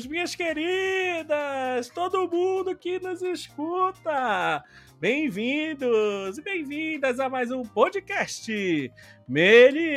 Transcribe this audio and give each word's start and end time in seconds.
queridos, 0.00 0.06
minhas 0.06 0.34
queridas, 0.34 1.90
todo 1.90 2.28
mundo 2.28 2.76
que 2.76 2.98
nos 2.98 3.20
escuta. 3.22 4.64
Bem-vindos 4.98 6.38
e 6.38 6.42
bem-vindas 6.42 7.20
a 7.20 7.28
mais 7.28 7.50
um 7.50 7.62
podcast 7.62 8.92
Meliense, 9.28 9.90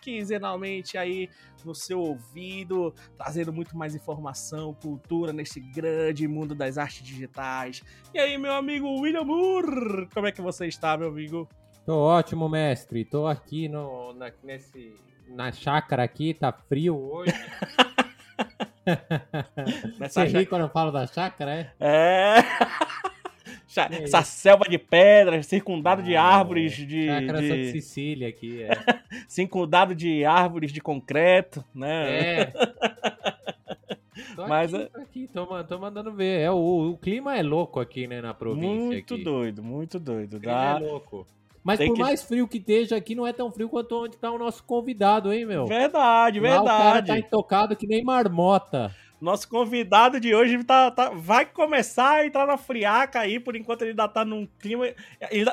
quinzenalmente 0.00 0.98
aí 0.98 1.30
no 1.64 1.74
seu 1.74 2.00
ouvido, 2.00 2.94
trazendo 3.16 3.52
muito 3.52 3.76
mais 3.76 3.94
informação, 3.94 4.74
cultura 4.74 5.32
neste 5.32 5.60
grande 5.60 6.26
mundo 6.28 6.54
das 6.54 6.76
artes 6.78 7.02
digitais. 7.02 7.82
E 8.12 8.18
aí, 8.18 8.36
meu 8.36 8.52
amigo 8.52 9.00
William 9.00 9.24
Moore, 9.24 10.08
como 10.12 10.26
é 10.26 10.32
que 10.32 10.42
você 10.42 10.66
está, 10.66 10.96
meu 10.96 11.08
amigo? 11.08 11.48
Tô 11.84 11.96
ótimo, 11.96 12.48
mestre. 12.48 13.04
Tô 13.04 13.26
aqui 13.26 13.68
no, 13.68 14.12
na, 14.12 14.32
nesse 14.42 14.94
na 15.28 15.52
chácara 15.52 16.02
aqui, 16.02 16.34
tá 16.34 16.52
frio 16.52 16.96
hoje. 16.96 17.32
Você 19.98 20.24
ri 20.24 20.46
quando 20.46 20.62
eu 20.62 20.68
falo 20.68 20.90
da 20.90 21.06
chácara, 21.06 21.54
é? 21.54 21.70
É. 21.78 22.36
Essa 24.02 24.22
selva 24.22 24.64
de 24.64 24.78
pedras, 24.78 25.46
circundado 25.46 26.00
ah, 26.00 26.04
de 26.04 26.16
árvores 26.16 26.74
de. 26.74 27.06
Chácara 27.06 27.40
de... 27.40 27.48
Santa 27.48 27.72
Sicília 27.72 28.28
aqui, 28.28 28.62
é. 28.62 28.70
circundado 29.28 29.94
de 29.94 30.24
árvores 30.24 30.72
de 30.72 30.80
concreto, 30.80 31.62
né? 31.74 32.10
É. 32.10 32.52
Tô 34.34 34.48
Mas 34.48 34.72
aqui, 34.72 34.88
tô, 34.88 35.00
aqui 35.00 35.28
tô, 35.28 35.64
tô, 35.64 35.78
mandando 35.78 36.12
ver. 36.12 36.40
É, 36.40 36.50
o, 36.50 36.90
o, 36.90 36.96
clima 36.96 37.36
é 37.36 37.42
louco 37.42 37.78
aqui, 37.78 38.06
né, 38.06 38.20
na 38.20 38.32
província. 38.32 38.68
Muito 38.68 39.14
aqui. 39.14 39.22
doido, 39.22 39.62
muito 39.62 39.98
doido. 39.98 40.38
O 40.38 40.40
clima 40.40 40.54
Dá... 40.54 40.80
é 40.80 40.88
louco. 40.90 41.26
Mas 41.62 41.78
Tem 41.78 41.88
por 41.88 41.96
que... 41.96 42.02
mais 42.02 42.22
frio 42.22 42.48
que 42.48 42.58
esteja 42.58 42.96
aqui, 42.96 43.14
não 43.14 43.26
é 43.26 43.32
tão 43.32 43.50
frio 43.50 43.68
quanto 43.68 44.04
onde 44.04 44.16
tá 44.16 44.30
o 44.30 44.38
nosso 44.38 44.62
convidado, 44.64 45.32
hein, 45.32 45.44
meu? 45.44 45.66
Verdade, 45.66 46.40
Lá 46.40 46.48
verdade. 46.48 46.66
O 46.66 46.82
cara 46.82 47.02
tá 47.02 47.18
intocado 47.18 47.76
que 47.76 47.86
nem 47.86 48.02
marmota. 48.04 48.94
Nosso 49.20 49.48
convidado 49.48 50.20
de 50.20 50.32
hoje 50.32 50.62
tá, 50.62 50.92
tá, 50.92 51.10
vai 51.10 51.44
começar 51.44 52.18
a 52.18 52.26
entrar 52.26 52.46
na 52.46 52.56
friaca 52.56 53.18
aí, 53.18 53.40
por 53.40 53.56
enquanto 53.56 53.82
ele 53.82 53.90
ainda 53.90 54.06
tá 54.06 54.24
num 54.24 54.46
clima. 54.60 54.86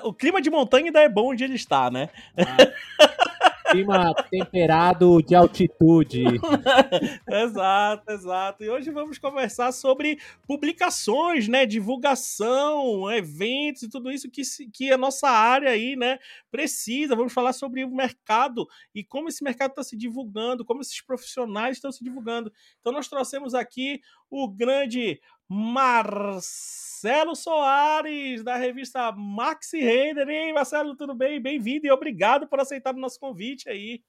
o 0.03 0.13
clima 0.13 0.39
de 0.39 0.51
montanha 0.51 0.85
ainda 0.85 1.01
é 1.01 1.09
bom 1.09 1.31
onde 1.31 1.43
ele 1.43 1.55
está, 1.55 1.89
né? 1.89 2.09
Ah. 2.37 3.25
clima 3.71 4.13
temperado 4.29 5.21
de 5.21 5.35
altitude. 5.35 6.23
exato, 7.29 8.11
exato. 8.11 8.63
E 8.63 8.69
hoje 8.69 8.91
vamos 8.91 9.17
conversar 9.17 9.71
sobre 9.71 10.19
publicações, 10.47 11.47
né, 11.47 11.65
divulgação, 11.65 13.11
eventos 13.11 13.83
e 13.83 13.89
tudo 13.89 14.11
isso 14.11 14.29
que, 14.29 14.41
que 14.73 14.91
a 14.91 14.97
nossa 14.97 15.29
área 15.29 15.69
aí, 15.69 15.95
né, 15.95 16.19
precisa. 16.51 17.15
Vamos 17.15 17.33
falar 17.33 17.53
sobre 17.53 17.83
o 17.83 17.89
mercado 17.89 18.67
e 18.93 19.03
como 19.03 19.29
esse 19.29 19.43
mercado 19.43 19.71
está 19.71 19.83
se 19.83 19.97
divulgando, 19.97 20.65
como 20.65 20.81
esses 20.81 21.01
profissionais 21.01 21.77
estão 21.77 21.91
se 21.91 22.03
divulgando. 22.03 22.51
Então 22.79 22.93
nós 22.93 23.07
trouxemos 23.07 23.53
aqui 23.53 24.01
o 24.29 24.47
grande 24.47 25.19
Marcelo 25.49 27.35
Soares, 27.35 28.43
da 28.43 28.55
revista 28.55 29.11
Maxi 29.11 29.79
Render. 29.79 30.27
E 30.27 30.37
aí, 30.37 30.53
Marcelo, 30.53 30.95
tudo 30.95 31.13
bem? 31.13 31.41
Bem-vindo 31.41 31.85
e 31.85 31.91
obrigado 31.91 32.47
por 32.47 32.59
aceitar 32.59 32.95
o 32.95 32.99
nosso 32.99 33.19
convite 33.19 33.69
aí. 33.69 34.01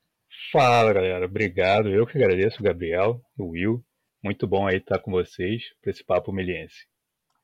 Fala, 0.51 0.93
galera. 0.93 1.27
Obrigado. 1.27 1.89
Eu 1.89 2.07
que 2.07 2.17
agradeço, 2.17 2.63
Gabriel, 2.63 3.21
o 3.39 3.51
Will. 3.51 3.85
Muito 4.23 4.47
bom 4.47 4.67
aí 4.67 4.79
estar 4.79 4.99
com 4.99 5.11
vocês 5.11 5.63
para 5.81 5.91
esse 5.91 6.05
papo 6.05 6.33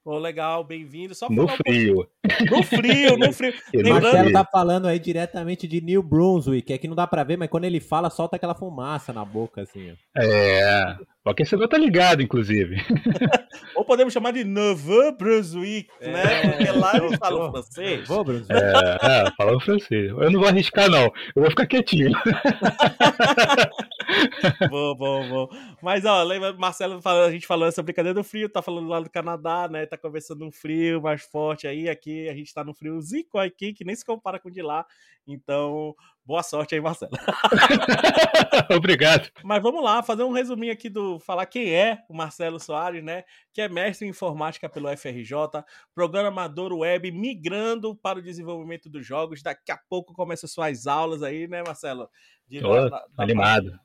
Pô, 0.05 0.19
legal, 0.19 0.65
bem-vindo. 0.65 1.15
Só 1.15 1.29
no 1.31 1.47
frio. 1.47 2.09
Um 2.25 2.57
no 2.57 2.63
frio, 2.65 3.17
no 3.17 3.33
frio. 3.33 3.55
O 3.73 3.89
Marcelo 3.89 4.33
tá 4.33 4.45
falando 4.45 4.89
aí 4.89 4.99
diretamente 4.99 5.69
de 5.69 5.81
New 5.81 6.03
Brunswick, 6.03 6.73
é 6.73 6.79
que 6.79 6.89
não 6.89 6.97
dá 6.97 7.07
pra 7.07 7.23
ver, 7.23 7.37
mas 7.37 7.49
quando 7.49 7.65
ele 7.65 7.79
fala, 7.79 8.11
solta 8.11 8.35
aquela 8.35 8.55
fumaça 8.55 9.13
na 9.13 9.25
boca, 9.25 9.63
assim. 9.63 9.95
É, 10.17 10.97
o 11.25 11.31
aquecedor 11.31 11.69
tá 11.69 11.79
ligado, 11.79 12.21
inclusive. 12.21 12.79
Ou 13.77 13.85
podemos 13.85 14.13
chamar 14.13 14.33
de 14.33 14.43
Nouveau 14.43 15.17
Brunswick, 15.17 15.89
é, 16.01 16.11
né? 16.11 16.51
Porque 16.51 16.73
lá 16.73 16.97
eles 16.97 17.17
falam 17.17 17.53
francês. 17.53 18.09
Nouveau 18.09 18.25
Brunswick. 18.25 18.53
É, 18.53 19.27
é, 19.27 19.31
falam 19.37 19.61
francês. 19.61 20.11
Eu 20.11 20.31
não 20.33 20.41
vou 20.41 20.49
arriscar, 20.49 20.91
não. 20.91 21.05
Eu 21.37 21.43
vou 21.43 21.51
ficar 21.51 21.67
quietinho. 21.67 22.11
bom, 24.71 24.95
bom, 24.95 25.29
bom. 25.29 25.49
Mas, 25.83 26.05
ó, 26.05 26.23
lembra, 26.23 26.53
Marcelo, 26.53 27.01
a 27.05 27.31
gente 27.31 27.47
falando 27.47 27.69
essa 27.69 27.83
brincadeira 27.83 28.15
do 28.15 28.25
frio, 28.25 28.49
tá 28.49 28.63
falando 28.63 28.89
lá 28.89 29.01
do 29.01 29.11
Canadá, 29.11 29.69
né? 29.69 29.87
Tá 29.87 29.97
conversando 29.97 30.45
um 30.45 30.53
frio 30.53 31.03
mais 31.03 31.23
forte 31.23 31.67
aí. 31.67 31.89
Aqui 31.89 32.29
a 32.29 32.35
gente 32.35 32.53
tá 32.53 32.65
no 32.65 32.75
frio 32.75 33.01
zico 33.01 33.39
aqui, 33.39 33.73
que 33.73 33.85
nem 33.85 33.95
se 33.95 34.05
compara 34.05 34.39
com 34.39 34.49
o 34.49 34.53
de 34.53 34.63
lá. 34.63 34.87
Então, 35.27 35.95
boa 36.25 36.43
sorte 36.43 36.75
aí, 36.75 36.81
Marcelo. 36.81 37.13
Obrigado. 38.77 39.31
Mas 39.45 39.63
vamos 39.63 39.83
lá, 39.83 40.03
fazer 40.03 40.25
um 40.25 40.33
resuminho 40.33 40.73
aqui 40.73 40.89
do. 40.89 41.19
Falar 41.21 41.47
quem 41.47 41.73
é 41.73 42.03
o 42.09 42.15
Marcelo 42.15 42.59
Soares, 42.59 43.05
né? 43.05 43.25
Que 43.53 43.61
é 43.61 43.69
mestre 43.69 44.07
em 44.07 44.11
informática 44.11 44.69
pelo 44.69 44.95
FRJ, 44.97 45.65
programador 45.95 46.73
web, 46.73 47.11
migrando 47.13 47.95
para 47.95 48.19
o 48.19 48.23
desenvolvimento 48.23 48.91
dos 48.91 49.07
jogos. 49.07 49.43
Daqui 49.43 49.71
a 49.71 49.79
pouco 49.89 50.13
começa 50.13 50.47
suas 50.47 50.87
aulas 50.87 51.23
aí, 51.23 51.47
né, 51.47 51.63
Marcelo? 51.65 52.09
De, 52.49 52.61
Tô, 52.61 52.75
da, 52.75 52.89
da, 52.89 53.23
animado. 53.23 53.79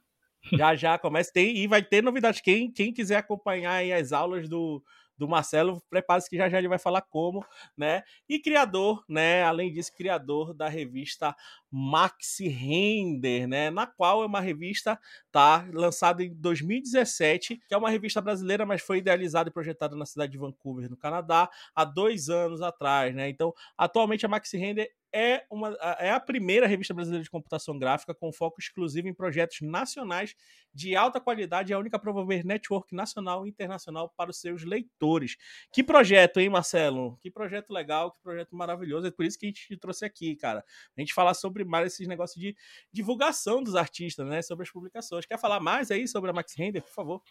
Já 0.55 0.75
já 0.75 0.97
começa. 0.97 1.31
Tem, 1.33 1.57
e 1.57 1.67
vai 1.67 1.81
ter 1.83 2.01
novidades. 2.03 2.41
Quem, 2.41 2.71
quem 2.71 2.93
quiser 2.93 3.17
acompanhar 3.17 3.83
as 3.93 4.11
aulas 4.11 4.47
do 4.49 4.83
do 5.17 5.27
Marcelo, 5.27 5.81
prepare-se 5.89 6.29
que 6.29 6.37
já 6.37 6.47
já 6.47 6.59
ele 6.59 6.67
vai 6.67 6.77
falar 6.77 7.01
como, 7.01 7.43
né? 7.75 8.03
E 8.29 8.39
criador, 8.39 9.03
né? 9.09 9.43
Além 9.43 9.73
disso, 9.73 9.91
criador 9.95 10.53
da 10.53 10.69
revista 10.69 11.35
Maxi 11.71 12.47
Render, 12.47 13.47
né? 13.47 13.71
Na 13.71 13.87
qual 13.87 14.21
é 14.21 14.25
uma 14.27 14.39
revista 14.39 14.99
tá 15.31 15.65
lançada 15.73 16.23
em 16.23 16.33
2017, 16.35 17.59
que 17.67 17.73
é 17.73 17.77
uma 17.77 17.89
revista 17.89 18.21
brasileira, 18.21 18.65
mas 18.65 18.81
foi 18.81 18.99
idealizada 18.99 19.49
e 19.49 19.53
projetada 19.53 19.95
na 19.95 20.05
cidade 20.05 20.31
de 20.31 20.37
Vancouver, 20.37 20.89
no 20.89 20.97
Canadá, 20.97 21.49
há 21.75 21.83
dois 21.83 22.29
anos 22.29 22.61
atrás, 22.61 23.15
né? 23.15 23.27
Então, 23.27 23.53
atualmente 23.77 24.25
a 24.25 24.29
Maxi 24.29 24.57
Render 24.57 24.87
é, 25.13 25.45
uma, 25.49 25.69
é 25.99 26.11
a 26.11 26.19
primeira 26.19 26.67
revista 26.67 26.93
brasileira 26.93 27.23
de 27.23 27.29
computação 27.29 27.77
gráfica 27.77 28.13
com 28.13 28.31
foco 28.31 28.59
exclusivo 28.59 29.07
em 29.07 29.13
projetos 29.13 29.61
nacionais 29.61 30.35
de 30.73 30.95
alta 30.95 31.19
qualidade 31.19 31.71
e 31.71 31.73
a 31.73 31.79
única 31.79 31.97
promover 31.97 32.45
network 32.45 32.93
nacional 32.93 33.45
e 33.45 33.49
internacional 33.49 34.13
para 34.15 34.29
os 34.29 34.39
seus 34.39 34.63
leitores. 34.63 35.37
Que 35.71 35.83
projeto, 35.83 36.39
hein, 36.39 36.49
Marcelo? 36.49 37.17
Que 37.21 37.31
projeto 37.31 37.71
legal, 37.71 38.11
que 38.11 38.21
projeto 38.21 38.55
maravilhoso. 38.55 39.07
É 39.07 39.11
por 39.11 39.25
isso 39.25 39.39
que 39.39 39.45
a 39.45 39.49
gente 39.49 39.67
te 39.67 39.77
trouxe 39.77 40.05
aqui, 40.05 40.35
cara. 40.35 40.63
A 40.95 41.01
gente 41.01 41.13
falar 41.13 41.33
sobre 41.33 41.63
mais 41.63 41.93
esses 41.93 42.07
negócios 42.07 42.39
de 42.39 42.55
divulgação 42.91 43.63
dos 43.63 43.75
artistas, 43.75 44.27
né? 44.27 44.41
Sobre 44.41 44.63
as 44.63 44.71
publicações. 44.71 45.25
Quer 45.25 45.39
falar 45.39 45.59
mais 45.59 45.89
aí 45.91 46.07
sobre 46.07 46.29
a 46.29 46.33
Max 46.33 46.53
Render, 46.55 46.81
por 46.81 46.93
favor? 46.93 47.21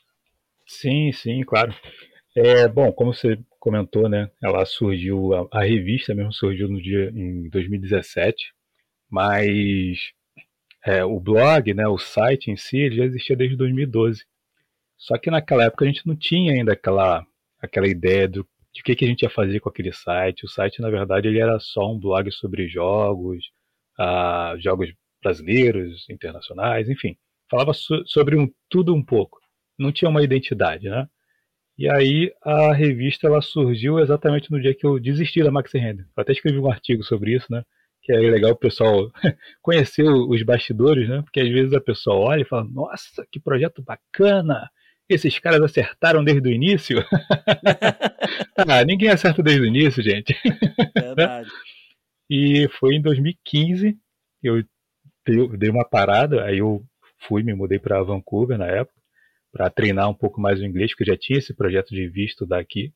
Sim, 0.66 1.12
sim, 1.12 1.42
claro. 1.44 1.74
É, 2.36 2.68
bom, 2.68 2.92
como 2.92 3.14
você 3.14 3.38
comentou, 3.66 4.08
né? 4.08 4.30
Ela 4.40 4.64
surgiu, 4.64 5.34
a, 5.34 5.48
a, 5.58 5.64
revista 5.64 6.14
mesmo 6.14 6.32
surgiu 6.32 6.68
no 6.68 6.80
dia 6.80 7.10
em 7.10 7.48
2017, 7.48 8.52
mas 9.10 10.12
é, 10.84 11.04
o 11.04 11.18
blog, 11.18 11.74
né, 11.74 11.84
o 11.88 11.98
site 11.98 12.48
em 12.48 12.56
si, 12.56 12.88
já 12.94 13.04
existia 13.04 13.34
desde 13.34 13.56
2012. 13.56 14.24
Só 14.96 15.18
que 15.18 15.32
naquela 15.32 15.64
época 15.64 15.84
a 15.84 15.88
gente 15.88 16.06
não 16.06 16.14
tinha 16.14 16.52
ainda 16.52 16.74
aquela, 16.74 17.26
aquela 17.60 17.88
ideia 17.88 18.28
do, 18.28 18.48
de 18.72 18.82
o 18.82 18.84
que, 18.84 18.94
que 18.94 19.04
a 19.04 19.08
gente 19.08 19.22
ia 19.22 19.30
fazer 19.30 19.58
com 19.58 19.68
aquele 19.68 19.92
site. 19.92 20.44
O 20.44 20.48
site, 20.48 20.80
na 20.80 20.88
verdade, 20.88 21.26
ele 21.26 21.40
era 21.40 21.58
só 21.58 21.92
um 21.92 21.98
blog 21.98 22.30
sobre 22.30 22.68
jogos, 22.68 23.46
uh, 23.98 24.56
jogos 24.60 24.92
brasileiros, 25.20 26.08
internacionais, 26.08 26.88
enfim. 26.88 27.16
Falava 27.50 27.74
so, 27.74 28.06
sobre 28.06 28.36
um, 28.36 28.48
tudo 28.70 28.94
um 28.94 29.04
pouco. 29.04 29.40
Não 29.76 29.90
tinha 29.90 30.08
uma 30.08 30.22
identidade, 30.22 30.88
né? 30.88 31.08
E 31.78 31.88
aí 31.90 32.32
a 32.42 32.72
revista 32.72 33.26
ela 33.26 33.42
surgiu 33.42 33.98
exatamente 33.98 34.50
no 34.50 34.60
dia 34.60 34.74
que 34.74 34.86
eu 34.86 34.98
desisti 34.98 35.42
da 35.42 35.50
Maxi 35.50 35.78
Render. 35.78 36.06
Eu 36.16 36.22
até 36.22 36.32
escrevi 36.32 36.58
um 36.58 36.70
artigo 36.70 37.02
sobre 37.02 37.36
isso, 37.36 37.46
né? 37.50 37.62
Que 38.02 38.12
é 38.12 38.16
legal 38.16 38.52
o 38.52 38.56
pessoal 38.56 39.10
conhecer 39.60 40.04
os 40.04 40.42
bastidores, 40.42 41.08
né? 41.08 41.20
Porque 41.22 41.40
às 41.40 41.48
vezes 41.48 41.74
a 41.74 41.80
pessoa 41.80 42.16
olha 42.16 42.42
e 42.42 42.46
fala: 42.46 42.64
Nossa, 42.64 43.26
que 43.30 43.38
projeto 43.38 43.82
bacana! 43.82 44.70
Esses 45.08 45.38
caras 45.38 45.62
acertaram 45.62 46.24
desde 46.24 46.48
o 46.48 46.52
início. 46.52 46.98
ah, 48.56 48.84
ninguém 48.84 49.08
acerta 49.08 49.42
desde 49.42 49.62
o 49.62 49.66
início, 49.66 50.02
gente. 50.02 50.34
Verdade. 50.96 51.48
e 52.28 52.68
foi 52.80 52.96
em 52.96 53.02
2015 53.02 53.96
eu 54.42 54.64
dei 55.56 55.68
uma 55.70 55.84
parada, 55.84 56.44
aí 56.44 56.58
eu 56.58 56.84
fui, 57.28 57.42
me 57.42 57.54
mudei 57.54 57.78
para 57.78 58.02
Vancouver 58.02 58.56
na 58.56 58.66
época 58.66 58.95
para 59.56 59.70
treinar 59.70 60.10
um 60.10 60.14
pouco 60.14 60.38
mais 60.38 60.60
o 60.60 60.64
inglês, 60.64 60.90
porque 60.90 61.10
já 61.10 61.16
tinha 61.16 61.38
esse 61.38 61.54
projeto 61.54 61.94
de 61.94 62.06
visto 62.06 62.44
daqui. 62.44 62.92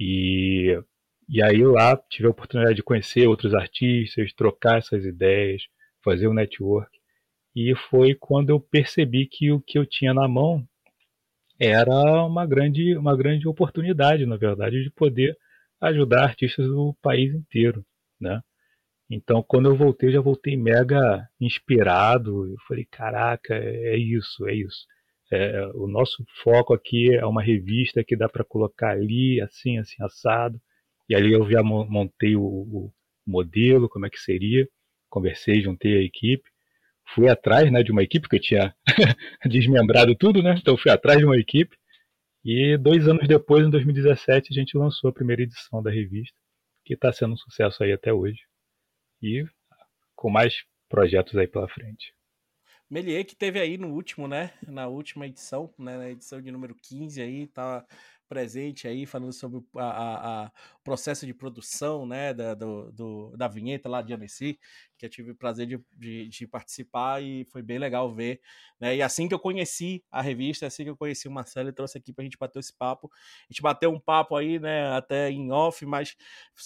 E, 0.00 0.80
e 1.28 1.42
aí 1.42 1.62
lá 1.62 1.94
tive 2.08 2.26
a 2.26 2.30
oportunidade 2.30 2.76
de 2.76 2.82
conhecer 2.82 3.28
outros 3.28 3.52
artistas, 3.54 4.32
trocar 4.32 4.78
essas 4.78 5.04
ideias, 5.04 5.62
fazer 6.02 6.26
o 6.26 6.30
um 6.30 6.34
network. 6.34 6.90
E 7.54 7.74
foi 7.90 8.14
quando 8.14 8.48
eu 8.48 8.58
percebi 8.58 9.26
que 9.26 9.52
o 9.52 9.60
que 9.60 9.78
eu 9.78 9.84
tinha 9.84 10.14
na 10.14 10.26
mão 10.26 10.66
era 11.60 12.24
uma 12.24 12.46
grande, 12.46 12.96
uma 12.96 13.14
grande 13.16 13.46
oportunidade, 13.46 14.24
na 14.24 14.36
verdade, 14.36 14.82
de 14.82 14.90
poder 14.90 15.36
ajudar 15.82 16.24
artistas 16.24 16.66
do 16.66 16.96
país 17.02 17.34
inteiro, 17.34 17.84
né? 18.18 18.40
Então, 19.10 19.42
quando 19.42 19.68
eu 19.68 19.76
voltei, 19.76 20.08
eu 20.08 20.12
já 20.14 20.20
voltei 20.20 20.56
mega 20.56 21.28
inspirado. 21.40 22.46
Eu 22.46 22.56
falei, 22.66 22.86
caraca, 22.90 23.54
é 23.54 23.96
isso, 23.96 24.46
é 24.48 24.54
isso 24.54 24.86
É, 25.30 25.66
o 25.74 25.86
nosso 25.86 26.24
foco 26.42 26.72
aqui 26.72 27.14
é 27.14 27.24
uma 27.26 27.42
revista 27.42 28.02
que 28.02 28.16
dá 28.16 28.28
para 28.28 28.44
colocar 28.44 28.92
ali, 28.92 29.40
assim, 29.40 29.78
assim, 29.78 30.02
assado. 30.02 30.60
E 31.08 31.14
ali 31.14 31.32
eu 31.32 31.50
já 31.50 31.62
montei 31.62 32.36
o, 32.36 32.42
o 32.42 32.92
modelo, 33.26 33.88
como 33.88 34.06
é 34.06 34.10
que 34.10 34.18
seria, 34.18 34.68
conversei, 35.10 35.60
juntei 35.60 35.98
a 35.98 36.02
equipe, 36.02 36.48
fui 37.14 37.28
atrás 37.28 37.70
né, 37.70 37.82
de 37.82 37.92
uma 37.92 38.02
equipe, 38.02 38.28
que 38.28 38.36
eu 38.36 38.40
tinha 38.40 38.74
desmembrado 39.46 40.14
tudo, 40.14 40.42
né? 40.42 40.54
Então 40.58 40.76
fui 40.76 40.90
atrás 40.90 41.18
de 41.18 41.24
uma 41.24 41.38
equipe. 41.38 41.76
E 42.44 42.76
dois 42.78 43.08
anos 43.08 43.26
depois, 43.26 43.66
em 43.66 43.70
2017, 43.70 44.48
a 44.50 44.54
gente 44.54 44.76
lançou 44.76 45.10
a 45.10 45.12
primeira 45.12 45.42
edição 45.42 45.82
da 45.82 45.90
revista, 45.90 46.36
que 46.84 46.94
está 46.94 47.12
sendo 47.12 47.34
um 47.34 47.36
sucesso 47.36 47.82
aí 47.82 47.92
até 47.92 48.12
hoje. 48.12 48.40
E 49.22 49.44
com 50.16 50.30
mais 50.30 50.64
projetos 50.88 51.36
aí 51.36 51.46
pela 51.46 51.68
frente. 51.68 52.12
Melier 52.90 53.24
que 53.24 53.36
teve 53.36 53.60
aí 53.60 53.76
no 53.76 53.88
último, 53.88 54.26
né? 54.26 54.52
Na 54.66 54.88
última 54.88 55.26
edição, 55.26 55.72
né? 55.78 55.98
Na 55.98 56.10
edição 56.10 56.40
de 56.40 56.50
número 56.50 56.74
15 56.74 57.20
aí, 57.20 57.46
tá 57.46 57.84
presente 58.28 58.86
aí, 58.86 59.06
falando 59.06 59.32
sobre 59.32 59.62
a 59.76 60.52
processo 60.84 61.26
de 61.26 61.32
produção, 61.32 62.06
né, 62.06 62.34
da, 62.34 62.54
do, 62.54 62.92
do, 62.92 63.36
da 63.36 63.48
vinheta 63.48 63.88
lá 63.88 64.02
de 64.02 64.12
Annecy, 64.12 64.60
que 64.98 65.06
eu 65.06 65.10
tive 65.10 65.30
o 65.30 65.34
prazer 65.34 65.66
de, 65.66 65.80
de, 65.96 66.28
de, 66.28 66.46
participar 66.46 67.22
e 67.22 67.44
foi 67.46 67.62
bem 67.62 67.78
legal 67.78 68.12
ver, 68.12 68.40
né, 68.80 68.96
e 68.96 69.02
assim 69.02 69.28
que 69.28 69.34
eu 69.34 69.38
conheci 69.38 70.04
a 70.10 70.20
revista, 70.20 70.66
assim 70.66 70.84
que 70.84 70.90
eu 70.90 70.96
conheci 70.96 71.28
o 71.28 71.30
Marcelo, 71.30 71.68
ele 71.68 71.74
trouxe 71.74 71.96
aqui 71.96 72.12
pra 72.12 72.24
gente 72.24 72.36
bater 72.36 72.58
esse 72.58 72.72
papo, 72.76 73.10
a 73.12 73.52
gente 73.52 73.62
bateu 73.62 73.90
um 73.90 74.00
papo 74.00 74.34
aí, 74.36 74.58
né, 74.58 74.90
até 74.90 75.30
em 75.30 75.52
off, 75.52 75.86
mas 75.86 76.16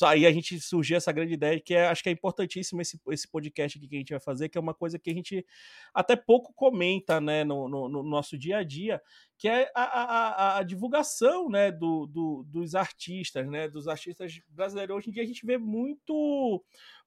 aí 0.02 0.26
a 0.26 0.32
gente 0.32 0.58
surgiu 0.58 0.96
essa 0.96 1.12
grande 1.12 1.34
ideia, 1.34 1.61
que 1.61 1.75
é, 1.75 1.87
acho 1.88 2.02
que 2.02 2.08
é 2.08 2.12
importantíssimo 2.12 2.81
esse, 2.81 3.00
esse 3.11 3.29
podcast 3.29 3.79
aqui 3.79 3.87
que 3.87 3.96
a 3.96 3.99
gente 3.99 4.11
vai 4.11 4.20
fazer, 4.20 4.49
que 4.49 4.56
é 4.56 4.61
uma 4.61 4.75
coisa 4.75 4.99
que 4.99 5.11
a 5.11 5.14
gente 5.14 5.46
até 5.93 6.17
pouco 6.17 6.52
comenta, 6.55 7.20
né, 7.20 7.44
no, 7.44 7.69
no, 7.69 7.88
no 7.88 8.02
nosso 8.02 8.38
dia 8.38 8.58
a 8.58 8.62
dia, 8.64 9.00
que 9.43 9.49
é 9.49 9.69
a, 9.75 9.82
a, 9.82 10.58
a, 10.58 10.62
divulgação 10.62 11.49
né, 11.49 11.73
do, 11.73 12.06
do, 12.06 12.44
dos 12.46 12.76
artistas, 12.76 13.44
né, 13.50 13.69
dos 13.69 13.88
artistas 13.88 14.40
brasileiros. 14.49 14.96
Hoje 14.96 15.11
em 15.11 15.12
dia 15.12 15.25
a 15.25 15.26
gente 15.26 15.44
vê 15.44 15.58
muito 15.58 16.62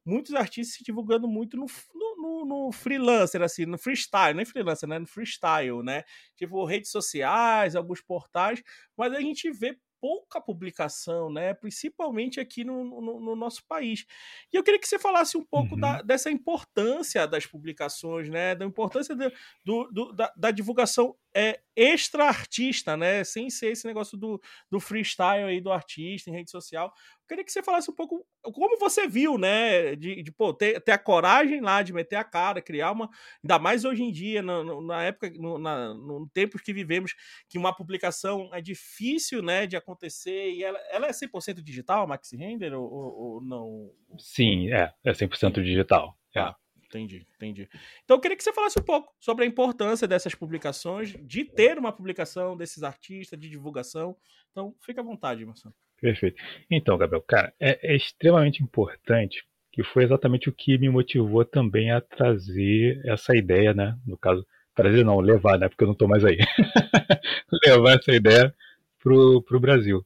muitos 0.06 0.34
artistas 0.36 0.78
se 0.78 0.84
divulgando 0.84 1.28
muito 1.28 1.58
no, 1.58 1.66
no, 1.94 2.46
no, 2.46 2.72
freelancer, 2.72 3.42
assim, 3.42 3.66
no 3.66 3.78
freestyle, 3.78 4.34
não 4.34 4.42
é 4.42 4.46
freelancer, 4.46 4.88
né? 4.88 5.00
No 5.00 5.08
freestyle, 5.08 5.84
né? 5.84 6.04
Tipo, 6.36 6.64
redes 6.66 6.92
sociais, 6.92 7.76
alguns 7.76 8.02
portais, 8.02 8.62
mas 8.96 9.14
a 9.14 9.20
gente 9.20 9.50
vê 9.52 9.78
pouca 10.06 10.40
publicação, 10.40 11.32
né? 11.32 11.54
Principalmente 11.56 12.40
aqui 12.40 12.64
no, 12.64 12.84
no, 13.02 13.20
no, 13.20 13.36
nosso 13.36 13.66
país. 13.68 14.06
E 14.54 14.56
eu 14.56 14.64
queria 14.64 14.80
que 14.80 14.88
você 14.88 15.00
falasse 15.00 15.36
um 15.36 15.44
pouco 15.44 15.74
uhum. 15.74 15.80
da, 15.82 16.02
dessa 16.04 16.30
importância 16.30 17.28
das 17.28 17.48
publicações, 17.48 18.30
né? 18.30 18.54
Da 18.54 18.66
importância 18.66 19.16
de, 19.16 19.32
do, 19.64 19.90
do, 19.92 20.14
da, 20.14 20.32
da, 20.38 20.52
divulgação 20.52 21.16
é, 21.36 21.60
extra-artista, 21.76 22.96
né? 22.96 23.22
Sem 23.26 23.50
ser 23.50 23.68
esse 23.68 23.86
negócio 23.86 24.18
do, 24.18 24.42
do 24.72 24.80
freestyle 24.80 25.50
aí 25.50 25.60
do 25.60 25.70
artista 25.70 26.30
em 26.30 26.34
rede 26.34 26.50
social. 26.50 26.88
Eu 26.88 27.28
queria 27.28 27.44
que 27.44 27.52
você 27.52 27.62
falasse 27.62 27.92
um 27.92 27.94
pouco 27.94 28.26
como 28.42 28.80
você 28.80 29.06
viu, 29.06 29.38
né? 29.38 29.98
De, 29.98 30.24
de 30.24 30.32
pô, 30.32 30.54
ter, 30.54 30.80
ter, 30.80 30.94
a 30.94 30.98
coragem 30.98 31.60
lá 31.60 31.84
de 31.84 31.92
meter 31.92 32.16
a 32.16 32.24
cara, 32.24 32.62
criar 32.62 32.94
uma. 32.94 33.10
Ainda 33.44 33.60
mais 33.60 33.84
hoje 33.84 34.02
em 34.04 34.12
dia, 34.12 34.42
na, 34.42 34.64
na 34.82 35.04
época, 35.04 35.30
no, 35.36 35.58
na, 35.58 35.94
no 35.94 36.30
tempos 36.34 36.62
que 36.62 36.72
vivemos, 36.72 37.14
que 37.50 37.58
uma 37.58 37.76
publicação 37.76 38.50
é 38.54 38.62
difícil, 38.62 39.42
né, 39.42 39.68
de 39.68 39.76
acontecer. 39.76 40.54
E 40.54 40.64
ela, 40.64 40.80
ela 40.90 41.08
é 41.08 41.12
100% 41.12 41.62
digital, 41.62 42.08
Maxi 42.08 42.38
Render, 42.38 42.74
ou, 42.74 42.90
ou, 42.90 43.42
não? 43.44 43.92
Sim, 44.18 44.72
é. 44.72 44.94
É 45.04 45.12
100% 45.12 45.62
digital. 45.62 46.18
É. 46.34 46.40
Ah, 46.40 46.56
entendi, 46.96 47.28
entendi. 47.36 47.70
Então 48.04 48.18
eu 48.18 48.22
queria 48.22 48.38
que 48.38 48.44
você 48.44 48.54
falasse 48.54 48.80
um 48.80 48.84
pouco 48.84 49.14
sobre 49.20 49.44
a 49.44 49.48
importância 49.48 50.08
dessas 50.08 50.34
publicações, 50.34 51.16
de 51.22 51.44
ter 51.44 51.78
uma 51.78 51.92
publicação 51.92 52.56
desses 52.56 52.84
artistas, 52.84 53.40
de 53.40 53.50
divulgação. 53.50 54.16
Então, 54.52 54.74
fica 54.82 55.02
à 55.02 55.04
vontade, 55.04 55.46
Marcelo. 55.46 55.76
Perfeito. 56.00 56.42
Então, 56.70 56.98
Gabriel, 56.98 57.24
cara, 57.28 57.54
é, 57.60 57.92
é, 57.92 57.96
extremamente 57.96 58.64
importante 58.64 59.44
que 59.72 59.84
foi 59.84 60.04
exatamente 60.06 60.48
o 60.48 60.54
que 60.54 60.78
me 60.78 60.90
motivou 60.90 61.44
também 61.44 61.92
a 61.92 62.00
trazer 62.00 63.02
essa 63.06 63.36
ideia, 63.36 63.74
né? 63.74 63.98
No 64.06 64.18
caso, 64.18 64.46
trazer 64.74 65.04
não, 65.04 65.20
levar, 65.20 65.60
né? 65.60 65.68
Porque 65.68 65.84
eu 65.84 65.88
não 65.88 65.94
estou 65.94 66.08
mais 66.08 66.24
aí. 66.24 66.38
levar 67.66 67.98
essa 67.98 68.14
ideia 68.14 68.56
pro, 69.00 69.42
pro 69.42 69.60
Brasil. 69.60 70.06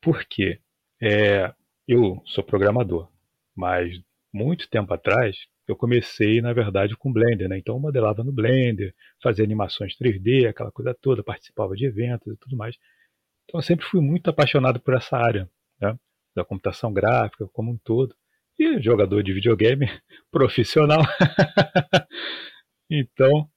Por 0.00 0.24
quê? 0.24 0.60
É, 1.00 1.52
eu 1.86 2.22
sou 2.24 2.42
programador, 2.42 3.10
mas 3.54 4.00
muito 4.32 4.68
tempo 4.68 4.92
atrás 4.92 5.36
eu 5.66 5.76
comecei, 5.76 6.40
na 6.40 6.52
verdade, 6.52 6.96
com 6.96 7.12
Blender, 7.12 7.48
né? 7.48 7.58
Então 7.58 7.76
eu 7.76 7.80
modelava 7.80 8.22
no 8.22 8.32
Blender, 8.32 8.94
fazia 9.22 9.44
animações 9.44 9.96
3D, 9.96 10.46
aquela 10.48 10.70
coisa 10.70 10.94
toda, 11.00 11.22
participava 11.22 11.74
de 11.74 11.86
eventos 11.86 12.32
e 12.32 12.36
tudo 12.36 12.56
mais. 12.56 12.76
Então 13.44 13.58
eu 13.58 13.62
sempre 13.62 13.86
fui 13.86 14.00
muito 14.00 14.28
apaixonado 14.28 14.80
por 14.80 14.94
essa 14.94 15.16
área, 15.16 15.48
né? 15.80 15.98
da 16.34 16.44
computação 16.44 16.92
gráfica 16.92 17.46
como 17.52 17.70
um 17.70 17.78
todo. 17.78 18.14
E 18.58 18.80
jogador 18.80 19.22
de 19.22 19.32
videogame 19.32 19.86
profissional. 20.30 21.00
então 22.90 23.48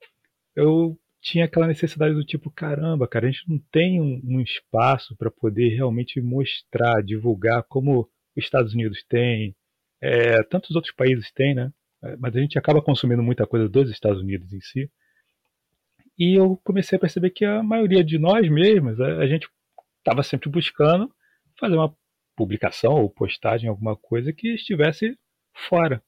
eu 0.56 0.98
tinha 1.22 1.46
aquela 1.46 1.68
necessidade 1.68 2.16
do 2.16 2.24
tipo, 2.24 2.50
caramba, 2.50 3.08
cara, 3.08 3.28
a 3.28 3.32
gente 3.32 3.50
não 3.50 3.60
tem 3.72 4.00
um, 4.00 4.22
um 4.24 4.40
espaço 4.40 5.16
para 5.18 5.30
poder 5.30 5.76
realmente 5.76 6.22
mostrar, 6.22 7.04
divulgar 7.04 7.64
como 7.64 8.10
os 8.36 8.44
Estados 8.44 8.74
Unidos 8.74 9.04
têm, 9.10 9.56
é, 10.02 10.42
tantos 10.44 10.76
outros 10.76 10.94
países 10.96 11.32
têm, 11.32 11.54
né? 11.54 11.72
É, 12.04 12.16
mas 12.18 12.36
a 12.36 12.40
gente 12.40 12.58
acaba 12.58 12.82
consumindo 12.82 13.24
muita 13.24 13.48
coisa 13.48 13.68
dos 13.68 13.90
Estados 13.90 14.22
Unidos 14.22 14.54
em 14.54 14.62
si. 14.62 14.92
E 16.18 16.38
eu 16.40 16.60
comecei 16.64 16.98
a 16.98 17.00
perceber 17.00 17.30
que 17.32 17.46
a 17.46 17.62
maioria 17.62 18.04
de 18.04 18.18
nós 18.18 18.50
mesmos, 18.50 19.00
a, 19.00 19.18
a 19.20 19.28
gente 19.28 19.48
estava 20.00 20.24
sempre 20.24 20.50
buscando 20.50 21.12
fazer 21.60 21.76
uma 21.76 21.96
publicação 22.36 22.94
ou 22.94 23.10
postagem, 23.10 23.70
alguma 23.70 23.96
coisa 23.96 24.32
que 24.32 24.54
estivesse 24.54 25.18
fora. 25.70 26.04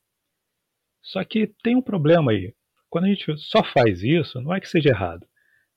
Só 1.02 1.24
que 1.24 1.48
tem 1.64 1.76
um 1.76 1.82
problema 1.82 2.32
aí. 2.32 2.54
Quando 2.90 3.06
a 3.06 3.08
gente 3.08 3.36
só 3.38 3.64
faz 3.64 4.04
isso, 4.04 4.42
não 4.42 4.54
é 4.54 4.60
que 4.60 4.70
seja 4.70 4.90
errado, 4.90 5.28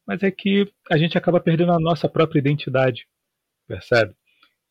mas 0.06 0.22
é 0.22 0.30
que 0.30 0.70
a 0.90 0.96
gente 0.96 1.16
acaba 1.16 1.40
perdendo 1.40 1.72
a 1.72 1.80
nossa 1.80 2.08
própria 2.08 2.38
identidade, 2.38 3.06
percebe? 3.66 4.14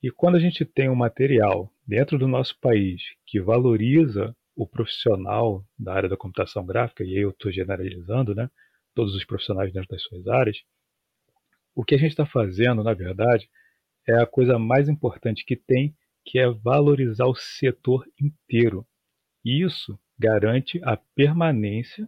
E 0.03 0.09
quando 0.09 0.35
a 0.35 0.39
gente 0.39 0.65
tem 0.65 0.89
um 0.89 0.95
material 0.95 1.71
dentro 1.85 2.17
do 2.17 2.27
nosso 2.27 2.59
país 2.59 3.01
que 3.25 3.39
valoriza 3.39 4.35
o 4.61 4.67
profissional 4.67 5.65
da 5.77 5.91
área 5.91 6.07
da 6.07 6.15
computação 6.15 6.63
gráfica, 6.63 7.03
e 7.03 7.17
aí 7.17 7.23
eu 7.23 7.31
estou 7.31 7.51
generalizando, 7.51 8.35
né? 8.35 8.47
Todos 8.93 9.15
os 9.15 9.25
profissionais 9.25 9.73
dentro 9.73 9.89
das 9.89 10.03
suas 10.03 10.27
áreas, 10.27 10.61
o 11.73 11.83
que 11.83 11.95
a 11.95 11.97
gente 11.97 12.11
está 12.11 12.27
fazendo, 12.27 12.83
na 12.83 12.93
verdade, 12.93 13.49
é 14.07 14.21
a 14.21 14.25
coisa 14.27 14.59
mais 14.59 14.87
importante 14.87 15.43
que 15.43 15.55
tem, 15.55 15.95
que 16.23 16.37
é 16.37 16.47
valorizar 16.47 17.25
o 17.25 17.33
setor 17.33 18.05
inteiro. 18.21 18.85
E 19.43 19.63
isso 19.65 19.99
garante 20.19 20.79
a 20.83 20.95
permanência, 21.15 22.07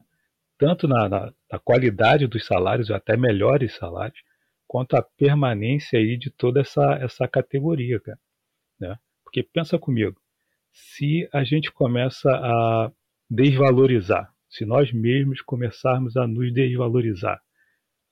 tanto 0.56 0.88
na, 0.88 1.10
na, 1.10 1.34
na 1.52 1.58
qualidade 1.58 2.28
dos 2.28 2.46
salários, 2.46 2.92
ou 2.92 2.96
até 2.96 3.18
melhores 3.18 3.76
salários, 3.78 4.22
quanto 4.68 4.96
a 4.96 5.02
permanência 5.02 5.98
aí 5.98 6.18
de 6.18 6.30
toda 6.30 6.62
essa, 6.62 7.00
essa 7.02 7.28
categoria, 7.28 8.00
cara. 8.00 8.20
Né? 8.80 9.00
Porque 9.24 9.42
pensa 9.42 9.80
comigo, 9.80 10.22
se 10.74 11.30
a 11.32 11.44
gente 11.44 11.72
começa 11.72 12.30
a 12.30 12.92
desvalorizar, 13.30 14.34
se 14.50 14.66
nós 14.66 14.92
mesmos 14.92 15.42
começarmos 15.42 16.18
a 16.18 16.28
nos 16.28 16.52
desvalorizar, 16.54 17.40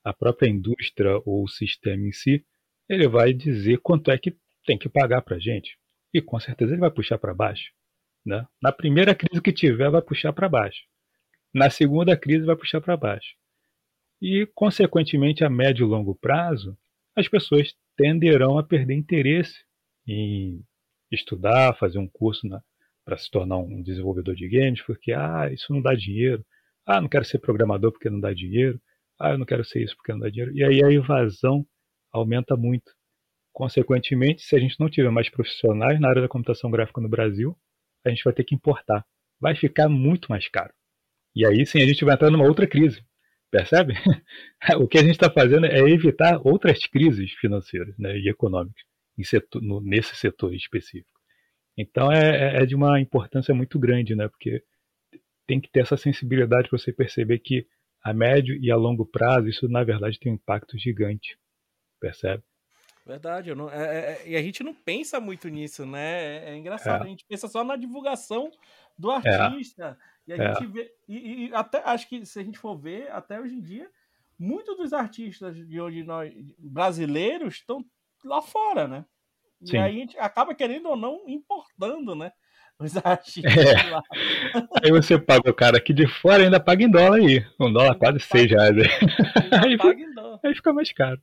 a 0.04 0.12
própria 0.12 0.48
indústria 0.48 1.20
ou 1.24 1.44
o 1.44 1.48
sistema 1.48 2.06
em 2.06 2.12
si, 2.12 2.44
ele 2.88 3.06
vai 3.08 3.32
dizer 3.32 3.78
quanto 3.78 4.10
é 4.10 4.18
que 4.18 4.36
tem 4.64 4.78
que 4.78 4.88
pagar 4.88 5.22
para 5.22 5.36
a 5.36 5.40
gente. 5.40 5.76
E 6.14 6.20
com 6.20 6.38
certeza 6.40 6.72
ele 6.72 6.80
vai 6.80 6.90
puxar 6.90 7.18
para 7.18 7.34
baixo. 7.34 7.72
Né? 8.24 8.46
Na 8.60 8.72
primeira 8.72 9.14
crise 9.14 9.42
que 9.42 9.52
tiver, 9.52 9.90
vai 9.90 10.02
puxar 10.02 10.32
para 10.32 10.48
baixo. 10.48 10.82
Na 11.52 11.68
segunda 11.68 12.16
crise, 12.16 12.46
vai 12.46 12.56
puxar 12.56 12.80
para 12.80 12.96
baixo. 12.96 13.34
E, 14.20 14.46
consequentemente, 14.54 15.44
a 15.44 15.50
médio 15.50 15.86
e 15.86 15.88
longo 15.88 16.14
prazo, 16.14 16.76
as 17.14 17.28
pessoas 17.28 17.74
tenderão 17.96 18.56
a 18.56 18.62
perder 18.62 18.94
interesse 18.94 19.64
em 20.06 20.64
estudar, 21.14 21.76
fazer 21.76 21.98
um 21.98 22.08
curso 22.08 22.48
para 23.04 23.16
se 23.16 23.30
tornar 23.30 23.58
um 23.58 23.82
desenvolvedor 23.82 24.34
de 24.34 24.48
games, 24.48 24.82
porque 24.82 25.12
ah, 25.12 25.50
isso 25.52 25.72
não 25.72 25.82
dá 25.82 25.94
dinheiro. 25.94 26.44
Ah, 26.86 27.00
não 27.00 27.08
quero 27.08 27.24
ser 27.24 27.38
programador 27.38 27.92
porque 27.92 28.10
não 28.10 28.20
dá 28.20 28.32
dinheiro 28.32 28.80
ah, 29.22 29.30
eu 29.30 29.38
não 29.38 29.46
quero 29.46 29.64
ser 29.64 29.82
isso 29.84 29.96
porque 29.96 30.12
não 30.12 30.18
dá 30.18 30.28
dinheiro. 30.28 30.52
E 30.52 30.64
aí 30.64 30.82
a 30.82 30.90
evasão 30.90 31.64
aumenta 32.12 32.56
muito. 32.56 32.92
Consequentemente, 33.52 34.42
se 34.42 34.56
a 34.56 34.58
gente 34.58 34.80
não 34.80 34.90
tiver 34.90 35.10
mais 35.10 35.28
profissionais 35.28 36.00
na 36.00 36.08
área 36.08 36.22
da 36.22 36.28
computação 36.28 36.70
gráfica 36.70 37.00
no 37.00 37.08
Brasil, 37.08 37.56
a 38.04 38.10
gente 38.10 38.24
vai 38.24 38.32
ter 38.32 38.42
que 38.42 38.54
importar. 38.54 39.06
Vai 39.40 39.54
ficar 39.54 39.88
muito 39.88 40.26
mais 40.28 40.48
caro. 40.48 40.72
E 41.36 41.46
aí 41.46 41.64
sim 41.64 41.80
a 41.80 41.86
gente 41.86 42.04
vai 42.04 42.14
entrar 42.14 42.30
numa 42.30 42.46
outra 42.46 42.66
crise. 42.66 43.04
Percebe? 43.48 43.94
o 44.80 44.88
que 44.88 44.98
a 44.98 45.02
gente 45.02 45.12
está 45.12 45.30
fazendo 45.30 45.66
é 45.66 45.78
evitar 45.78 46.40
outras 46.44 46.84
crises 46.86 47.30
financeiras 47.34 47.96
né, 47.98 48.18
e 48.18 48.28
econômicas 48.28 48.82
setor, 49.24 49.62
no, 49.62 49.80
nesse 49.80 50.14
setor 50.16 50.54
específico. 50.54 51.10
Então 51.76 52.10
é, 52.12 52.56
é, 52.56 52.62
é 52.62 52.66
de 52.66 52.74
uma 52.74 53.00
importância 53.00 53.54
muito 53.54 53.78
grande, 53.78 54.14
né? 54.14 54.28
Porque 54.28 54.62
tem 55.46 55.60
que 55.60 55.70
ter 55.70 55.80
essa 55.80 55.96
sensibilidade 55.96 56.68
para 56.68 56.78
você 56.78 56.92
perceber 56.92 57.38
que 57.38 57.66
a 58.02 58.12
médio 58.12 58.56
e 58.60 58.70
a 58.70 58.76
longo 58.76 59.06
prazo, 59.06 59.48
isso 59.48 59.68
na 59.68 59.84
verdade 59.84 60.18
tem 60.18 60.32
um 60.32 60.34
impacto 60.34 60.76
gigante, 60.78 61.38
percebe? 62.00 62.42
Verdade, 63.04 63.52
não, 63.54 63.68
é, 63.68 63.76
é, 63.76 63.98
é, 63.98 64.28
e 64.28 64.36
a 64.36 64.42
gente 64.42 64.62
não 64.62 64.72
pensa 64.72 65.18
muito 65.18 65.48
nisso, 65.48 65.84
né? 65.84 66.22
É, 66.22 66.50
é 66.50 66.56
engraçado, 66.56 67.02
a 67.02 67.06
gente 67.06 67.24
pensa 67.28 67.48
só 67.48 67.64
na 67.64 67.74
divulgação 67.74 68.50
do 68.96 69.10
artista. 69.10 69.98
E 70.26 70.32
a 70.32 70.36
gente 70.36 70.66
vê. 70.66 70.94
E, 71.08 71.46
e, 71.46 71.54
até 71.54 71.82
acho 71.84 72.08
que 72.08 72.24
se 72.24 72.38
a 72.38 72.44
gente 72.44 72.58
for 72.58 72.76
ver, 72.76 73.10
até 73.10 73.40
hoje 73.40 73.54
em 73.54 73.60
dia, 73.60 73.90
muitos 74.38 74.76
dos 74.76 74.92
artistas 74.92 75.56
de 75.56 75.80
onde 75.80 76.04
nós 76.04 76.32
brasileiros 76.58 77.54
estão 77.54 77.84
lá 78.24 78.42
fora, 78.42 78.88
né? 78.88 79.04
Sim. 79.64 79.76
E 79.76 79.78
aí 79.78 79.96
a 79.96 80.00
gente 80.00 80.18
acaba 80.18 80.54
querendo 80.54 80.88
ou 80.88 80.96
não 80.96 81.22
importando, 81.28 82.14
né? 82.14 82.32
Os 82.78 82.96
artistas 83.04 83.56
é. 83.56 83.90
lá. 83.90 84.02
Aí 84.82 84.90
você 84.90 85.18
paga 85.18 85.50
o 85.50 85.54
cara 85.54 85.78
aqui 85.78 85.92
de 85.92 86.06
fora 86.06 86.42
e 86.42 86.44
ainda 86.46 86.58
paga 86.58 86.82
em 86.82 86.90
dólar 86.90 87.18
aí. 87.18 87.44
Um 87.60 87.72
dólar 87.72 87.94
quase 87.96 88.20
seis 88.20 88.50
reais. 88.50 88.76
Aí, 88.76 89.76
aí 90.44 90.54
fica 90.54 90.72
mais 90.72 90.92
caro. 90.92 91.20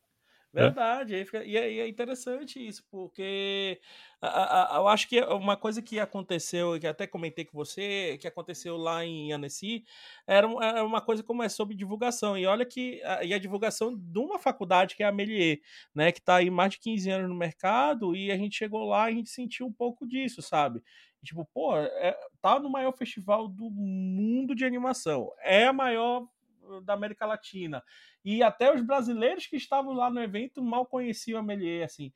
É. 0.55 0.63
Verdade, 0.63 1.15
é. 1.15 1.45
e 1.45 1.57
é 1.79 1.87
interessante 1.87 2.59
isso, 2.65 2.83
porque 2.89 3.79
a, 4.19 4.77
a, 4.77 4.79
eu 4.79 4.87
acho 4.87 5.07
que 5.07 5.21
uma 5.21 5.55
coisa 5.55 5.79
que 5.79 5.99
aconteceu, 5.99 6.79
que 6.79 6.87
até 6.87 7.05
comentei 7.05 7.45
com 7.45 7.55
você, 7.55 8.17
que 8.19 8.27
aconteceu 8.27 8.75
lá 8.75 9.05
em 9.05 9.31
Annecy, 9.31 9.85
era, 10.25 10.47
era 10.63 10.83
uma 10.83 11.01
coisa 11.01 11.21
como 11.21 11.43
é 11.43 11.49
sobre 11.49 11.75
divulgação, 11.75 12.35
e 12.35 12.47
olha 12.47 12.65
que 12.65 12.99
a, 13.03 13.23
e 13.23 13.31
a 13.31 13.37
divulgação 13.37 13.95
de 13.95 14.17
uma 14.17 14.39
faculdade 14.39 14.95
que 14.95 15.03
é 15.03 15.05
a 15.05 15.11
Melier, 15.11 15.59
né, 15.93 16.11
que 16.11 16.19
está 16.19 16.37
aí 16.37 16.49
mais 16.49 16.71
de 16.71 16.79
15 16.79 17.11
anos 17.11 17.29
no 17.29 17.35
mercado, 17.35 18.15
e 18.15 18.31
a 18.31 18.37
gente 18.37 18.57
chegou 18.57 18.83
lá 18.85 19.07
e 19.09 19.13
a 19.13 19.17
gente 19.17 19.29
sentiu 19.29 19.67
um 19.67 19.73
pouco 19.73 20.07
disso, 20.07 20.41
sabe? 20.41 20.81
Tipo, 21.23 21.45
pô, 21.53 21.77
é, 21.77 22.17
tá 22.41 22.59
no 22.59 22.69
maior 22.71 22.93
festival 22.93 23.47
do 23.47 23.69
mundo 23.69 24.55
de 24.55 24.65
animação, 24.65 25.31
é 25.43 25.67
a 25.67 25.73
maior 25.73 26.27
da 26.83 26.93
América 26.93 27.25
Latina. 27.25 27.83
E 28.23 28.43
até 28.43 28.73
os 28.73 28.81
brasileiros 28.81 29.47
que 29.47 29.55
estavam 29.55 29.93
lá 29.93 30.09
no 30.09 30.21
evento 30.21 30.61
mal 30.61 30.85
conheciam 30.85 31.39
a 31.39 31.43
Melier, 31.43 31.85
assim. 31.85 32.11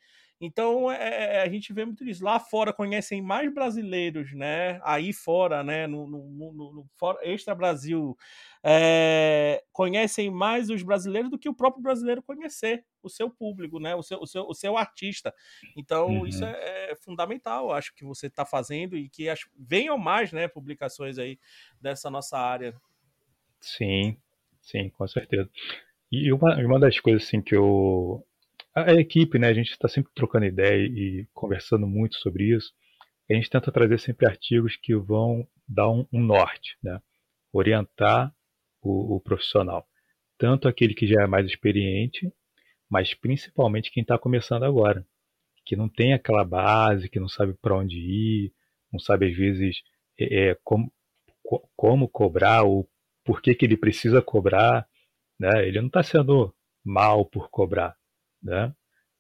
Então 0.46 0.92
é, 0.92 0.98
é, 0.98 1.36
é, 1.38 1.42
a 1.42 1.48
gente 1.48 1.72
vê 1.72 1.86
muito 1.86 2.04
isso. 2.04 2.22
Lá 2.22 2.38
fora 2.38 2.74
conhecem 2.74 3.22
mais 3.22 3.52
brasileiros, 3.54 4.34
né? 4.34 4.78
Aí 4.84 5.14
fora, 5.14 5.64
né? 5.64 5.88
No, 5.88 6.06
no, 6.06 6.28
no, 6.28 6.74
no 6.74 6.90
extra 7.22 7.56
Brasil, 7.56 8.18
é, 8.62 9.64
conhecem 9.72 10.30
mais 10.30 10.70
os 10.70 10.84
brasileiros 10.84 11.32
do 11.32 11.40
que 11.40 11.48
o 11.48 11.56
próprio 11.56 11.82
brasileiro 11.82 12.22
conhecer 12.22 12.86
o 13.02 13.10
seu 13.10 13.30
público, 13.30 13.80
né? 13.80 13.96
O 13.96 14.04
seu, 14.04 14.20
o 14.20 14.28
seu, 14.28 14.44
o 14.44 14.54
seu 14.54 14.78
artista. 14.78 15.34
Então 15.78 16.08
uhum. 16.08 16.28
isso 16.28 16.44
é, 16.44 16.92
é, 16.92 16.96
fundamental, 16.98 17.72
acho 17.72 17.96
que 17.96 18.04
você 18.04 18.28
está 18.28 18.46
fazendo 18.46 18.98
e 18.98 19.08
que 19.08 19.30
acho, 19.30 19.50
venham 19.58 19.98
mais, 19.98 20.34
né? 20.34 20.50
Publicações 20.50 21.18
aí 21.18 21.40
dessa 21.80 22.10
nossa 22.10 22.38
área. 22.38 22.76
Sim, 23.62 24.18
sim, 24.64 24.90
com 24.90 25.08
certeza. 25.08 25.50
E 26.12 26.32
uma, 26.32 26.56
uma 26.58 26.80
das 26.80 27.00
coisas 27.00 27.24
assim 27.24 27.42
que 27.42 27.56
eu. 27.56 28.26
A, 28.76 28.92
a 28.92 28.94
equipe, 28.96 29.40
né? 29.40 29.48
A 29.48 29.54
gente 29.54 29.72
está 29.72 29.88
sempre 29.88 30.12
trocando 30.14 30.46
ideia 30.46 30.86
e 30.86 31.28
conversando 31.34 31.88
muito 31.88 32.16
sobre 32.18 32.56
isso. 32.56 32.72
A 33.30 33.34
gente 33.34 33.50
tenta 33.50 33.72
trazer 33.72 34.00
sempre 34.00 34.28
artigos 34.28 34.76
que 34.76 34.96
vão 34.96 35.48
dar 35.68 35.90
um, 35.90 36.06
um 36.12 36.22
norte, 36.22 36.78
né? 36.84 37.02
Orientar 37.52 38.34
o, 38.82 39.16
o 39.16 39.20
profissional. 39.22 39.88
Tanto 40.38 40.68
aquele 40.68 40.94
que 40.94 41.08
já 41.08 41.24
é 41.24 41.28
mais 41.28 41.46
experiente, 41.46 42.32
mas 42.90 43.14
principalmente 43.14 43.92
quem 43.92 44.02
está 44.02 44.18
começando 44.18 44.64
agora. 44.64 45.06
Que 45.66 45.76
não 45.76 45.88
tem 45.90 46.14
aquela 46.14 46.44
base, 46.44 47.10
que 47.10 47.20
não 47.20 47.30
sabe 47.30 47.54
para 47.62 47.78
onde 47.78 47.98
ir, 47.98 48.54
não 48.92 49.00
sabe 49.00 49.32
às 49.32 49.36
vezes 49.36 49.78
é, 50.20 50.50
é 50.50 50.58
como, 50.64 50.92
como 51.76 52.08
cobrar 52.10 52.64
ou 52.64 52.88
por 53.24 53.42
que, 53.42 53.56
que 53.56 53.66
ele 53.66 53.78
precisa 53.78 54.22
cobrar 54.22 54.88
né? 55.40 55.68
Ele 55.68 55.80
não 55.80 55.88
está 55.88 56.04
sendo 56.04 56.54
mal 56.84 57.26
por 57.26 57.50
cobrar, 57.50 57.96
né? 58.42 58.74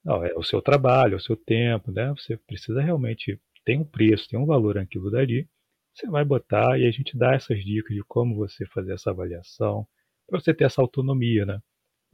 Não, 0.04 0.24
é 0.26 0.34
o 0.36 0.44
seu 0.44 0.62
trabalho, 0.62 1.14
é 1.14 1.18
o 1.18 1.22
seu 1.22 1.36
tempo, 1.36 1.92
né? 1.92 2.10
Você 2.12 2.38
precisa 2.38 2.82
realmente 2.82 3.40
tem 3.66 3.80
um 3.80 3.86
preço, 3.86 4.30
tem 4.30 4.40
um 4.40 4.46
valor 4.46 4.76
naquilo 4.76 5.10
dali. 5.10 5.48
Você 5.94 6.08
vai 6.08 6.26
botar 6.26 6.80
e 6.80 6.88
a 6.88 6.92
gente 6.92 7.18
dá 7.18 7.34
essas 7.34 7.64
dicas 7.64 7.96
de 7.96 8.04
como 8.04 8.36
você 8.36 8.66
fazer 8.66 8.94
essa 8.94 9.12
avaliação 9.12 9.88
para 10.28 10.40
você 10.40 10.54
ter 10.54 10.66
essa 10.66 10.82
autonomia, 10.82 11.46
né? 11.46 11.60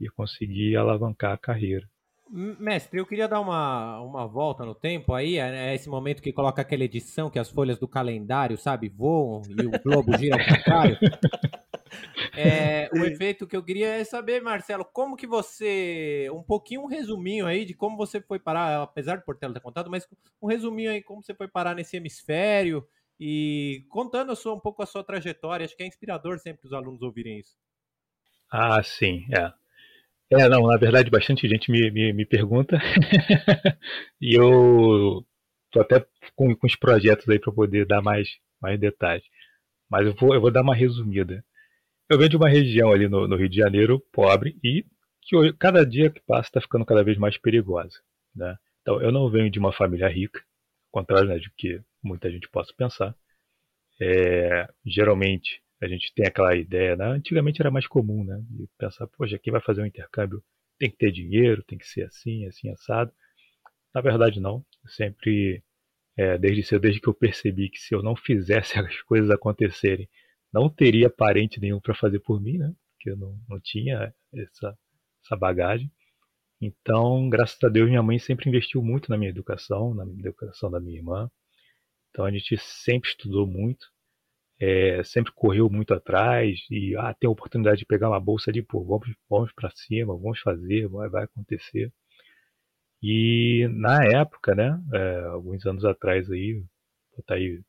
E 0.00 0.08
conseguir 0.08 0.76
alavancar 0.76 1.32
a 1.32 1.38
carreira. 1.38 1.88
Mestre, 2.28 2.98
eu 2.98 3.06
queria 3.06 3.26
dar 3.26 3.40
uma, 3.40 4.00
uma 4.00 4.26
volta 4.26 4.64
no 4.64 4.74
tempo 4.74 5.12
aí, 5.12 5.36
é, 5.36 5.70
é 5.70 5.74
esse 5.74 5.88
momento 5.88 6.22
que 6.22 6.32
coloca 6.32 6.62
aquela 6.62 6.84
edição 6.84 7.28
que 7.28 7.40
as 7.40 7.50
folhas 7.50 7.76
do 7.78 7.88
calendário, 7.88 8.56
sabe, 8.56 8.88
voam 8.88 9.42
e 9.48 9.66
o 9.66 9.70
globo 9.82 10.16
gira 10.16 10.36
ao 10.36 10.56
contrário. 10.56 10.96
É, 12.36 12.88
o 12.92 13.04
efeito 13.04 13.46
que 13.46 13.56
eu 13.56 13.62
queria 13.62 13.88
é 13.88 14.04
saber, 14.04 14.40
Marcelo, 14.40 14.84
como 14.84 15.16
que 15.16 15.26
você. 15.26 16.28
Um 16.32 16.42
pouquinho, 16.42 16.82
um 16.82 16.86
resuminho 16.86 17.46
aí 17.46 17.64
de 17.64 17.74
como 17.74 17.96
você 17.96 18.20
foi 18.20 18.38
parar, 18.38 18.82
apesar 18.82 19.16
de 19.16 19.24
Portela 19.24 19.54
ter 19.54 19.60
contado, 19.60 19.90
mas 19.90 20.08
um 20.40 20.46
resuminho 20.46 20.90
aí 20.90 21.02
como 21.02 21.22
você 21.22 21.34
foi 21.34 21.48
parar 21.48 21.74
nesse 21.74 21.96
hemisfério 21.96 22.86
e 23.18 23.84
contando 23.88 24.32
a 24.32 24.36
sua, 24.36 24.54
um 24.54 24.60
pouco 24.60 24.82
a 24.82 24.86
sua 24.86 25.04
trajetória. 25.04 25.64
Acho 25.64 25.76
que 25.76 25.82
é 25.82 25.86
inspirador 25.86 26.38
sempre 26.38 26.66
os 26.66 26.72
alunos 26.72 27.02
ouvirem 27.02 27.38
isso. 27.38 27.56
Ah, 28.50 28.82
sim, 28.82 29.26
é. 29.32 29.52
É, 30.32 30.48
não, 30.48 30.66
na 30.68 30.76
verdade, 30.76 31.10
bastante 31.10 31.48
gente 31.48 31.72
me, 31.72 31.90
me, 31.90 32.12
me 32.12 32.24
pergunta. 32.24 32.78
e 34.20 34.34
eu 34.34 35.26
tô 35.72 35.80
até 35.80 36.06
com, 36.36 36.54
com 36.54 36.66
os 36.66 36.76
projetos 36.76 37.28
aí 37.28 37.38
para 37.38 37.52
poder 37.52 37.84
dar 37.84 38.00
mais, 38.00 38.28
mais 38.60 38.78
detalhes. 38.78 39.24
Mas 39.90 40.06
eu 40.06 40.14
vou, 40.14 40.32
eu 40.32 40.40
vou 40.40 40.52
dar 40.52 40.62
uma 40.62 40.74
resumida. 40.74 41.44
Eu 42.10 42.18
venho 42.18 42.28
de 42.28 42.36
uma 42.36 42.48
região 42.48 42.90
ali 42.90 43.08
no, 43.08 43.28
no 43.28 43.36
Rio 43.36 43.48
de 43.48 43.56
Janeiro 43.56 44.00
pobre 44.12 44.58
e 44.64 44.84
que 45.22 45.52
cada 45.52 45.86
dia 45.86 46.10
que 46.10 46.20
passa 46.20 46.48
está 46.48 46.60
ficando 46.60 46.84
cada 46.84 47.04
vez 47.04 47.16
mais 47.16 47.38
perigosa. 47.38 48.00
Né? 48.34 48.58
Então, 48.82 49.00
eu 49.00 49.12
não 49.12 49.30
venho 49.30 49.48
de 49.48 49.60
uma 49.60 49.72
família 49.72 50.08
rica, 50.08 50.40
ao 50.92 51.00
contrário 51.00 51.28
né, 51.28 51.38
de 51.38 51.48
que 51.56 51.80
muita 52.02 52.28
gente 52.28 52.48
possa 52.48 52.74
pensar. 52.76 53.14
É, 54.02 54.68
geralmente, 54.84 55.62
a 55.80 55.86
gente 55.86 56.12
tem 56.12 56.26
aquela 56.26 56.56
ideia, 56.56 56.96
né? 56.96 57.06
antigamente 57.06 57.62
era 57.62 57.70
mais 57.70 57.86
comum, 57.86 58.24
né? 58.24 58.42
de 58.50 58.68
pensar, 58.76 59.06
poxa, 59.06 59.38
quem 59.38 59.52
vai 59.52 59.60
fazer 59.60 59.80
um 59.80 59.86
intercâmbio 59.86 60.42
tem 60.80 60.90
que 60.90 60.96
ter 60.96 61.12
dinheiro, 61.12 61.62
tem 61.62 61.78
que 61.78 61.86
ser 61.86 62.02
assim, 62.06 62.44
assim, 62.44 62.70
assado. 62.70 63.12
Na 63.94 64.00
verdade, 64.00 64.40
não. 64.40 64.64
Eu 64.82 64.90
sempre, 64.90 65.62
é, 66.16 66.36
desde 66.36 66.64
cedo, 66.64 66.80
desde 66.80 67.00
que 67.00 67.08
eu 67.08 67.14
percebi 67.14 67.68
que 67.68 67.78
se 67.78 67.94
eu 67.94 68.02
não 68.02 68.16
fizesse 68.16 68.76
as 68.80 69.00
coisas 69.02 69.30
acontecerem, 69.30 70.08
não 70.52 70.68
teria 70.68 71.10
parente 71.10 71.60
nenhum 71.60 71.80
para 71.80 71.94
fazer 71.94 72.20
por 72.20 72.40
mim, 72.40 72.58
né? 72.58 72.74
Porque 72.94 73.10
eu 73.10 73.16
não, 73.16 73.38
não 73.48 73.60
tinha 73.60 74.14
essa, 74.34 74.76
essa 75.24 75.36
bagagem. 75.36 75.90
Então, 76.60 77.28
graças 77.30 77.58
a 77.64 77.68
Deus, 77.68 77.88
minha 77.88 78.02
mãe 78.02 78.18
sempre 78.18 78.48
investiu 78.48 78.82
muito 78.82 79.10
na 79.10 79.16
minha 79.16 79.30
educação, 79.30 79.94
na 79.94 80.04
educação 80.04 80.70
da 80.70 80.80
minha 80.80 80.98
irmã. 80.98 81.30
Então, 82.10 82.24
a 82.24 82.30
gente 82.30 82.56
sempre 82.58 83.10
estudou 83.10 83.46
muito, 83.46 83.86
é, 84.60 85.02
sempre 85.04 85.32
correu 85.32 85.70
muito 85.70 85.94
atrás 85.94 86.60
e, 86.70 86.94
ah, 86.96 87.14
tem 87.14 87.28
a 87.28 87.30
oportunidade 87.30 87.78
de 87.78 87.86
pegar 87.86 88.08
uma 88.10 88.20
bolsa 88.20 88.50
ali, 88.50 88.62
pô, 88.62 88.84
vamos, 88.84 89.08
vamos 89.28 89.52
para 89.54 89.70
cima, 89.70 90.14
vamos 90.16 90.40
fazer, 90.40 90.88
vai, 90.88 91.08
vai 91.08 91.24
acontecer. 91.24 91.92
E 93.02 93.66
na 93.72 94.04
época, 94.04 94.54
né, 94.54 94.78
é, 94.92 95.20
alguns 95.26 95.64
anos 95.66 95.84
atrás 95.84 96.30
aí, 96.30 96.62
botar 97.16 97.34
aí 97.36 97.62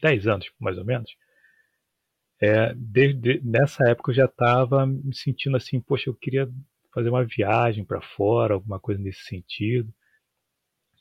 10 0.00 0.26
anos, 0.26 0.50
mais 0.58 0.78
ou 0.78 0.84
menos, 0.84 1.10
é, 2.40 2.72
desde 2.74 3.40
nessa 3.42 3.88
época 3.88 4.12
eu 4.12 4.14
já 4.14 4.24
estava 4.26 4.86
me 4.86 5.14
sentindo 5.14 5.56
assim, 5.56 5.80
poxa, 5.80 6.08
eu 6.08 6.14
queria 6.14 6.48
fazer 6.94 7.08
uma 7.08 7.24
viagem 7.24 7.84
para 7.84 8.00
fora, 8.00 8.54
alguma 8.54 8.78
coisa 8.78 9.00
nesse 9.00 9.24
sentido. 9.24 9.92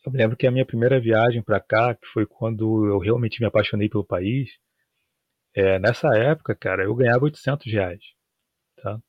Eu 0.05 0.11
me 0.11 0.17
lembro 0.17 0.37
que 0.37 0.47
a 0.47 0.51
minha 0.51 0.65
primeira 0.65 0.99
viagem 0.99 1.41
para 1.41 1.59
cá, 1.59 1.93
que 1.93 2.07
foi 2.07 2.25
quando 2.25 2.85
eu 2.85 2.97
realmente 2.97 3.39
me 3.39 3.45
apaixonei 3.45 3.89
pelo 3.89 4.05
país, 4.05 4.49
é, 5.53 5.77
nessa 5.79 6.07
época, 6.15 6.55
cara, 6.55 6.83
eu 6.83 6.95
ganhava 6.95 7.25
800 7.25 7.71
reais, 7.71 8.01
tá? 8.81 8.99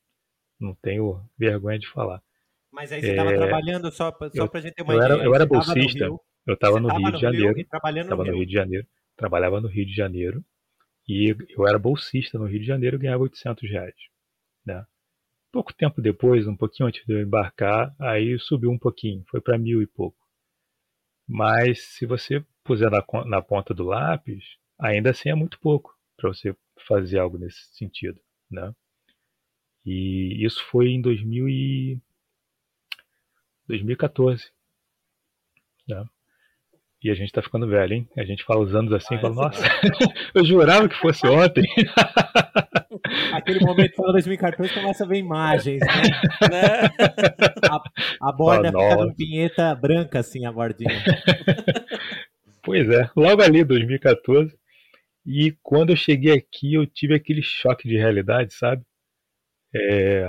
Não 0.59 0.75
tenho 0.83 1.23
vergonha 1.39 1.79
de 1.79 1.89
falar. 1.89 2.21
Mas 2.71 2.93
aí 2.93 3.01
você 3.01 3.11
estava 3.11 3.33
é, 3.33 3.37
trabalhando 3.37 3.91
só, 3.93 4.11
só 4.35 4.49
para 4.49 4.59
a 4.59 4.63
gente 4.63 4.75
ter 4.75 4.83
uma 4.83 4.95
eu 4.95 4.99
ideia. 4.99 5.13
Era, 5.13 5.25
eu 5.25 5.35
era 5.35 5.47
bolsista, 5.47 6.05
eu 6.05 6.55
estava 6.55 6.81
no 6.81 6.89
Rio 6.89 7.13
de 7.13 7.21
Janeiro. 7.21 7.59
Estava 7.59 8.25
no 8.25 8.35
Rio 8.35 8.47
de 8.47 8.53
Janeiro 8.53 8.87
trabalhava 9.19 9.61
no 9.61 9.69
Rio 9.69 9.85
de 9.85 9.93
Janeiro 9.93 10.43
e 11.07 11.35
eu 11.51 11.67
era 11.67 11.79
bolsista 11.79 12.39
no 12.39 12.47
Rio 12.47 12.61
de 12.61 12.67
Janeiro 12.67 12.97
e 12.97 13.01
ganhava 13.01 13.25
800 13.25 13.69
reais. 13.69 13.97
Né? 14.65 14.87
Pouco 15.53 15.75
tempo 15.75 16.01
depois, 16.01 16.47
um 16.47 16.57
pouquinho 16.57 16.89
antes 16.89 17.05
de 17.05 17.13
eu 17.13 17.21
embarcar, 17.21 17.95
aí 17.99 18.39
subiu 18.39 18.71
um 18.71 18.79
pouquinho, 18.79 19.25
foi 19.29 19.41
para 19.41 19.59
mil 19.59 19.83
e 19.83 19.87
pouco. 19.87 20.17
Mas 21.27 21.83
se 21.83 22.07
você 22.07 22.45
puser 22.63 22.91
na, 22.91 23.05
na 23.25 23.43
ponta 23.43 23.75
do 23.75 23.85
lápis, 23.85 24.45
ainda 24.79 25.11
assim 25.11 25.31
é 25.31 25.35
muito 25.35 25.59
pouco 25.59 25.99
para 26.17 26.29
você 26.29 26.55
fazer 26.87 27.19
algo 27.19 27.39
nesse 27.39 27.75
sentido. 27.75 28.21
Né? 28.51 28.73
E 29.85 30.45
isso 30.45 30.65
foi 30.67 30.89
em 30.89 31.01
2000 31.01 31.49
e... 31.49 32.01
2014. 33.67 34.51
Né? 35.89 36.05
E 37.03 37.11
a 37.11 37.15
gente 37.15 37.31
tá 37.31 37.41
ficando 37.41 37.69
velho, 37.69 37.95
hein? 37.95 38.09
A 38.17 38.25
gente 38.25 38.43
fala 38.43 38.61
os 38.61 38.75
anos 38.75 38.93
assim 38.93 39.15
e 39.15 39.21
fala, 39.21 39.35
nossa, 39.35 39.63
eu 40.35 40.45
jurava 40.45 40.89
que 40.89 40.97
fosse 40.97 41.25
ontem. 41.29 41.65
Aquele 43.33 43.61
momento 43.61 43.95
fala 43.95 44.13
2014 44.13 44.75
começa 44.75 45.05
a 45.05 45.07
ver 45.07 45.19
imagens, 45.19 45.81
né? 45.81 46.03
né? 46.51 46.91
A, 47.71 48.29
a 48.29 48.33
borda 48.33 48.73
oh, 48.75 48.81
fica 48.81 48.97
com 48.97 49.15
pinheta 49.15 49.75
branca, 49.77 50.19
assim, 50.19 50.45
a 50.45 50.53
bordinha. 50.53 50.91
Pois 52.61 52.87
é, 52.91 53.09
logo 53.17 53.41
ali, 53.43 53.65
2014. 53.65 54.55
E 55.25 55.57
quando 55.63 55.89
eu 55.91 55.97
cheguei 55.97 56.33
aqui, 56.33 56.75
eu 56.75 56.87
tive 56.87 57.15
aquele 57.15 57.41
choque 57.41 57.89
de 57.89 57.97
realidade, 57.97 58.53
sabe? 58.53 58.83
É... 59.75 60.27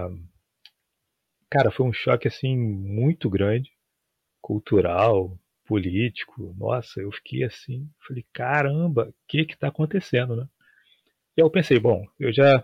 Cara, 1.49 1.69
foi 1.69 1.85
um 1.85 1.91
choque, 1.91 2.29
assim, 2.29 2.55
muito 2.55 3.29
grande, 3.29 3.69
cultural, 4.41 5.37
político. 5.69 6.55
Nossa, 6.57 6.99
eu 6.99 7.11
fiquei 7.11 7.43
assim, 7.43 7.87
falei, 8.07 8.25
caramba, 8.33 9.09
o 9.09 9.13
que 9.27 9.45
que 9.45 9.55
tá 9.55 9.67
acontecendo, 9.67 10.35
né? 10.35 10.47
E 11.37 11.41
eu 11.41 11.49
pensei, 11.51 11.79
bom, 11.79 12.03
eu 12.19 12.33
já 12.33 12.63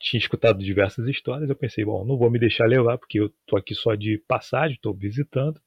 tinha 0.00 0.20
escutado 0.20 0.62
diversas 0.62 1.08
histórias, 1.08 1.50
eu 1.50 1.56
pensei, 1.56 1.84
bom, 1.84 2.04
não 2.04 2.16
vou 2.16 2.30
me 2.30 2.38
deixar 2.38 2.66
levar, 2.66 2.96
porque 2.96 3.18
eu 3.18 3.28
tô 3.44 3.56
aqui 3.56 3.74
só 3.74 3.96
de 3.96 4.18
passagem, 4.28 4.76
estou 4.76 4.94
visitando. 4.94 5.60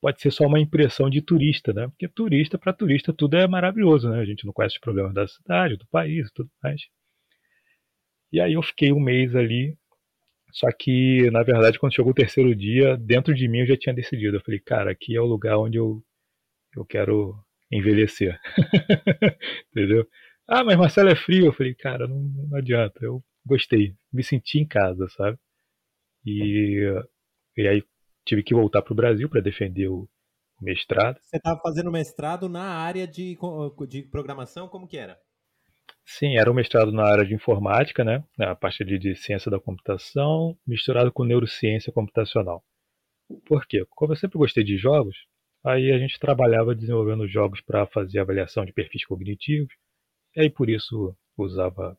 Pode 0.00 0.20
ser 0.22 0.30
só 0.30 0.46
uma 0.46 0.60
impressão 0.60 1.10
de 1.10 1.20
turista, 1.20 1.72
né? 1.74 1.88
Porque 1.88 2.08
turista 2.08 2.56
para 2.56 2.72
turista 2.72 3.12
tudo 3.12 3.36
é 3.36 3.46
maravilhoso, 3.46 4.08
né? 4.08 4.20
A 4.20 4.24
gente 4.24 4.46
não 4.46 4.52
conhece 4.52 4.76
os 4.76 4.80
problemas 4.80 5.12
da 5.12 5.28
cidade, 5.28 5.76
do 5.76 5.86
país 5.88 6.30
tudo 6.32 6.50
mais. 6.62 6.80
E 8.32 8.40
aí 8.40 8.54
eu 8.54 8.62
fiquei 8.62 8.92
um 8.92 9.00
mês 9.00 9.34
ali, 9.34 9.76
só 10.52 10.68
que, 10.72 11.30
na 11.30 11.42
verdade, 11.42 11.78
quando 11.78 11.94
chegou 11.94 12.12
o 12.12 12.14
terceiro 12.14 12.54
dia, 12.54 12.96
dentro 12.96 13.34
de 13.34 13.46
mim 13.48 13.60
eu 13.60 13.66
já 13.66 13.76
tinha 13.76 13.94
decidido. 13.94 14.36
Eu 14.36 14.42
falei, 14.42 14.60
cara, 14.60 14.90
aqui 14.90 15.14
é 15.14 15.20
o 15.20 15.26
lugar 15.26 15.58
onde 15.58 15.78
eu, 15.78 16.02
eu 16.76 16.84
quero 16.84 17.38
envelhecer. 17.70 18.38
Entendeu? 19.70 20.06
Ah, 20.46 20.64
mas 20.64 20.76
Marcelo 20.76 21.10
é 21.10 21.16
frio. 21.16 21.46
Eu 21.46 21.52
falei, 21.52 21.74
cara, 21.74 22.08
não, 22.08 22.20
não 22.48 22.58
adianta. 22.58 22.98
Eu 23.02 23.22
gostei. 23.44 23.94
Me 24.12 24.24
senti 24.24 24.58
em 24.58 24.66
casa, 24.66 25.06
sabe? 25.10 25.38
E, 26.24 26.82
e 27.56 27.68
aí 27.68 27.82
tive 28.24 28.42
que 28.42 28.54
voltar 28.54 28.82
para 28.82 28.92
o 28.92 28.96
Brasil 28.96 29.28
para 29.28 29.40
defender 29.40 29.88
o 29.88 30.08
mestrado. 30.60 31.18
Você 31.22 31.36
estava 31.36 31.60
fazendo 31.60 31.90
mestrado 31.90 32.48
na 32.48 32.64
área 32.64 33.06
de, 33.06 33.36
de 33.88 34.02
programação? 34.02 34.68
Como 34.68 34.88
que 34.88 34.96
era? 34.96 35.18
Sim, 36.04 36.36
era 36.36 36.50
um 36.50 36.54
mestrado 36.54 36.90
na 36.90 37.04
área 37.04 37.24
de 37.24 37.34
informática, 37.34 38.02
né? 38.04 38.24
A 38.38 38.54
parte 38.54 38.84
de, 38.84 38.98
de 38.98 39.14
ciência 39.14 39.50
da 39.50 39.60
computação, 39.60 40.56
misturado 40.66 41.12
com 41.12 41.24
neurociência 41.24 41.92
computacional. 41.92 42.64
Por 43.46 43.66
quê? 43.66 43.84
Como 43.90 44.12
eu 44.12 44.16
sempre 44.16 44.38
gostei 44.38 44.64
de 44.64 44.76
jogos, 44.76 45.16
aí 45.64 45.92
a 45.92 45.98
gente 45.98 46.18
trabalhava 46.18 46.74
desenvolvendo 46.74 47.28
jogos 47.28 47.60
para 47.60 47.86
fazer 47.86 48.20
avaliação 48.20 48.64
de 48.64 48.72
perfis 48.72 49.04
cognitivos, 49.04 49.72
e 50.34 50.40
aí 50.42 50.50
por 50.50 50.68
isso 50.70 51.16
usava 51.36 51.96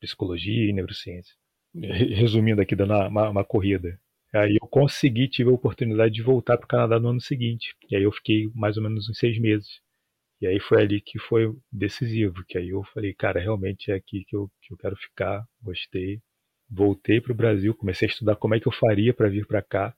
psicologia 0.00 0.68
e 0.68 0.72
neurociência. 0.72 1.34
Resumindo 1.74 2.60
aqui, 2.60 2.74
dando 2.76 2.94
uma, 2.94 3.30
uma 3.30 3.44
corrida. 3.44 3.98
Aí 4.34 4.58
eu 4.60 4.68
consegui, 4.68 5.28
tive 5.28 5.50
a 5.50 5.52
oportunidade 5.52 6.12
de 6.14 6.22
voltar 6.22 6.56
para 6.56 6.64
o 6.64 6.68
Canadá 6.68 6.98
no 6.98 7.08
ano 7.08 7.20
seguinte. 7.20 7.74
E 7.90 7.96
aí 7.96 8.02
eu 8.02 8.12
fiquei 8.12 8.50
mais 8.54 8.76
ou 8.76 8.82
menos 8.82 9.08
uns 9.08 9.18
seis 9.18 9.38
meses. 9.38 9.80
E 10.42 10.46
aí 10.48 10.58
foi 10.58 10.82
ali 10.82 11.00
que 11.00 11.20
foi 11.20 11.56
decisivo, 11.70 12.44
que 12.44 12.58
aí 12.58 12.70
eu 12.70 12.82
falei, 12.92 13.14
cara, 13.14 13.38
realmente 13.38 13.92
é 13.92 13.94
aqui 13.94 14.24
que 14.24 14.34
eu, 14.34 14.50
que 14.60 14.74
eu 14.74 14.76
quero 14.76 14.96
ficar, 14.96 15.46
gostei. 15.62 16.20
Voltei 16.68 17.20
para 17.20 17.30
o 17.30 17.34
Brasil, 17.34 17.72
comecei 17.72 18.08
a 18.08 18.10
estudar 18.10 18.34
como 18.34 18.56
é 18.56 18.58
que 18.58 18.66
eu 18.66 18.72
faria 18.72 19.14
para 19.14 19.28
vir 19.28 19.46
para 19.46 19.62
cá. 19.62 19.94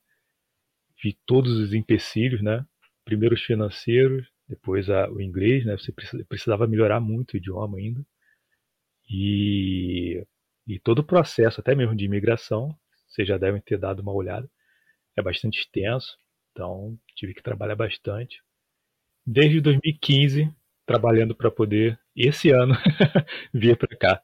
Vi 1.03 1.17
todos 1.25 1.51
os 1.59 1.73
empecilhos, 1.73 2.43
né? 2.43 2.63
Primeiro 3.07 3.35
os 3.35 3.43
financeiros, 3.43 4.29
depois 4.47 4.91
a, 4.91 5.11
o 5.11 5.19
inglês, 5.19 5.65
né? 5.65 5.79
Você 5.79 5.91
precisava 6.29 6.67
melhorar 6.67 7.01
muito 7.01 7.33
o 7.33 7.37
idioma 7.39 7.79
ainda. 7.79 8.05
E, 9.09 10.27
e 10.67 10.79
todo 10.79 10.99
o 10.99 11.05
processo, 11.05 11.59
até 11.63 11.75
mesmo 11.75 11.97
de 11.97 12.05
imigração, 12.05 12.77
vocês 13.09 13.27
já 13.27 13.39
devem 13.39 13.63
ter 13.63 13.79
dado 13.79 14.01
uma 14.01 14.13
olhada, 14.13 14.47
é 15.17 15.23
bastante 15.23 15.61
extenso, 15.61 16.19
então 16.53 16.99
tive 17.17 17.33
que 17.33 17.43
trabalhar 17.43 17.77
bastante 17.77 18.43
desde 19.27 19.61
2015 19.61 20.53
trabalhando 20.87 21.35
para 21.35 21.51
poder, 21.51 21.99
esse 22.15 22.51
ano, 22.51 22.75
vir 23.53 23.77
para 23.77 23.97
cá. 23.97 24.23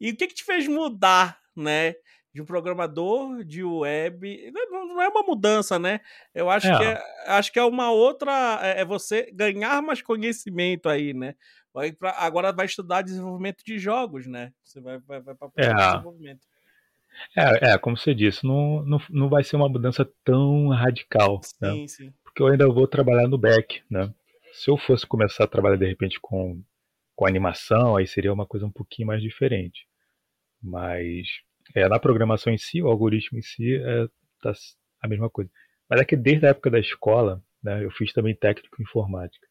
E 0.00 0.10
o 0.10 0.16
que, 0.16 0.26
que 0.26 0.34
te 0.34 0.44
fez 0.44 0.66
mudar, 0.68 1.38
né? 1.56 1.94
De 2.32 2.40
um 2.40 2.44
programador 2.44 3.44
de 3.44 3.64
web. 3.64 4.52
Não 4.70 5.02
é 5.02 5.08
uma 5.08 5.22
mudança, 5.22 5.78
né? 5.78 6.00
Eu 6.34 6.48
acho, 6.48 6.68
é. 6.68 6.78
Que, 6.78 6.84
é, 6.84 7.02
acho 7.26 7.52
que 7.52 7.58
é 7.58 7.64
uma 7.64 7.90
outra. 7.90 8.60
É, 8.62 8.82
é 8.82 8.84
você 8.84 9.30
ganhar 9.32 9.82
mais 9.82 10.00
conhecimento 10.00 10.88
aí, 10.88 11.12
né? 11.12 11.34
Vai 11.74 11.92
pra, 11.92 12.12
agora 12.18 12.52
vai 12.52 12.66
estudar 12.66 13.02
desenvolvimento 13.02 13.64
de 13.64 13.78
jogos, 13.78 14.26
né? 14.26 14.52
Você 14.62 14.80
vai, 14.80 14.98
vai, 14.98 15.20
vai 15.20 15.34
para 15.34 15.50
é. 15.56 15.74
desenvolvimento. 15.74 16.46
É, 17.36 17.72
é, 17.72 17.78
como 17.78 17.96
você 17.96 18.14
disse, 18.14 18.46
não, 18.46 18.82
não, 18.84 19.00
não 19.10 19.28
vai 19.28 19.42
ser 19.42 19.56
uma 19.56 19.68
mudança 19.68 20.08
tão 20.24 20.68
radical. 20.68 21.40
Sim, 21.42 21.56
né? 21.60 21.86
sim 21.88 22.12
porque 22.40 22.42
eu 22.42 22.46
ainda 22.46 22.66
vou 22.68 22.88
trabalhar 22.88 23.28
no 23.28 23.36
back, 23.36 23.82
né? 23.90 24.12
Se 24.52 24.70
eu 24.70 24.78
fosse 24.78 25.06
começar 25.06 25.44
a 25.44 25.46
trabalhar 25.46 25.76
de 25.76 25.86
repente 25.86 26.18
com, 26.20 26.62
com 27.14 27.26
animação, 27.26 27.96
aí 27.96 28.06
seria 28.06 28.32
uma 28.32 28.46
coisa 28.46 28.64
um 28.64 28.70
pouquinho 28.70 29.08
mais 29.08 29.20
diferente. 29.20 29.86
Mas 30.62 31.28
é, 31.74 31.86
na 31.86 31.98
programação 31.98 32.50
em 32.50 32.56
si, 32.56 32.80
o 32.82 32.88
algoritmo 32.88 33.38
em 33.38 33.42
si, 33.42 33.76
é 33.76 34.06
tá 34.42 34.52
a 35.02 35.08
mesma 35.08 35.28
coisa. 35.28 35.50
Mas 35.88 36.00
é 36.00 36.04
que 36.04 36.16
desde 36.16 36.46
a 36.46 36.50
época 36.50 36.70
da 36.70 36.78
escola, 36.78 37.42
né, 37.62 37.84
eu 37.84 37.90
fiz 37.90 38.10
também 38.14 38.34
técnico 38.34 38.80
em 38.80 38.84
informática. 38.84 39.46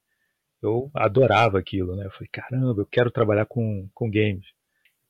Eu 0.62 0.90
adorava 0.96 1.60
aquilo, 1.60 1.96
né? 1.96 2.08
Eu 2.08 2.12
falei, 2.12 2.30
caramba, 2.32 2.82
eu 2.82 2.88
quero 2.88 3.12
trabalhar 3.12 3.46
com, 3.46 3.88
com 3.94 4.10
games. 4.10 4.48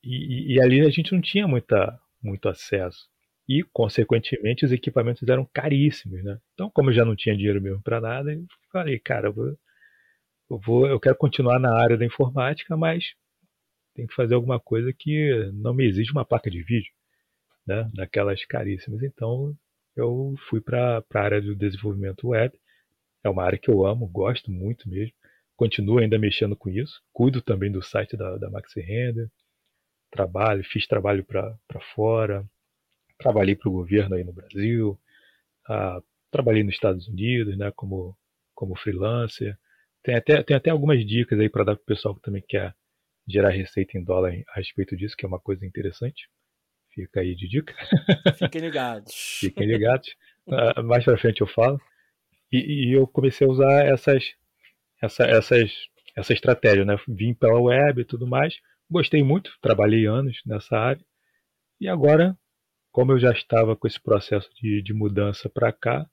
E, 0.04 0.52
e, 0.52 0.54
e 0.54 0.60
ali 0.60 0.82
a 0.82 0.90
gente 0.90 1.12
não 1.12 1.20
tinha 1.22 1.48
muita, 1.48 1.98
muito 2.22 2.46
acesso 2.46 3.08
e, 3.50 3.64
consequentemente, 3.72 4.64
os 4.64 4.70
equipamentos 4.70 5.28
eram 5.28 5.44
caríssimos, 5.52 6.22
né? 6.22 6.38
Então, 6.54 6.70
como 6.70 6.90
eu 6.90 6.94
já 6.94 7.04
não 7.04 7.16
tinha 7.16 7.36
dinheiro 7.36 7.60
mesmo 7.60 7.82
para 7.82 8.00
nada, 8.00 8.32
eu 8.32 8.46
falei, 8.70 8.96
cara, 9.00 9.26
eu 9.26 9.32
vou, 9.32 9.58
eu 10.48 10.58
vou, 10.60 10.86
eu 10.86 11.00
quero 11.00 11.16
continuar 11.16 11.58
na 11.58 11.74
área 11.76 11.98
da 11.98 12.06
informática, 12.06 12.76
mas 12.76 13.12
tem 13.92 14.06
que 14.06 14.14
fazer 14.14 14.36
alguma 14.36 14.60
coisa 14.60 14.92
que 14.96 15.50
não 15.52 15.74
me 15.74 15.84
exige 15.84 16.12
uma 16.12 16.24
placa 16.24 16.48
de 16.48 16.62
vídeo, 16.62 16.92
né? 17.66 17.90
Daquelas 17.92 18.44
caríssimas. 18.44 19.02
Então, 19.02 19.52
eu 19.96 20.36
fui 20.48 20.60
para 20.60 21.02
a 21.12 21.20
área 21.20 21.42
do 21.42 21.56
desenvolvimento 21.56 22.28
web. 22.28 22.56
É 23.24 23.28
uma 23.28 23.42
área 23.42 23.58
que 23.58 23.68
eu 23.68 23.84
amo, 23.84 24.06
gosto 24.06 24.48
muito 24.52 24.88
mesmo. 24.88 25.12
Continuo 25.56 25.98
ainda 25.98 26.20
mexendo 26.20 26.54
com 26.54 26.70
isso. 26.70 27.02
Cuido 27.12 27.42
também 27.42 27.72
do 27.72 27.82
site 27.82 28.16
da, 28.16 28.36
da 28.36 28.48
Maxi 28.48 28.80
Render. 28.80 29.28
Trabalho, 30.08 30.62
fiz 30.64 30.86
trabalho 30.86 31.24
para 31.24 31.80
fora 31.96 32.48
trabalhei 33.20 33.54
para 33.54 33.68
o 33.68 33.72
governo 33.72 34.16
aí 34.16 34.24
no 34.24 34.32
Brasil, 34.32 34.98
ah, 35.68 36.00
trabalhei 36.30 36.62
nos 36.62 36.74
Estados 36.74 37.06
Unidos, 37.08 37.56
né, 37.56 37.70
como, 37.76 38.16
como 38.54 38.76
freelancer. 38.78 39.56
Tem 40.02 40.14
até, 40.14 40.42
tem 40.42 40.56
até 40.56 40.70
algumas 40.70 41.04
dicas 41.06 41.38
aí 41.38 41.48
para 41.48 41.64
dar 41.64 41.76
para 41.76 41.82
o 41.82 41.86
pessoal 41.86 42.14
que 42.14 42.22
também 42.22 42.42
quer 42.46 42.74
gerar 43.28 43.50
receita 43.50 43.96
em 43.96 44.02
dólar 44.02 44.32
a 44.48 44.56
respeito 44.56 44.96
disso, 44.96 45.16
que 45.16 45.24
é 45.24 45.28
uma 45.28 45.38
coisa 45.38 45.64
interessante. 45.64 46.28
Fica 46.92 47.20
aí 47.20 47.34
de 47.36 47.48
dica. 47.48 47.74
Fiquem 48.38 48.60
ligados. 48.62 49.14
Fiquem 49.14 49.66
ligados. 49.66 50.08
Uh, 50.46 50.82
mais 50.82 51.04
para 51.04 51.18
frente 51.18 51.40
eu 51.40 51.46
falo. 51.46 51.80
E, 52.50 52.88
e, 52.90 52.92
eu 52.92 53.06
comecei 53.06 53.46
a 53.46 53.50
usar 53.50 53.86
essas, 53.86 54.24
essa, 55.00 55.24
essas, 55.24 55.70
essa 56.16 56.32
estratégia, 56.32 56.84
né? 56.84 56.96
Vim 57.06 57.32
pela 57.32 57.60
web 57.60 58.00
e 58.00 58.04
tudo 58.04 58.26
mais. 58.26 58.56
Gostei 58.90 59.22
muito, 59.22 59.52
trabalhei 59.60 60.06
anos 60.06 60.40
nessa 60.44 60.76
área. 60.76 61.04
E 61.80 61.86
agora 61.86 62.36
como 62.92 63.12
eu 63.12 63.18
já 63.18 63.32
estava 63.32 63.76
com 63.76 63.86
esse 63.86 64.00
processo 64.00 64.48
de, 64.54 64.82
de 64.82 64.92
mudança 64.92 65.48
para 65.48 65.72
cá, 65.72 66.08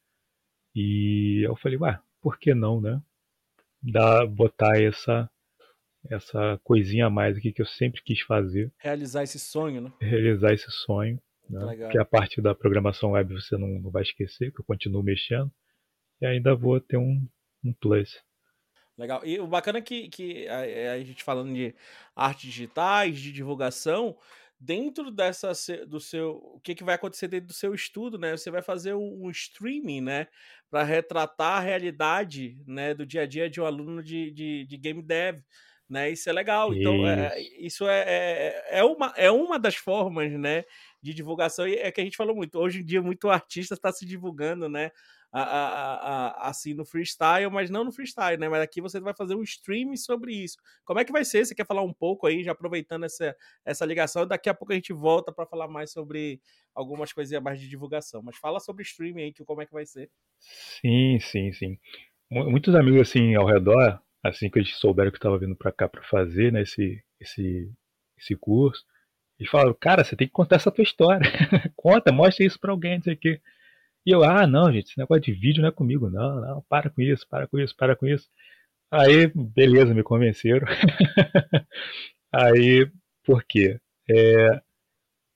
e 0.76 1.42
eu 1.46 1.56
falei, 1.56 1.78
ué, 1.78 2.00
por 2.22 2.38
que 2.38 2.54
não, 2.54 2.80
né? 2.80 3.02
Dar, 3.82 4.26
botar 4.28 4.80
essa 4.82 5.30
essa 6.10 6.60
coisinha 6.64 7.08
a 7.08 7.10
mais 7.10 7.38
aqui 7.38 7.52
que 7.52 7.62
eu 7.62 7.66
sempre 7.66 8.02
quis 8.02 8.22
fazer. 8.22 8.72
Realizar 8.78 9.24
esse 9.24 9.40
sonho, 9.40 9.82
né? 9.82 9.92
Realizar 10.00 10.54
esse 10.54 10.70
sonho. 10.72 11.20
Né? 11.50 11.90
Que 11.92 11.98
a 11.98 12.06
parte 12.06 12.42
da 12.42 12.54
programação 12.56 13.12
web 13.12 13.34
você 13.34 13.58
não, 13.58 13.68
não 13.68 13.92
vai 13.92 14.04
esquecer, 14.04 14.54
que 14.54 14.62
eu 14.62 14.66
continuo 14.66 15.04
mexendo. 15.04 15.52
E 16.22 16.26
ainda 16.26 16.56
vou 16.56 16.80
ter 16.80 16.98
um, 16.98 17.28
um 17.64 17.74
plus. 17.74 18.22
Legal. 18.98 19.24
E 19.26 19.40
o 19.40 19.48
bacana 19.48 19.78
é 19.78 19.82
que, 19.82 20.10
que 20.10 20.48
a, 20.48 20.94
a 20.94 21.04
gente 21.04 21.24
falando 21.24 21.54
de 21.54 21.76
artes 22.16 22.44
digitais, 22.44 23.20
de 23.20 23.32
divulgação, 23.32 24.18
dentro 24.60 25.12
dessa 25.12 25.52
do 25.88 26.00
seu 26.00 26.32
o 26.56 26.60
que, 26.60 26.74
que 26.74 26.84
vai 26.84 26.96
acontecer 26.96 27.28
dentro 27.28 27.48
do 27.48 27.54
seu 27.54 27.74
estudo 27.74 28.18
né? 28.18 28.36
Você 28.36 28.50
vai 28.50 28.62
fazer 28.62 28.94
um, 28.94 29.26
um 29.26 29.30
streaming 29.30 30.02
né? 30.02 30.28
Para 30.70 30.84
retratar 30.84 31.58
a 31.58 31.60
realidade 31.60 32.58
né? 32.66 32.94
Do 32.94 33.06
dia 33.06 33.22
a 33.24 33.28
dia 33.28 33.50
de 33.50 33.62
um 33.62 33.66
aluno 33.66 34.04
de, 34.04 34.32
de, 34.32 34.66
de 34.66 34.78
game 34.78 35.02
dev 35.02 35.42
né? 35.90 36.12
Isso 36.12 36.30
é 36.30 36.34
legal. 36.34 36.74
Então 36.74 37.08
é, 37.08 37.40
isso. 37.60 37.88
é, 37.88 38.04
é, 38.08 38.80
é, 38.80 38.84
uma 38.84 39.14
é 39.16 39.32
uma 39.32 39.60
das 39.60 39.76
formas 39.76 40.32
né? 40.34 40.64
De 41.02 41.14
divulgação. 41.14 41.68
E 41.68 41.76
é 41.76 41.92
que 41.92 42.02
a 42.02 42.04
gente 42.04 42.18
falou 42.18 42.36
muito 42.36 42.58
hoje 42.60 42.82
em 42.82 42.86
dia 42.86 43.02
muito 43.02 43.30
artista 43.30 43.76
está 43.76 43.92
se 43.92 44.06
divulgando 44.06 44.68
né 44.68 44.92
a, 45.32 45.42
a, 45.42 46.28
a, 46.28 46.50
assim 46.50 46.74
no 46.74 46.86
freestyle, 46.86 47.52
mas 47.52 47.70
não 47.70 47.84
no 47.84 47.92
freestyle, 47.92 48.38
né? 48.38 48.48
Mas 48.48 48.62
aqui 48.62 48.82
você 48.82 49.00
vai 49.00 49.14
fazer 49.14 49.36
um 49.36 49.44
stream 49.44 49.96
sobre 49.98 50.34
isso. 50.34 50.58
Como 50.86 51.00
é 51.00 51.06
que 51.06 51.12
vai 51.12 51.26
ser? 51.26 51.46
Você 51.46 51.54
quer 51.54 51.66
falar 51.66 51.82
um 51.82 51.94
pouco 51.94 52.26
aí, 52.26 52.44
já 52.44 52.54
aproveitando 52.54 53.04
essa, 53.04 53.36
essa 53.66 53.86
ligação? 53.86 54.26
Daqui 54.26 54.50
a 54.50 54.54
pouco 54.54 54.72
a 54.72 54.76
gente 54.76 54.94
volta 54.94 55.32
para 55.32 55.46
falar 55.46 55.68
mais 55.68 55.92
sobre 55.92 56.42
algumas 56.74 57.12
coisinhas 57.12 57.44
mais 57.44 57.60
de 57.60 57.68
divulgação. 57.68 58.22
Mas 58.22 58.38
fala 58.38 58.60
sobre 58.60 58.84
streaming 58.84 59.24
aí, 59.24 59.34
que 59.34 59.44
como 59.44 59.62
é 59.62 59.66
que 59.66 59.74
vai 59.74 59.86
ser. 59.86 60.10
Sim, 60.40 61.20
sim, 61.20 61.52
sim. 61.52 61.78
Muitos 62.30 62.76
amigos 62.76 63.02
assim 63.02 63.36
ao 63.36 63.46
redor, 63.46 64.02
assim 64.24 64.50
que 64.50 64.60
eles 64.60 64.76
souberam 64.78 65.12
que 65.12 65.16
eu 65.16 65.20
estava 65.20 65.38
vindo 65.38 65.56
para 65.56 65.72
cá 65.72 65.88
para 65.88 66.04
fazer 66.04 66.52
né, 66.52 66.62
esse, 66.62 67.02
esse, 67.20 67.72
esse 68.18 68.36
curso, 68.36 68.86
eles 69.40 69.50
falaram, 69.52 69.76
cara, 69.80 70.04
você 70.04 70.16
tem 70.16 70.28
que 70.28 70.34
contar 70.34 70.56
essa 70.56 70.72
tua 70.72 70.84
história. 70.84 71.22
Conta, 71.76 72.12
mostra 72.12 72.46
isso 72.46 72.60
para 72.60 72.72
alguém, 72.72 72.96
não 72.96 73.04
sei 73.04 73.14
o 73.14 73.18
quê. 73.18 73.42
E 74.08 74.12
eu, 74.12 74.24
ah, 74.24 74.48
não, 74.48 74.72
gente, 74.72 74.86
esse 74.86 74.98
negócio 74.98 75.22
de 75.22 75.34
vídeo 75.34 75.62
não 75.62 75.68
é 75.68 75.72
comigo, 75.72 76.10
não, 76.10 76.40
não, 76.40 76.62
para 76.70 76.90
com 76.90 77.02
isso, 77.02 77.28
para 77.28 77.46
com 77.46 77.60
isso, 77.60 77.76
para 77.76 77.94
com 77.94 78.08
isso. 78.08 78.30
Aí, 78.90 79.28
beleza, 79.36 79.94
me 79.94 80.02
convenceram. 80.02 80.66
Aí, 82.32 82.90
por 83.26 83.44
quê? 83.44 83.78
É, 84.10 84.62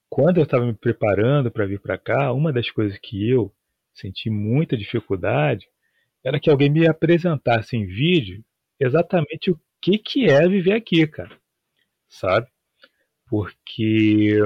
quando 0.10 0.38
eu 0.38 0.43
estava 0.43 0.65
me 0.65 0.73
preparando 0.73 1.51
para 1.51 1.65
vir 1.65 1.81
para 1.81 1.97
cá, 1.97 2.31
uma 2.31 2.53
das 2.53 2.71
coisas 2.71 2.97
que 2.97 3.29
eu 3.29 3.53
senti 3.93 4.29
muita 4.29 4.77
dificuldade 4.77 5.67
era 6.23 6.39
que 6.39 6.49
alguém 6.49 6.69
me 6.69 6.88
apresentasse 6.88 7.75
em 7.75 7.86
vídeo 7.86 8.41
exatamente 8.79 9.51
o 9.51 9.60
que, 9.81 9.97
que 9.97 10.29
é 10.29 10.47
viver 10.47 10.73
aqui, 10.75 11.05
cara. 11.07 11.38
Sabe? 12.10 12.47
Porque 13.27 14.39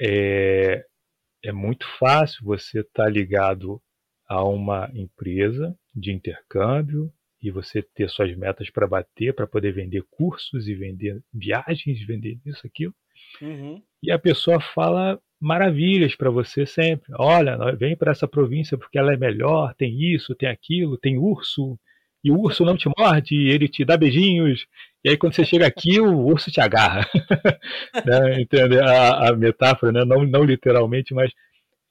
é, 0.00 0.84
é 1.44 1.52
muito 1.52 1.86
fácil 1.98 2.44
você 2.44 2.80
estar 2.80 3.04
tá 3.04 3.08
ligado 3.08 3.80
a 4.28 4.44
uma 4.44 4.90
empresa 4.94 5.76
de 5.94 6.12
intercâmbio 6.12 7.12
e 7.42 7.50
você 7.50 7.82
ter 7.82 8.08
suas 8.08 8.34
metas 8.36 8.70
para 8.70 8.86
bater, 8.86 9.34
para 9.34 9.46
poder 9.46 9.72
vender 9.72 10.04
cursos 10.10 10.68
e 10.68 10.74
vender 10.74 11.20
viagens, 11.32 12.00
vender 12.06 12.38
isso, 12.46 12.66
aquilo. 12.66 12.94
Uhum. 13.40 13.82
E 14.02 14.10
a 14.10 14.18
pessoa 14.18 14.60
fala 14.60 15.20
maravilhas 15.40 16.14
para 16.14 16.30
você 16.30 16.64
sempre. 16.64 17.12
Olha, 17.18 17.58
vem 17.76 17.96
para 17.96 18.12
essa 18.12 18.28
província 18.28 18.78
porque 18.78 18.96
ela 18.96 19.12
é 19.12 19.16
melhor, 19.16 19.74
tem 19.74 20.00
isso, 20.14 20.36
tem 20.36 20.48
aquilo, 20.48 20.96
tem 20.96 21.18
urso, 21.18 21.78
e 22.24 22.30
o 22.30 22.38
urso 22.38 22.64
não 22.64 22.76
te 22.76 22.88
morde, 22.96 23.34
ele 23.34 23.66
te 23.66 23.84
dá 23.84 23.96
beijinhos, 23.96 24.66
e 25.04 25.10
aí 25.10 25.16
quando 25.16 25.34
você 25.34 25.44
chega 25.44 25.66
aqui, 25.66 26.00
o 26.00 26.26
urso 26.26 26.50
te 26.50 26.60
agarra. 26.60 27.08
né? 28.06 28.40
Entende? 28.40 28.78
A, 28.78 29.28
a, 29.28 29.36
metáfora, 29.36 29.92
né? 29.92 30.04
não, 30.04 30.24
não 30.24 30.44
literalmente, 30.44 31.12
mas 31.14 31.32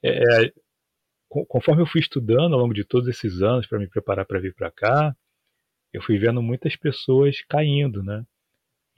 é, 0.02 0.44
é 0.44 0.52
conforme 1.48 1.82
eu 1.82 1.86
fui 1.86 2.00
estudando 2.00 2.54
ao 2.54 2.60
longo 2.60 2.74
de 2.74 2.84
todos 2.84 3.08
esses 3.08 3.40
anos 3.42 3.66
para 3.66 3.78
me 3.78 3.88
preparar 3.88 4.26
para 4.26 4.40
vir 4.40 4.54
para 4.54 4.70
cá, 4.70 5.16
eu 5.92 6.02
fui 6.02 6.18
vendo 6.18 6.42
muitas 6.42 6.76
pessoas 6.76 7.40
caindo, 7.48 8.02
né? 8.02 8.24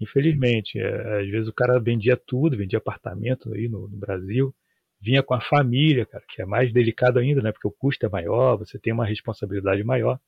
Infelizmente, 0.00 0.78
é, 0.78 1.20
às 1.20 1.28
vezes 1.28 1.48
o 1.48 1.52
cara 1.52 1.78
vendia 1.78 2.16
tudo, 2.16 2.56
vendia 2.56 2.78
apartamento 2.78 3.52
aí 3.52 3.68
no, 3.68 3.88
no, 3.88 3.96
Brasil, 3.96 4.54
vinha 5.00 5.22
com 5.22 5.34
a 5.34 5.40
família, 5.40 6.06
cara, 6.06 6.24
que 6.28 6.42
é 6.42 6.44
mais 6.44 6.72
delicado 6.72 7.18
ainda, 7.18 7.42
né? 7.42 7.52
Porque 7.52 7.68
o 7.68 7.72
custo 7.72 8.04
é 8.06 8.08
maior, 8.08 8.56
você 8.56 8.78
tem 8.78 8.92
uma 8.92 9.06
responsabilidade 9.06 9.82
maior. 9.84 10.18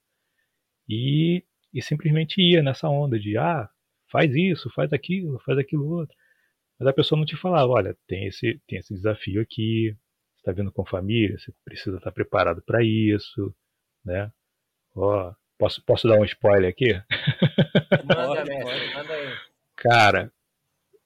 E, 0.88 1.44
e 1.72 1.82
simplesmente 1.82 2.40
ia 2.40 2.62
nessa 2.62 2.88
onda 2.88 3.18
de, 3.18 3.36
ah, 3.36 3.68
faz 4.10 4.34
isso, 4.34 4.70
faz 4.70 4.92
aquilo, 4.92 5.38
faz 5.40 5.58
aquilo 5.58 5.88
outro. 5.88 6.16
Mas 6.78 6.88
a 6.88 6.92
pessoa 6.92 7.18
não 7.18 7.26
te 7.26 7.36
falava, 7.36 7.72
olha, 7.72 7.96
tem 8.06 8.26
esse, 8.26 8.60
tem 8.66 8.78
esse 8.78 8.94
desafio 8.94 9.40
aqui, 9.40 9.96
você 10.34 10.40
está 10.40 10.52
vindo 10.52 10.72
com 10.72 10.84
família, 10.84 11.38
você 11.38 11.52
precisa 11.64 11.96
estar 11.96 12.12
preparado 12.12 12.62
para 12.62 12.82
isso, 12.82 13.54
né? 14.04 14.30
Ó, 14.94 15.34
posso, 15.58 15.82
posso 15.84 16.08
dar 16.08 16.18
um 16.18 16.24
spoiler 16.24 16.70
aqui? 16.70 16.92
Manda, 18.04 18.44
manda 18.94 19.12
aí. 19.14 19.34
Cara, 19.76 20.32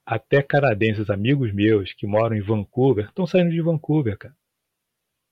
até 0.05 0.43
canadenses, 0.43 1.11
amigos 1.11 1.53
meus 1.53 1.93
que 1.93 2.07
moram 2.07 2.37
em 2.37 2.43
Vancouver, 2.43 3.07
estão 3.07 3.27
saindo 3.27 3.51
de 3.51 3.61
Vancouver, 3.61 4.17
cara. 4.19 4.37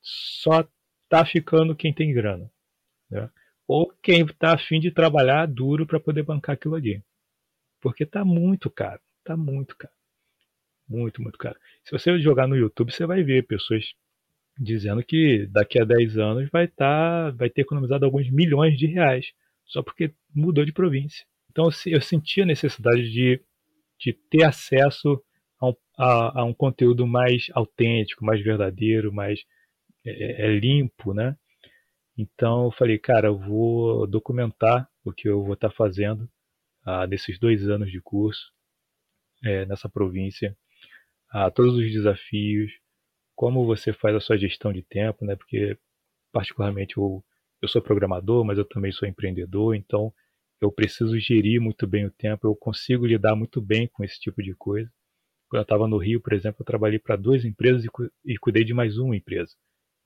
Só 0.00 0.68
tá 1.08 1.24
ficando 1.24 1.76
quem 1.76 1.92
tem 1.92 2.12
grana. 2.12 2.50
Né? 3.10 3.30
ou 3.68 3.92
quem 4.02 4.22
está 4.22 4.54
afim 4.54 4.80
de 4.80 4.90
trabalhar 4.90 5.46
duro 5.46 5.86
para 5.86 6.00
poder 6.00 6.22
bancar 6.22 6.54
aquilo 6.54 6.74
ali. 6.74 7.04
Porque 7.80 8.04
tá 8.04 8.24
muito 8.24 8.70
caro, 8.70 9.00
tá 9.24 9.36
muito 9.36 9.76
caro. 9.76 9.94
Muito, 10.88 11.22
muito 11.22 11.38
caro. 11.38 11.58
Se 11.84 11.92
você 11.92 12.18
jogar 12.18 12.46
no 12.46 12.56
YouTube, 12.56 12.92
você 12.92 13.06
vai 13.06 13.22
ver 13.22 13.46
pessoas 13.46 13.84
dizendo 14.58 15.02
que 15.04 15.46
daqui 15.50 15.80
a 15.80 15.84
10 15.84 16.18
anos 16.18 16.50
vai 16.50 16.66
tá, 16.66 17.30
vai 17.30 17.48
ter 17.48 17.62
economizado 17.62 18.04
alguns 18.04 18.28
milhões 18.30 18.76
de 18.76 18.86
reais 18.86 19.26
só 19.66 19.82
porque 19.82 20.12
mudou 20.34 20.64
de 20.64 20.72
província. 20.72 21.24
Então 21.50 21.68
eu 21.86 22.00
senti 22.00 22.40
a 22.40 22.46
necessidade 22.46 23.10
de, 23.10 23.40
de 23.98 24.12
ter 24.12 24.44
acesso 24.44 25.22
a 25.60 25.68
um, 25.68 25.74
a, 25.98 26.40
a 26.40 26.44
um 26.44 26.54
conteúdo 26.54 27.06
mais 27.06 27.46
autêntico, 27.52 28.24
mais 28.24 28.42
verdadeiro, 28.42 29.12
mais 29.12 29.40
é, 30.04 30.46
é 30.46 30.58
limpo, 30.58 31.12
né? 31.12 31.36
Então 32.16 32.64
eu 32.64 32.70
falei, 32.72 32.98
cara, 32.98 33.28
eu 33.28 33.38
vou 33.38 34.06
documentar 34.06 34.88
o 35.04 35.12
que 35.12 35.28
eu 35.28 35.44
vou 35.44 35.54
estar 35.54 35.68
tá 35.68 35.74
fazendo 35.74 36.28
ah, 36.84 37.06
nesses 37.06 37.38
dois 37.38 37.68
anos 37.68 37.90
de 37.90 38.00
curso 38.00 38.52
é, 39.44 39.66
nessa 39.66 39.88
província, 39.88 40.56
ah, 41.30 41.50
todos 41.50 41.74
os 41.74 41.92
desafios, 41.92 42.72
como 43.34 43.66
você 43.66 43.92
faz 43.92 44.16
a 44.16 44.20
sua 44.20 44.36
gestão 44.36 44.72
de 44.72 44.82
tempo, 44.82 45.24
né? 45.24 45.36
Porque 45.36 45.78
particularmente 46.32 46.96
eu, 46.96 47.24
eu 47.62 47.68
sou 47.68 47.82
programador, 47.82 48.44
mas 48.44 48.58
eu 48.58 48.64
também 48.64 48.92
sou 48.92 49.08
empreendedor, 49.08 49.74
então 49.74 50.12
eu 50.60 50.72
preciso 50.72 51.18
gerir 51.18 51.60
muito 51.60 51.86
bem 51.86 52.06
o 52.06 52.10
tempo, 52.10 52.46
eu 52.46 52.56
consigo 52.56 53.06
lidar 53.06 53.36
muito 53.36 53.60
bem 53.60 53.88
com 53.88 54.02
esse 54.04 54.18
tipo 54.18 54.42
de 54.42 54.54
coisa. 54.54 54.90
Quando 55.48 55.60
eu 55.60 55.62
estava 55.62 55.88
no 55.88 55.98
Rio, 55.98 56.20
por 56.20 56.32
exemplo, 56.32 56.62
eu 56.62 56.66
trabalhei 56.66 56.98
para 56.98 57.16
duas 57.16 57.44
empresas 57.44 57.84
e, 57.84 57.88
e 58.24 58.36
cuidei 58.38 58.64
de 58.64 58.74
mais 58.74 58.98
uma 58.98 59.16
empresa. 59.16 59.54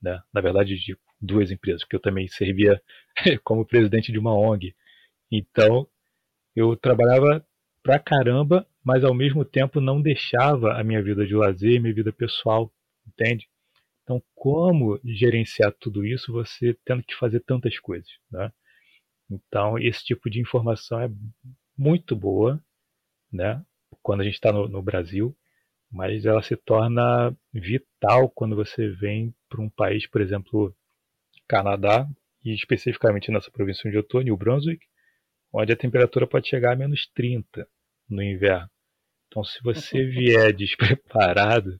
Né? 0.01 0.21
Na 0.33 0.41
verdade, 0.41 0.75
de 0.77 0.97
duas 1.19 1.51
empresas, 1.51 1.83
porque 1.83 1.95
eu 1.95 2.01
também 2.01 2.27
servia 2.27 2.81
como 3.43 3.65
presidente 3.65 4.11
de 4.11 4.19
uma 4.19 4.37
ONG. 4.37 4.75
Então, 5.31 5.87
eu 6.55 6.75
trabalhava 6.75 7.45
pra 7.81 7.99
caramba, 7.99 8.67
mas 8.83 9.03
ao 9.03 9.13
mesmo 9.13 9.43
tempo 9.43 9.81
não 9.81 10.01
deixava 10.01 10.73
a 10.73 10.83
minha 10.83 11.01
vida 11.01 11.25
de 11.25 11.35
lazer 11.35 11.81
minha 11.81 11.93
vida 11.93 12.11
pessoal, 12.11 12.71
entende? 13.07 13.47
Então, 14.03 14.21
como 14.35 14.99
gerenciar 15.03 15.73
tudo 15.79 16.05
isso 16.05 16.31
você 16.31 16.77
tendo 16.85 17.03
que 17.03 17.15
fazer 17.15 17.39
tantas 17.41 17.79
coisas, 17.79 18.09
né? 18.31 18.51
Então, 19.29 19.79
esse 19.79 20.03
tipo 20.03 20.29
de 20.29 20.39
informação 20.39 20.99
é 20.99 21.09
muito 21.77 22.15
boa, 22.15 22.61
né? 23.31 23.63
Quando 24.01 24.21
a 24.21 24.23
gente 24.23 24.35
está 24.35 24.51
no, 24.51 24.67
no 24.67 24.81
Brasil, 24.81 25.35
mas 25.91 26.25
ela 26.25 26.41
se 26.43 26.55
torna 26.55 27.35
vital 27.53 28.29
quando 28.29 28.55
você 28.55 28.89
vem 28.89 29.33
para 29.47 29.61
um 29.61 29.69
país, 29.69 30.07
por 30.07 30.21
exemplo, 30.21 30.75
Canadá, 31.47 32.07
e 32.43 32.53
especificamente 32.53 33.31
nessa 33.31 33.51
província 33.51 33.87
onde 33.87 33.97
eu 33.97 34.01
estou, 34.01 34.21
New 34.21 34.35
Brunswick, 34.35 34.85
onde 35.53 35.71
a 35.71 35.77
temperatura 35.77 36.25
pode 36.25 36.49
chegar 36.49 36.73
a 36.73 36.75
menos 36.75 37.07
30 37.13 37.67
no 38.09 38.23
inverno. 38.23 38.69
Então, 39.27 39.43
se 39.43 39.61
você 39.63 40.03
vier 40.05 40.53
despreparado, 40.53 41.79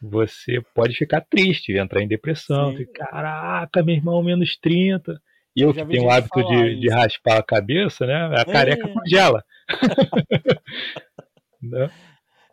você 0.00 0.60
pode 0.74 0.94
ficar 0.94 1.20
triste, 1.20 1.76
entrar 1.76 2.02
em 2.02 2.08
depressão. 2.08 2.76
Ficar, 2.76 3.06
Caraca, 3.06 3.82
meu 3.82 3.94
irmão, 3.94 4.22
menos 4.22 4.56
30. 4.56 5.20
E 5.56 5.62
eu, 5.62 5.68
eu 5.68 5.74
que 5.74 5.84
tenho 5.86 6.04
o 6.04 6.10
hábito 6.10 6.42
de, 6.44 6.80
de, 6.80 6.88
raspar 6.88 7.38
a 7.38 7.42
cabeça, 7.42 8.06
né? 8.06 8.30
A 8.36 8.44
careca 8.44 8.88
é. 8.88 8.92
congela. 8.92 9.44
né? 11.60 11.90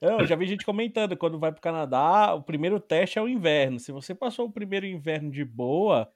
Eu 0.02 0.26
já 0.26 0.36
vi 0.36 0.46
gente 0.48 0.66
comentando, 0.66 1.16
quando 1.16 1.40
vai 1.40 1.52
pro 1.52 1.62
Canadá, 1.62 2.34
o 2.34 2.42
primeiro 2.42 2.80
teste 2.80 3.18
é 3.18 3.22
o 3.22 3.30
inverno. 3.30 3.80
Se 3.80 3.92
você 3.92 4.14
passou 4.14 4.48
o 4.48 4.52
primeiro 4.52 4.86
inverno 4.86 5.32
de 5.32 5.44
boa, 5.46 6.10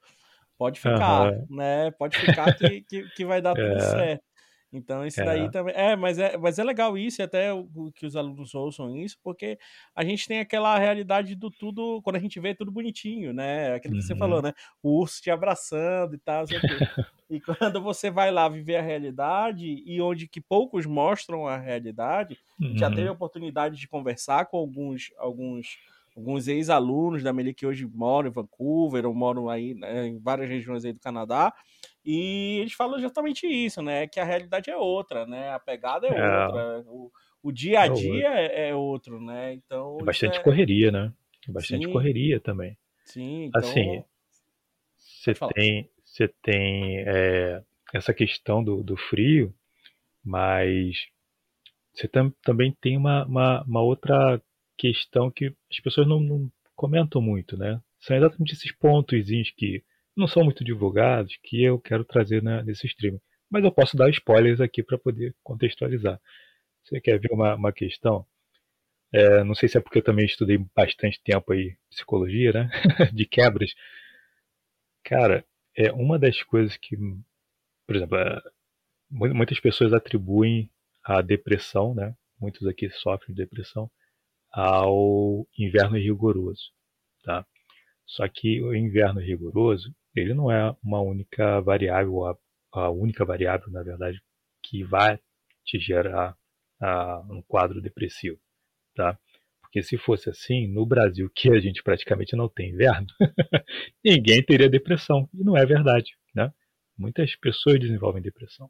pode 0.60 0.78
ficar, 0.78 1.32
uhum. 1.32 1.46
né? 1.48 1.90
Pode 1.92 2.18
ficar 2.18 2.52
que, 2.52 2.82
que, 2.86 3.08
que 3.16 3.24
vai 3.24 3.40
dar 3.40 3.54
tudo 3.54 3.76
é. 3.76 3.80
certo. 3.80 4.22
Então, 4.70 5.06
isso 5.06 5.18
é. 5.22 5.24
daí 5.24 5.50
também. 5.50 5.74
É 5.74 5.96
mas, 5.96 6.18
é, 6.18 6.36
mas 6.36 6.58
é 6.58 6.62
legal 6.62 6.98
isso, 6.98 7.22
e 7.22 7.24
até 7.24 7.50
o, 7.50 7.90
que 7.94 8.04
os 8.04 8.14
alunos 8.14 8.54
ouçam 8.54 8.94
isso, 8.94 9.16
porque 9.22 9.58
a 9.96 10.04
gente 10.04 10.28
tem 10.28 10.38
aquela 10.38 10.78
realidade 10.78 11.34
do 11.34 11.50
tudo, 11.50 12.02
quando 12.02 12.16
a 12.16 12.20
gente 12.20 12.38
vê 12.38 12.54
tudo 12.54 12.70
bonitinho, 12.70 13.32
né? 13.32 13.72
Aquilo 13.72 13.94
que 13.94 14.00
uhum. 14.00 14.06
você 14.06 14.14
falou, 14.14 14.36
uhum. 14.36 14.42
né? 14.42 14.52
O 14.82 15.00
urso 15.00 15.22
te 15.22 15.30
abraçando 15.30 16.14
e 16.14 16.18
tal, 16.18 16.44
E 17.30 17.40
quando 17.40 17.80
você 17.80 18.10
vai 18.10 18.30
lá 18.30 18.48
viver 18.48 18.76
a 18.76 18.82
realidade, 18.82 19.82
e 19.86 20.02
onde 20.02 20.28
que 20.28 20.40
poucos 20.40 20.84
mostram 20.84 21.46
a 21.46 21.56
realidade, 21.56 22.36
uhum. 22.60 22.76
já 22.76 22.90
teve 22.90 23.08
a 23.08 23.12
oportunidade 23.12 23.76
de 23.76 23.88
conversar 23.88 24.46
com 24.46 24.58
alguns, 24.58 25.10
alguns 25.16 25.78
alguns 26.16 26.48
ex-alunos 26.48 27.22
da 27.22 27.32
Meli 27.32 27.54
que 27.54 27.66
hoje 27.66 27.86
moram 27.86 28.28
em 28.28 28.32
Vancouver 28.32 29.06
ou 29.06 29.14
moram 29.14 29.48
aí 29.48 29.74
né, 29.74 30.06
em 30.06 30.18
várias 30.18 30.48
regiões 30.48 30.84
aí 30.84 30.92
do 30.92 31.00
Canadá, 31.00 31.52
e 32.04 32.58
eles 32.60 32.72
falam 32.72 32.98
exatamente 32.98 33.46
isso, 33.46 33.82
né? 33.82 34.06
Que 34.06 34.18
a 34.20 34.24
realidade 34.24 34.70
é 34.70 34.76
outra, 34.76 35.26
né? 35.26 35.50
A 35.50 35.58
pegada 35.58 36.06
é, 36.06 36.10
é. 36.10 36.46
outra, 36.46 36.84
o, 36.86 37.12
o 37.42 37.52
dia 37.52 37.80
a 37.80 37.86
é 37.86 37.90
dia 37.90 38.28
é, 38.28 38.68
é 38.70 38.74
outro, 38.74 39.20
né? 39.20 39.52
Então 39.54 39.98
é 40.00 40.04
bastante 40.04 40.38
é... 40.38 40.42
correria, 40.42 40.90
né? 40.90 41.12
Bastante 41.48 41.86
Sim. 41.86 41.92
correria 41.92 42.40
também. 42.40 42.76
Sim, 43.04 43.44
então... 43.44 43.60
assim. 43.60 44.04
você 44.96 45.34
tem, 45.54 45.90
você 46.04 46.28
tem 46.42 46.98
é, 46.98 47.62
essa 47.92 48.14
questão 48.14 48.62
do, 48.62 48.82
do 48.82 48.96
frio, 48.96 49.54
mas 50.24 51.08
você 51.92 52.06
tam, 52.06 52.30
também 52.42 52.76
tem 52.80 52.96
uma, 52.96 53.24
uma, 53.26 53.62
uma, 53.64 53.82
outra 53.82 54.40
questão 54.80 55.30
que 55.30 55.54
as 55.70 55.80
pessoas 55.80 56.08
não, 56.08 56.18
não, 56.18 56.50
comentam 56.74 57.20
muito, 57.20 57.54
né? 57.54 57.78
São 57.98 58.16
exatamente 58.16 58.54
esses 58.54 58.72
pontos 58.72 59.22
que 59.54 59.84
não 60.16 60.26
são 60.26 60.42
muito 60.42 60.64
divulgados 60.64 61.36
que 61.42 61.62
eu 61.62 61.78
quero 61.78 62.02
trazer 62.02 62.42
na, 62.42 62.62
nesse 62.62 62.86
stream. 62.86 63.20
Mas 63.50 63.62
eu 63.62 63.70
posso 63.70 63.94
dar 63.94 64.08
spoilers 64.08 64.58
aqui 64.58 64.82
para 64.82 64.96
poder 64.96 65.34
contextualizar. 65.42 66.18
Você 66.82 66.98
quer 66.98 67.20
ver 67.20 67.30
uma, 67.30 67.54
uma 67.56 67.72
questão? 67.72 68.24
É, 69.12 69.44
não 69.44 69.54
sei 69.54 69.68
se 69.68 69.76
é 69.76 69.80
porque 69.82 69.98
eu 69.98 70.02
também 70.02 70.24
estudei 70.24 70.56
bastante 70.74 71.20
tempo 71.22 71.52
aí 71.52 71.76
psicologia, 71.90 72.52
né? 72.52 72.70
de 73.12 73.26
quebras. 73.26 73.74
Cara, 75.04 75.44
é 75.76 75.92
uma 75.92 76.18
das 76.18 76.42
coisas 76.42 76.74
que, 76.78 76.96
por 77.86 77.96
exemplo, 77.96 78.16
é, 78.16 78.40
muitas 79.10 79.60
pessoas 79.60 79.92
atribuem 79.92 80.70
a 81.04 81.20
depressão, 81.20 81.94
né? 81.94 82.14
Muitos 82.40 82.66
aqui 82.66 82.88
sofrem 82.88 83.34
de 83.34 83.42
depressão 83.42 83.90
ao 84.52 85.46
inverno 85.58 85.96
rigoroso, 85.96 86.70
tá? 87.24 87.46
Só 88.06 88.26
que 88.28 88.60
o 88.62 88.74
inverno 88.74 89.20
rigoroso, 89.20 89.94
ele 90.14 90.34
não 90.34 90.50
é 90.50 90.74
uma 90.82 91.00
única 91.00 91.60
variável, 91.60 92.26
a, 92.26 92.36
a 92.72 92.90
única 92.90 93.24
variável, 93.24 93.70
na 93.70 93.82
verdade, 93.82 94.20
que 94.62 94.82
vai 94.82 95.18
te 95.64 95.78
gerar 95.78 96.36
a, 96.80 97.20
um 97.30 97.42
quadro 97.42 97.80
depressivo, 97.80 98.38
tá? 98.94 99.18
Porque 99.60 99.82
se 99.84 99.96
fosse 99.96 100.28
assim, 100.28 100.66
no 100.66 100.84
Brasil, 100.84 101.30
que 101.32 101.48
a 101.48 101.60
gente 101.60 101.80
praticamente 101.82 102.34
não 102.34 102.48
tem 102.48 102.70
inverno, 102.70 103.06
ninguém 104.04 104.42
teria 104.42 104.68
depressão. 104.68 105.28
E 105.32 105.44
não 105.44 105.56
é 105.56 105.64
verdade, 105.64 106.10
né? 106.34 106.52
Muitas 106.98 107.36
pessoas 107.36 107.78
desenvolvem 107.78 108.20
depressão. 108.20 108.68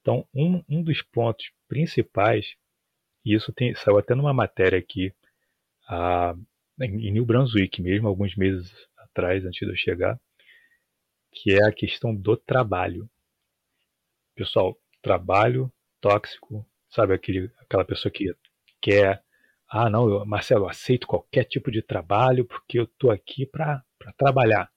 Então, 0.00 0.26
um, 0.34 0.64
um 0.68 0.82
dos 0.82 1.02
pontos 1.02 1.44
principais, 1.68 2.46
e 3.26 3.34
isso 3.34 3.52
tem, 3.52 3.74
saiu 3.74 3.98
até 3.98 4.14
numa 4.14 4.32
matéria 4.32 4.78
aqui, 4.78 5.12
a, 5.88 6.32
em 6.80 7.10
New 7.10 7.26
Brunswick 7.26 7.82
mesmo, 7.82 8.06
alguns 8.06 8.36
meses 8.36 8.72
atrás, 8.96 9.44
antes 9.44 9.58
de 9.58 9.72
eu 9.72 9.76
chegar, 9.76 10.20
que 11.32 11.52
é 11.52 11.64
a 11.64 11.72
questão 11.72 12.14
do 12.14 12.36
trabalho. 12.36 13.10
Pessoal, 14.36 14.78
trabalho 15.02 15.72
tóxico, 16.00 16.64
sabe 16.88 17.14
aquele, 17.14 17.50
aquela 17.58 17.84
pessoa 17.84 18.12
que 18.12 18.32
quer, 18.80 19.20
ah 19.68 19.90
não, 19.90 20.08
eu, 20.08 20.24
Marcelo, 20.24 20.66
eu 20.66 20.68
aceito 20.68 21.08
qualquer 21.08 21.44
tipo 21.44 21.68
de 21.68 21.82
trabalho 21.82 22.44
porque 22.44 22.78
eu 22.78 22.84
estou 22.84 23.10
aqui 23.10 23.44
para 23.44 23.82
trabalhar. 24.16 24.70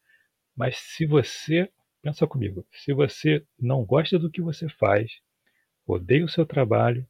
Mas 0.55 0.75
se 0.77 1.05
você, 1.05 1.71
pensa 2.01 2.25
comigo, 2.25 2.65
se 2.71 2.93
você 2.93 3.45
não 3.59 3.85
gosta 3.85 4.17
do 4.17 4.31
que 4.31 4.41
você 4.41 4.67
faz, 4.69 5.11
odeia 5.85 6.25
o 6.25 6.29
seu 6.29 6.47
trabalho, 6.47 7.07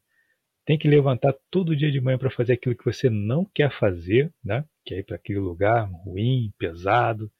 tem 0.69 0.77
que 0.77 0.87
levantar 0.87 1.33
todo 1.49 1.75
dia 1.75 1.91
de 1.91 1.99
manhã 1.99 2.15
para 2.15 2.29
fazer 2.29 2.53
aquilo 2.53 2.75
que 2.75 2.85
você 2.85 3.09
não 3.09 3.43
quer 3.43 3.71
fazer, 3.71 4.31
né? 4.43 4.63
Que 4.85 4.93
é 4.93 4.99
ir 4.99 5.03
para 5.03 5.15
aquele 5.15 5.39
lugar 5.39 5.89
ruim, 5.89 6.53
pesado, 6.59 7.31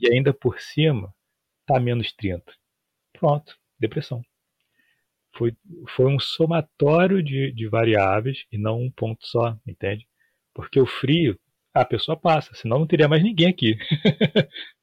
e 0.00 0.12
ainda 0.12 0.34
por 0.34 0.58
cima 0.58 1.14
tá 1.64 1.78
menos 1.78 2.12
30. 2.12 2.52
Pronto, 3.12 3.56
depressão. 3.78 4.24
Foi, 5.36 5.56
foi 5.90 6.06
um 6.06 6.18
somatório 6.18 7.22
de, 7.22 7.52
de 7.52 7.68
variáveis 7.68 8.44
e 8.50 8.58
não 8.58 8.82
um 8.82 8.90
ponto 8.90 9.24
só, 9.24 9.56
entende? 9.64 10.08
Porque 10.52 10.80
o 10.80 10.86
frio, 10.86 11.38
a 11.72 11.84
pessoa 11.84 12.16
passa, 12.16 12.56
senão 12.56 12.80
não 12.80 12.88
teria 12.88 13.06
mais 13.06 13.22
ninguém 13.22 13.46
aqui. 13.46 13.78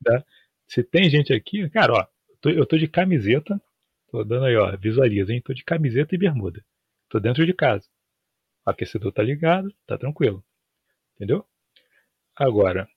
tá? 0.02 0.24
Se 0.66 0.82
tem 0.82 1.10
gente 1.10 1.34
aqui, 1.34 1.70
cara, 1.70 1.92
ó, 1.92 2.08
eu 2.30 2.38
tô, 2.40 2.50
eu 2.52 2.66
tô 2.66 2.78
de 2.78 2.88
camiseta, 2.88 3.62
tô 4.10 4.24
dando 4.24 4.46
aí, 4.46 4.56
ó, 4.56 4.78
visualiza, 4.78 5.34
hein? 5.34 5.42
Tô 5.42 5.54
de 5.54 5.66
camiseta 5.66 6.16
e 6.16 6.18
bermuda. 6.18 6.64
Tô 7.12 7.19
dentro 7.19 7.45
de 7.45 7.54
casa. 7.54 7.86
O 8.65 8.69
aquecedor 8.69 9.12
tá 9.12 9.21
ligado, 9.21 9.69
tá 9.86 9.97
tranquilo. 9.97 10.41
Entendeu? 11.15 11.45
Agora, 12.34 12.88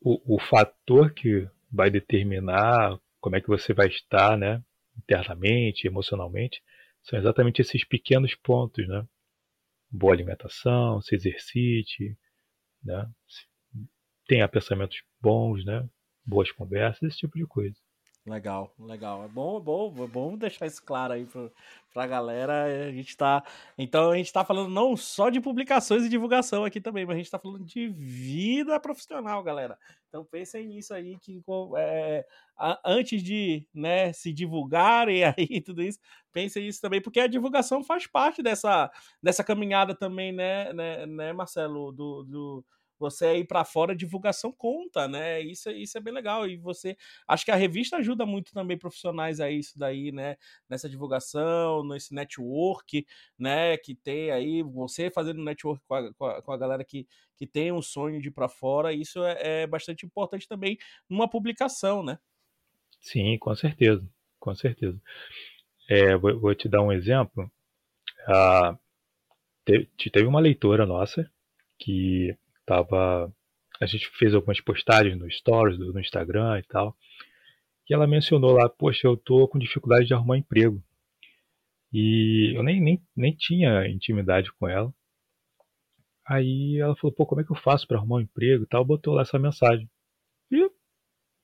o, 0.00 0.34
o 0.34 0.40
fator 0.40 1.14
que 1.14 1.48
vai 1.70 1.90
determinar 1.90 2.98
como 3.20 3.36
é 3.36 3.40
que 3.40 3.46
você 3.46 3.72
vai 3.72 3.86
estar, 3.86 4.36
né, 4.36 4.60
internamente, 4.96 5.86
emocionalmente, 5.86 6.60
são 7.04 7.16
exatamente 7.16 7.62
esses 7.62 7.84
pequenos 7.84 8.34
pontos, 8.34 8.86
né? 8.88 9.06
Boa 9.88 10.12
alimentação, 10.12 11.00
se 11.00 11.14
exercite, 11.14 12.18
né? 12.82 13.08
Tenha 14.26 14.48
pensamentos 14.48 15.00
bons, 15.20 15.64
né? 15.64 15.88
Boas 16.26 16.50
conversas, 16.50 17.02
esse 17.04 17.18
tipo 17.18 17.38
de 17.38 17.46
coisa. 17.46 17.78
Legal, 18.28 18.70
legal. 18.78 19.24
É 19.24 19.28
bom, 19.28 19.56
é 19.56 19.60
bom, 19.60 20.04
é 20.04 20.06
bom 20.06 20.36
deixar 20.36 20.66
isso 20.66 20.82
claro 20.84 21.14
aí 21.14 21.24
pra, 21.24 21.48
pra 21.94 22.06
galera. 22.06 22.64
A 22.86 22.92
gente 22.92 23.16
tá. 23.16 23.42
Então 23.76 24.10
a 24.10 24.16
gente 24.16 24.30
tá 24.30 24.44
falando 24.44 24.68
não 24.68 24.94
só 24.96 25.30
de 25.30 25.40
publicações 25.40 26.04
e 26.04 26.10
divulgação 26.10 26.62
aqui 26.64 26.78
também, 26.78 27.06
mas 27.06 27.14
a 27.14 27.18
gente 27.18 27.30
tá 27.30 27.38
falando 27.38 27.64
de 27.64 27.88
vida 27.88 28.78
profissional, 28.78 29.42
galera. 29.42 29.78
Então 30.08 30.24
pensem 30.26 30.66
nisso 30.66 30.92
aí, 30.92 31.18
que 31.18 31.42
é, 31.78 32.26
antes 32.84 33.22
de 33.22 33.66
né, 33.72 34.12
se 34.12 34.30
divulgarem 34.32 35.24
aí 35.24 35.62
tudo 35.62 35.82
isso, 35.82 35.98
pensem 36.30 36.64
nisso 36.64 36.80
também, 36.82 37.00
porque 37.00 37.20
a 37.20 37.26
divulgação 37.26 37.82
faz 37.82 38.06
parte 38.06 38.42
dessa, 38.42 38.90
dessa 39.22 39.42
caminhada 39.42 39.94
também, 39.94 40.32
né, 40.32 40.72
né, 40.74 41.06
né 41.06 41.32
Marcelo, 41.32 41.92
do, 41.92 42.22
do 42.24 42.64
você 42.98 43.38
ir 43.38 43.46
para 43.46 43.64
fora, 43.64 43.94
divulgação 43.94 44.52
conta, 44.52 45.06
né? 45.06 45.40
Isso, 45.40 45.70
isso 45.70 45.96
é 45.96 46.00
bem 46.00 46.12
legal. 46.12 46.48
E 46.48 46.56
você. 46.56 46.96
Acho 47.26 47.44
que 47.44 47.50
a 47.50 47.56
revista 47.56 47.96
ajuda 47.96 48.26
muito 48.26 48.52
também 48.52 48.78
profissionais 48.78 49.40
a 49.40 49.50
isso 49.50 49.78
daí, 49.78 50.12
né? 50.12 50.36
Nessa 50.68 50.88
divulgação, 50.88 51.84
nesse 51.86 52.14
network, 52.14 53.06
né? 53.38 53.76
Que 53.76 53.94
tem 53.94 54.30
aí, 54.30 54.62
você 54.62 55.10
fazendo 55.10 55.42
network 55.42 55.82
com 55.86 55.94
a, 55.94 56.14
com 56.14 56.26
a, 56.26 56.42
com 56.42 56.52
a 56.52 56.56
galera 56.56 56.84
que, 56.84 57.06
que 57.36 57.46
tem 57.46 57.72
um 57.72 57.82
sonho 57.82 58.20
de 58.20 58.28
ir 58.28 58.32
para 58.32 58.48
fora, 58.48 58.92
isso 58.92 59.24
é, 59.24 59.62
é 59.62 59.66
bastante 59.66 60.04
importante 60.04 60.48
também 60.48 60.78
numa 61.08 61.28
publicação, 61.28 62.02
né? 62.02 62.18
Sim, 63.00 63.38
com 63.38 63.54
certeza. 63.54 64.08
Com 64.38 64.54
certeza. 64.54 65.00
É, 65.88 66.16
vou, 66.16 66.38
vou, 66.38 66.54
te 66.54 66.68
dar 66.68 66.82
um 66.82 66.92
exemplo. 66.92 67.50
Ah, 68.26 68.78
teve 69.64 70.26
uma 70.26 70.40
leitora 70.40 70.86
nossa 70.86 71.30
que 71.78 72.36
tava 72.68 73.32
a 73.80 73.86
gente 73.86 74.08
fez 74.18 74.34
algumas 74.34 74.60
postagens 74.60 75.16
no 75.16 75.30
stories 75.30 75.78
no 75.78 75.98
Instagram 75.98 76.58
e 76.58 76.62
tal 76.64 76.94
e 77.88 77.94
ela 77.94 78.06
mencionou 78.06 78.52
lá 78.52 78.68
poxa 78.68 79.06
eu 79.06 79.16
tô 79.16 79.48
com 79.48 79.58
dificuldade 79.58 80.06
de 80.06 80.14
arrumar 80.14 80.36
emprego. 80.36 80.82
E 81.90 82.52
eu 82.54 82.62
nem, 82.62 82.80
nem, 82.82 83.02
nem 83.16 83.34
tinha 83.34 83.88
intimidade 83.88 84.52
com 84.52 84.68
ela. 84.68 84.92
Aí 86.26 86.78
ela 86.78 86.94
falou 86.96 87.14
pô 87.14 87.24
como 87.24 87.40
é 87.40 87.44
que 87.44 87.50
eu 87.50 87.56
faço 87.56 87.88
para 87.88 87.96
arrumar 87.96 88.16
um 88.16 88.20
emprego 88.20 88.64
e 88.64 88.66
tal? 88.66 88.84
Botou 88.84 89.14
lá 89.14 89.22
essa 89.22 89.38
mensagem. 89.38 89.88
E 90.50 90.70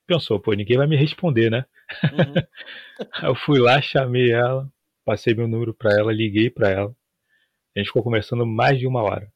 pensou 0.06 0.38
pô 0.38 0.52
ninguém 0.52 0.76
vai 0.76 0.86
me 0.86 0.96
responder 0.96 1.50
né? 1.50 1.64
Uhum. 2.12 2.34
eu 3.28 3.34
fui 3.34 3.58
lá 3.58 3.80
chamei 3.80 4.30
ela 4.30 4.70
passei 5.02 5.34
meu 5.34 5.48
número 5.48 5.72
para 5.72 5.92
ela 5.98 6.12
liguei 6.12 6.50
para 6.50 6.70
ela. 6.70 6.94
A 7.74 7.78
gente 7.78 7.88
ficou 7.88 8.02
conversando 8.02 8.46
mais 8.46 8.78
de 8.78 8.86
uma 8.86 9.02
hora 9.02 9.32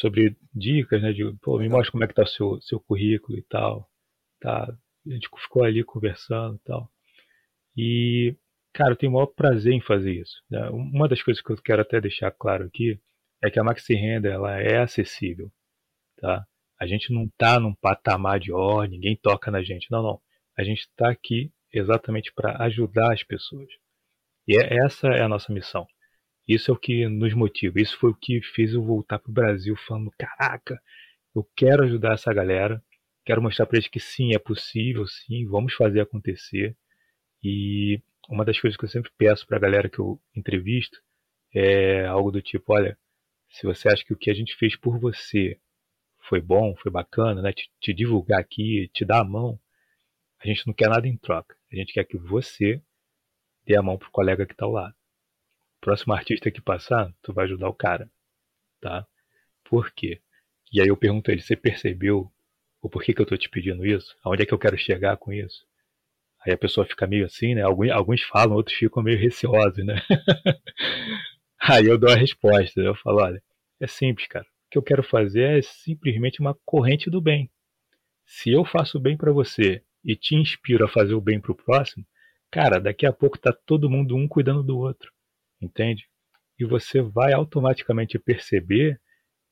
sobre 0.00 0.36
dicas, 0.54 1.02
né? 1.02 1.12
De, 1.12 1.32
pô, 1.42 1.58
me 1.58 1.68
mostra 1.68 1.92
como 1.92 2.04
é 2.04 2.08
que 2.08 2.14
tá 2.14 2.22
o 2.22 2.26
seu, 2.26 2.60
seu 2.62 2.80
currículo 2.80 3.38
e 3.38 3.42
tal. 3.42 3.88
Tá? 4.40 4.72
A 5.06 5.10
gente 5.10 5.28
ficou 5.36 5.64
ali 5.64 5.84
conversando 5.84 6.56
e 6.56 6.60
tal. 6.60 6.90
E, 7.76 8.36
cara, 8.72 8.92
eu 8.92 8.96
tenho 8.96 9.12
o 9.12 9.14
maior 9.14 9.26
prazer 9.26 9.72
em 9.72 9.80
fazer 9.80 10.12
isso. 10.12 10.42
Né? 10.50 10.68
Uma 10.70 11.08
das 11.08 11.22
coisas 11.22 11.42
que 11.42 11.50
eu 11.52 11.56
quero 11.62 11.82
até 11.82 12.00
deixar 12.00 12.30
claro 12.30 12.64
aqui 12.64 12.98
é 13.42 13.50
que 13.50 13.58
a 13.58 13.64
Maxi 13.64 13.94
Renda, 13.94 14.28
ela 14.28 14.58
é 14.58 14.78
acessível, 14.78 15.50
tá? 16.18 16.44
A 16.78 16.86
gente 16.86 17.12
não 17.12 17.28
tá 17.38 17.58
num 17.58 17.74
patamar 17.74 18.38
de 18.40 18.52
ó, 18.52 18.78
oh, 18.78 18.84
ninguém 18.84 19.16
toca 19.16 19.50
na 19.50 19.62
gente. 19.62 19.90
Não, 19.90 20.02
não. 20.02 20.20
A 20.58 20.64
gente 20.64 20.80
está 20.80 21.10
aqui 21.10 21.52
exatamente 21.72 22.32
para 22.34 22.62
ajudar 22.64 23.12
as 23.12 23.22
pessoas. 23.22 23.68
E 24.46 24.58
é, 24.58 24.84
essa 24.84 25.08
é 25.08 25.22
a 25.22 25.28
nossa 25.28 25.52
missão. 25.52 25.86
Isso 26.46 26.70
é 26.70 26.74
o 26.74 26.78
que 26.78 27.08
nos 27.08 27.34
motiva. 27.34 27.80
Isso 27.80 27.96
foi 27.98 28.10
o 28.10 28.14
que 28.14 28.40
fez 28.42 28.72
eu 28.72 28.82
voltar 28.82 29.18
para 29.18 29.30
o 29.30 29.34
Brasil 29.34 29.76
falando: 29.76 30.10
caraca, 30.18 30.80
eu 31.34 31.48
quero 31.56 31.84
ajudar 31.84 32.14
essa 32.14 32.32
galera. 32.32 32.82
Quero 33.24 33.42
mostrar 33.42 33.66
para 33.66 33.76
eles 33.76 33.88
que 33.88 34.00
sim, 34.00 34.34
é 34.34 34.38
possível, 34.38 35.06
sim, 35.06 35.46
vamos 35.46 35.74
fazer 35.74 36.00
acontecer. 36.00 36.76
E 37.42 38.02
uma 38.28 38.44
das 38.44 38.60
coisas 38.60 38.76
que 38.76 38.84
eu 38.84 38.88
sempre 38.88 39.10
peço 39.16 39.46
para 39.46 39.58
a 39.58 39.60
galera 39.60 39.88
que 39.88 39.98
eu 39.98 40.20
entrevisto 40.34 41.00
é 41.54 42.06
algo 42.06 42.30
do 42.30 42.42
tipo: 42.42 42.72
olha, 42.72 42.98
se 43.50 43.66
você 43.66 43.88
acha 43.88 44.04
que 44.04 44.12
o 44.12 44.16
que 44.16 44.30
a 44.30 44.34
gente 44.34 44.56
fez 44.56 44.76
por 44.76 44.98
você 44.98 45.58
foi 46.28 46.40
bom, 46.40 46.74
foi 46.76 46.90
bacana, 46.90 47.42
né? 47.42 47.52
Te, 47.52 47.70
te 47.80 47.94
divulgar 47.94 48.40
aqui, 48.40 48.90
te 48.94 49.04
dar 49.04 49.20
a 49.20 49.24
mão, 49.24 49.58
a 50.42 50.46
gente 50.46 50.66
não 50.66 50.74
quer 50.74 50.88
nada 50.88 51.06
em 51.06 51.16
troca. 51.16 51.56
A 51.72 51.76
gente 51.76 51.92
quer 51.92 52.04
que 52.04 52.18
você 52.18 52.82
dê 53.66 53.76
a 53.76 53.82
mão 53.82 53.98
pro 53.98 54.10
colega 54.10 54.46
que 54.46 54.52
está 54.52 54.64
ao 54.64 54.72
lado 54.72 54.99
próximo 55.80 56.12
artista 56.12 56.50
que 56.50 56.60
passar, 56.60 57.12
tu 57.22 57.32
vai 57.32 57.44
ajudar 57.46 57.68
o 57.68 57.74
cara, 57.74 58.10
tá? 58.80 59.06
Por 59.64 59.90
quê? 59.92 60.20
E 60.72 60.80
aí 60.80 60.88
eu 60.88 60.96
pergunto 60.96 61.30
a 61.30 61.34
ele, 61.34 61.42
você 61.42 61.56
percebeu 61.56 62.30
Ou 62.82 62.90
por 62.90 63.02
que, 63.02 63.12
eu 63.18 63.22
estou 63.24 63.38
te 63.38 63.48
pedindo 63.48 63.84
isso? 63.86 64.16
Aonde 64.24 64.42
é 64.42 64.46
que 64.46 64.54
eu 64.54 64.58
quero 64.58 64.78
chegar 64.78 65.16
com 65.16 65.32
isso? 65.32 65.64
Aí 66.44 66.52
a 66.52 66.58
pessoa 66.58 66.86
fica 66.86 67.06
meio 67.06 67.26
assim, 67.26 67.54
né? 67.54 67.62
Alguns, 67.62 67.90
alguns 67.90 68.22
falam, 68.22 68.56
outros 68.56 68.76
ficam 68.76 69.02
meio 69.02 69.18
receosos, 69.18 69.84
né? 69.84 69.96
Aí 71.60 71.86
eu 71.86 71.98
dou 71.98 72.10
a 72.10 72.16
resposta. 72.16 72.80
Eu 72.80 72.94
falo, 72.94 73.20
olha, 73.22 73.42
é 73.78 73.86
simples, 73.86 74.26
cara. 74.28 74.46
O 74.46 74.70
que 74.70 74.78
eu 74.78 74.82
quero 74.82 75.02
fazer 75.02 75.58
é 75.58 75.62
simplesmente 75.62 76.40
uma 76.40 76.56
corrente 76.64 77.10
do 77.10 77.20
bem. 77.20 77.50
Se 78.24 78.50
eu 78.50 78.64
faço 78.64 78.98
bem 78.98 79.16
para 79.16 79.32
você 79.32 79.82
e 80.04 80.16
te 80.16 80.34
inspiro 80.34 80.84
a 80.84 80.88
fazer 80.88 81.14
o 81.14 81.20
bem 81.20 81.40
para 81.40 81.52
o 81.52 81.56
próximo, 81.56 82.06
cara, 82.50 82.80
daqui 82.80 83.04
a 83.04 83.12
pouco 83.12 83.38
tá 83.38 83.52
todo 83.52 83.90
mundo 83.90 84.16
um 84.16 84.26
cuidando 84.28 84.62
do 84.62 84.78
outro, 84.78 85.12
entende? 85.60 86.08
E 86.58 86.64
você 86.64 87.00
vai 87.00 87.32
automaticamente 87.32 88.18
perceber 88.18 89.00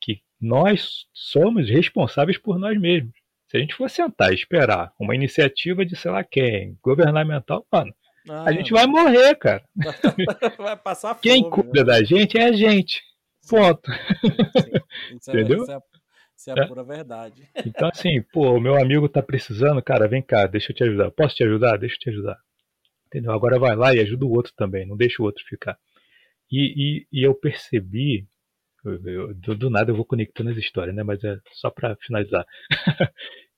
que 0.01 0.21
nós 0.41 1.07
somos 1.13 1.69
responsáveis 1.69 2.39
por 2.39 2.59
nós 2.59 2.79
mesmos. 2.79 3.13
Se 3.49 3.57
a 3.57 3.61
gente 3.61 3.75
for 3.75 3.89
sentar 3.89 4.31
e 4.31 4.35
esperar 4.35 4.93
uma 5.01 5.15
iniciativa 5.15 5.85
de 5.85 5.97
sei 5.97 6.11
lá 6.11 6.23
quem, 6.23 6.77
governamental, 6.83 7.67
mano, 7.73 7.95
ah, 8.29 8.45
a 8.45 8.53
gente 8.53 8.73
vai 8.73 8.87
morrer, 8.87 9.35
cara. 9.37 9.65
vai 10.59 10.77
passar 10.77 11.15
fome, 11.15 11.23
Quem 11.23 11.49
cuida 11.49 11.81
né? 11.81 11.85
da 11.85 12.05
gente 12.05 12.37
é 12.37 12.45
a 12.45 12.53
gente. 12.53 13.03
Ponto. 13.49 13.91
Sim, 13.91 15.17
isso 15.17 15.31
é, 15.31 15.33
Entendeu? 15.33 15.63
Isso 15.63 15.73
é, 15.73 15.79
isso 16.37 16.51
é 16.51 16.61
a 16.63 16.69
pura 16.69 16.85
verdade. 16.85 17.49
Então, 17.65 17.89
assim, 17.89 18.21
pô, 18.33 18.53
o 18.53 18.61
meu 18.61 18.77
amigo 18.77 19.09
tá 19.09 19.23
precisando, 19.23 19.83
cara, 19.83 20.07
vem 20.07 20.21
cá, 20.21 20.47
deixa 20.47 20.73
eu 20.73 20.77
te 20.77 20.85
ajudar. 20.85 21.11
Posso 21.11 21.35
te 21.35 21.43
ajudar? 21.43 21.79
Deixa 21.79 21.95
eu 21.95 22.01
te 22.01 22.11
ajudar. 22.11 22.37
Entendeu? 23.07 23.33
Agora 23.33 23.59
vai 23.59 23.75
lá 23.75 23.95
e 23.95 24.01
ajuda 24.01 24.27
o 24.27 24.31
outro 24.31 24.53
também, 24.55 24.87
não 24.87 24.97
deixa 24.97 25.23
o 25.23 25.25
outro 25.25 25.43
ficar. 25.49 25.79
E, 26.51 27.07
e, 27.13 27.21
e 27.21 27.23
eu 27.23 27.35
percebi, 27.35 28.27
eu, 28.85 29.35
do, 29.35 29.55
do, 29.55 29.71
nada 29.71 29.91
eu 29.91 29.97
vou 29.97 30.05
conectando 30.05 30.51
as 30.51 30.57
histórias, 30.57 30.95
né? 30.95 31.03
Mas 31.03 31.23
é 31.25 31.39
só 31.53 31.71
para 31.71 31.97
finalizar. 31.97 32.47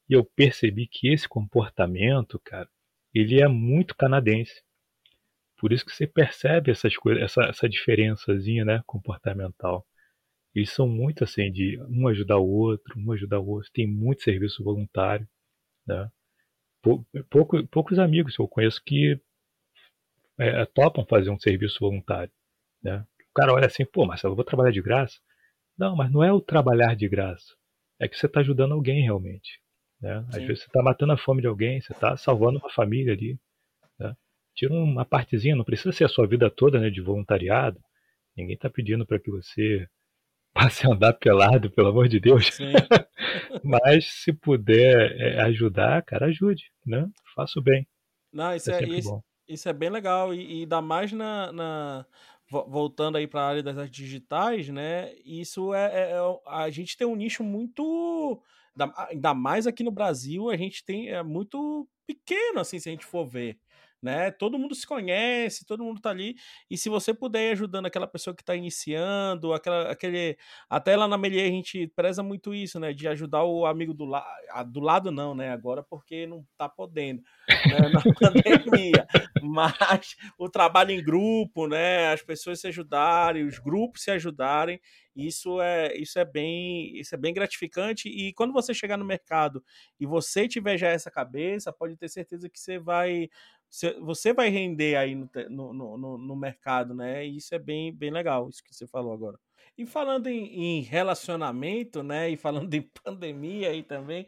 e 0.09 0.15
eu 0.15 0.25
percebi 0.25 0.87
que 0.87 1.09
esse 1.13 1.29
comportamento, 1.29 2.41
cara, 2.45 2.69
ele 3.15 3.41
é 3.41 3.49
muito 3.49 3.97
canadense. 3.97 4.63
Por 5.59 5.73
isso 5.73 5.85
que 5.85 5.93
você 5.93 6.07
percebe 6.07 6.71
essas 6.71 6.97
coisas, 6.97 7.23
essa, 7.23 7.43
essa 7.43 7.69
diferençazinha, 7.69 8.65
né, 8.65 8.83
comportamental. 8.87 9.87
Eles 10.55 10.71
são 10.71 10.89
muito 10.89 11.23
assim 11.25 11.53
de 11.53 11.79
um 11.83 12.09
ajudar 12.09 12.39
o 12.39 12.49
outro, 12.49 12.99
um 12.99 13.13
ajudar 13.13 13.39
o 13.41 13.47
outro. 13.49 13.71
Tem 13.73 13.87
muito 13.87 14.23
serviço 14.23 14.65
voluntário, 14.65 15.29
né? 15.87 16.11
Pouco, 17.31 17.67
poucos 17.69 17.99
amigos 17.99 18.39
eu 18.39 18.49
conheço 18.49 18.83
que 18.85 19.21
é, 20.39 20.65
topam 20.67 21.05
fazer 21.05 21.31
um 21.31 21.39
serviço 21.39 21.79
voluntário, 21.81 22.33
né? 22.83 23.05
O 23.31 23.35
cara 23.35 23.53
olha 23.53 23.67
assim, 23.67 23.85
pô, 23.85 24.05
Marcelo, 24.07 24.33
eu 24.33 24.37
vou 24.37 24.45
trabalhar 24.45 24.73
de 24.73 24.83
graça? 24.83 25.19
Não, 25.79 25.97
mas 25.97 26.11
não 26.11 26.23
é 26.23 26.33
o 26.33 26.41
trabalhar 26.41 26.95
de 26.95 27.09
graça. 27.09 27.55
É 27.99 28.09
que 28.09 28.17
você 28.17 28.27
está 28.27 28.41
ajudando 28.41 28.73
alguém 28.73 29.03
realmente. 29.03 29.61
Né? 30.01 30.25
Às 30.29 30.43
vezes 30.43 30.61
você 30.61 30.67
está 30.67 30.83
matando 30.83 31.13
a 31.13 31.19
fome 31.19 31.43
de 31.43 31.47
alguém, 31.47 31.81
você 31.81 31.93
está 31.93 32.17
salvando 32.17 32.59
uma 32.59 32.71
família 32.71 33.13
ali. 33.13 33.39
Né? 33.99 34.15
Tira 34.55 34.73
uma 34.73 35.05
partezinha, 35.05 35.57
não 35.57 35.65
precisa 35.65 35.93
ser 35.93 36.05
a 36.05 36.09
sua 36.09 36.27
vida 36.27 36.51
toda 36.51 36.81
né, 36.81 36.91
de 36.91 37.01
voluntariado. 37.01 37.81
Ninguém 38.37 38.55
está 38.55 38.71
pedindo 38.71 39.07
para 39.07 39.19
que 39.19 39.31
você 39.31 39.87
passe 40.53 40.87
a 40.87 40.91
andar 40.91 41.13
pelado, 41.15 41.71
pelo 41.71 41.89
amor 41.89 42.09
de 42.09 42.19
Deus. 42.19 42.59
Mas 43.63 44.07
se 44.07 44.33
puder 44.33 45.13
é, 45.21 45.41
ajudar, 45.43 46.03
cara, 46.03 46.27
ajude, 46.27 46.65
né? 46.85 47.09
Faça 47.35 47.59
o 47.59 47.63
bem. 47.63 47.87
Não, 48.33 48.55
isso 48.55 48.71
é, 48.71 48.83
é 48.83 48.89
isso, 48.89 49.23
isso, 49.49 49.69
é 49.69 49.73
bem 49.73 49.91
legal. 49.91 50.33
E, 50.35 50.59
e 50.59 50.61
ainda 50.63 50.81
mais 50.81 51.13
na, 51.13 51.53
na 51.53 52.07
voltando 52.51 53.17
aí 53.17 53.27
para 53.27 53.43
a 53.43 53.49
área 53.49 53.63
das 53.63 53.79
artes 53.79 53.97
digitais, 53.97 54.69
né? 54.69 55.15
Isso 55.25 55.73
é, 55.73 55.85
é, 55.87 56.11
é, 56.13 56.41
a 56.47 56.69
gente 56.71 56.97
tem 56.97 57.07
um 57.07 57.15
nicho 57.15 57.45
muito 57.45 58.43
ainda 59.09 59.35
mais 59.35 59.67
aqui 59.67 59.83
no 59.85 59.91
Brasil, 59.91 60.51
a 60.51 60.57
gente 60.57 60.85
tem 60.85 61.09
é 61.09 61.23
muito 61.23 61.89
pequeno 62.07 62.61
assim, 62.61 62.79
se 62.79 62.89
a 62.89 62.93
gente 62.93 63.05
for 63.05 63.25
ver 63.27 63.59
né? 64.03 64.31
Todo 64.31 64.59
mundo 64.59 64.75
se 64.75 64.87
conhece, 64.87 65.65
todo 65.65 65.85
mundo 65.85 66.01
tá 66.01 66.11
ali. 66.11 66.37
E 66.71 66.77
se 66.77 66.89
você 66.89 67.13
puder 67.13 67.51
ir 67.51 67.53
ajudando 67.53 67.87
aquela 67.87 68.07
pessoa 68.07 68.35
que 68.35 68.43
está 68.43 68.55
iniciando, 68.57 69.53
aquela, 69.53 69.91
aquele. 69.91 70.37
Até 70.69 70.97
lá 70.97 71.07
na 71.07 71.19
Melier 71.19 71.47
a 71.47 71.51
gente 71.51 71.87
preza 71.89 72.23
muito 72.23 72.55
isso, 72.55 72.81
né? 72.81 72.93
De 72.93 73.07
ajudar 73.09 73.45
o 73.45 73.67
amigo 73.67 73.93
do 73.93 74.05
lado. 74.05 74.27
Do 74.69 74.81
lado 74.81 75.11
não, 75.11 75.35
né? 75.35 75.51
Agora 75.51 75.83
porque 75.83 76.27
não 76.27 76.45
tá 76.57 76.69
podendo, 76.69 77.23
né? 77.49 77.79
Na 77.93 78.03
pandemia. 78.03 79.07
Mas 79.43 80.17
o 80.39 80.49
trabalho 80.49 80.91
em 80.93 81.03
grupo, 81.03 81.67
né? 81.67 82.13
As 82.13 82.23
pessoas 82.23 82.61
se 82.61 82.69
ajudarem, 82.69 83.45
os 83.45 83.59
grupos 83.59 84.03
se 84.03 84.11
ajudarem. 84.11 84.81
Isso 85.15 85.61
é, 85.61 85.97
isso 85.97 86.19
é 86.19 86.25
bem, 86.25 86.97
isso 86.97 87.15
é 87.15 87.19
bem 87.19 87.35
gratificante 87.35 88.09
e 88.09 88.33
quando 88.33 88.53
você 88.53 88.73
chegar 88.73 88.97
no 88.97 89.05
mercado 89.05 89.63
e 89.99 90.07
você 90.07 90.47
tiver 90.47 90.79
já 90.79 90.89
essa 90.89 91.11
cabeça, 91.11 91.73
pode 91.73 91.97
ter 91.97 92.09
certeza 92.09 92.49
que 92.49 92.59
você 92.59 92.79
vai 92.79 93.29
você 94.01 94.33
vai 94.33 94.49
render 94.49 94.97
aí 94.97 95.15
no, 95.15 95.29
no, 95.49 95.97
no, 95.97 96.19
no, 96.19 96.37
mercado, 96.37 96.93
né? 96.93 97.25
E 97.25 97.37
isso 97.37 97.55
é 97.55 97.59
bem, 97.59 97.95
bem 97.95 98.11
legal, 98.11 98.49
isso 98.49 98.63
que 98.65 98.75
você 98.75 98.87
falou 98.87 99.13
agora. 99.13 99.39
E 99.79 99.87
falando 99.87 100.27
em, 100.27 100.79
em, 100.79 100.81
relacionamento, 100.83 102.03
né? 102.03 102.29
E 102.31 102.37
falando 102.37 102.73
em 102.75 102.83
pandemia 102.83 103.71
aí 103.71 103.83
também, 103.83 104.27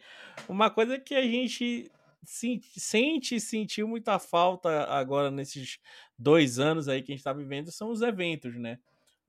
uma 0.49 0.71
coisa 0.71 0.99
que 0.99 1.15
a 1.15 1.23
gente 1.23 1.91
sente 2.25 3.35
e 3.35 3.41
sentiu 3.41 3.89
muita 3.89 4.17
falta 4.19 4.85
agora 4.85 5.29
nesses 5.29 5.81
dois 6.17 6.61
anos 6.61 6.87
aí 6.87 7.03
que 7.03 7.11
a 7.11 7.15
gente 7.15 7.21
está 7.21 7.33
vivendo 7.33 7.73
são 7.73 7.91
os 7.91 8.01
eventos, 8.01 8.55
né? 8.57 8.79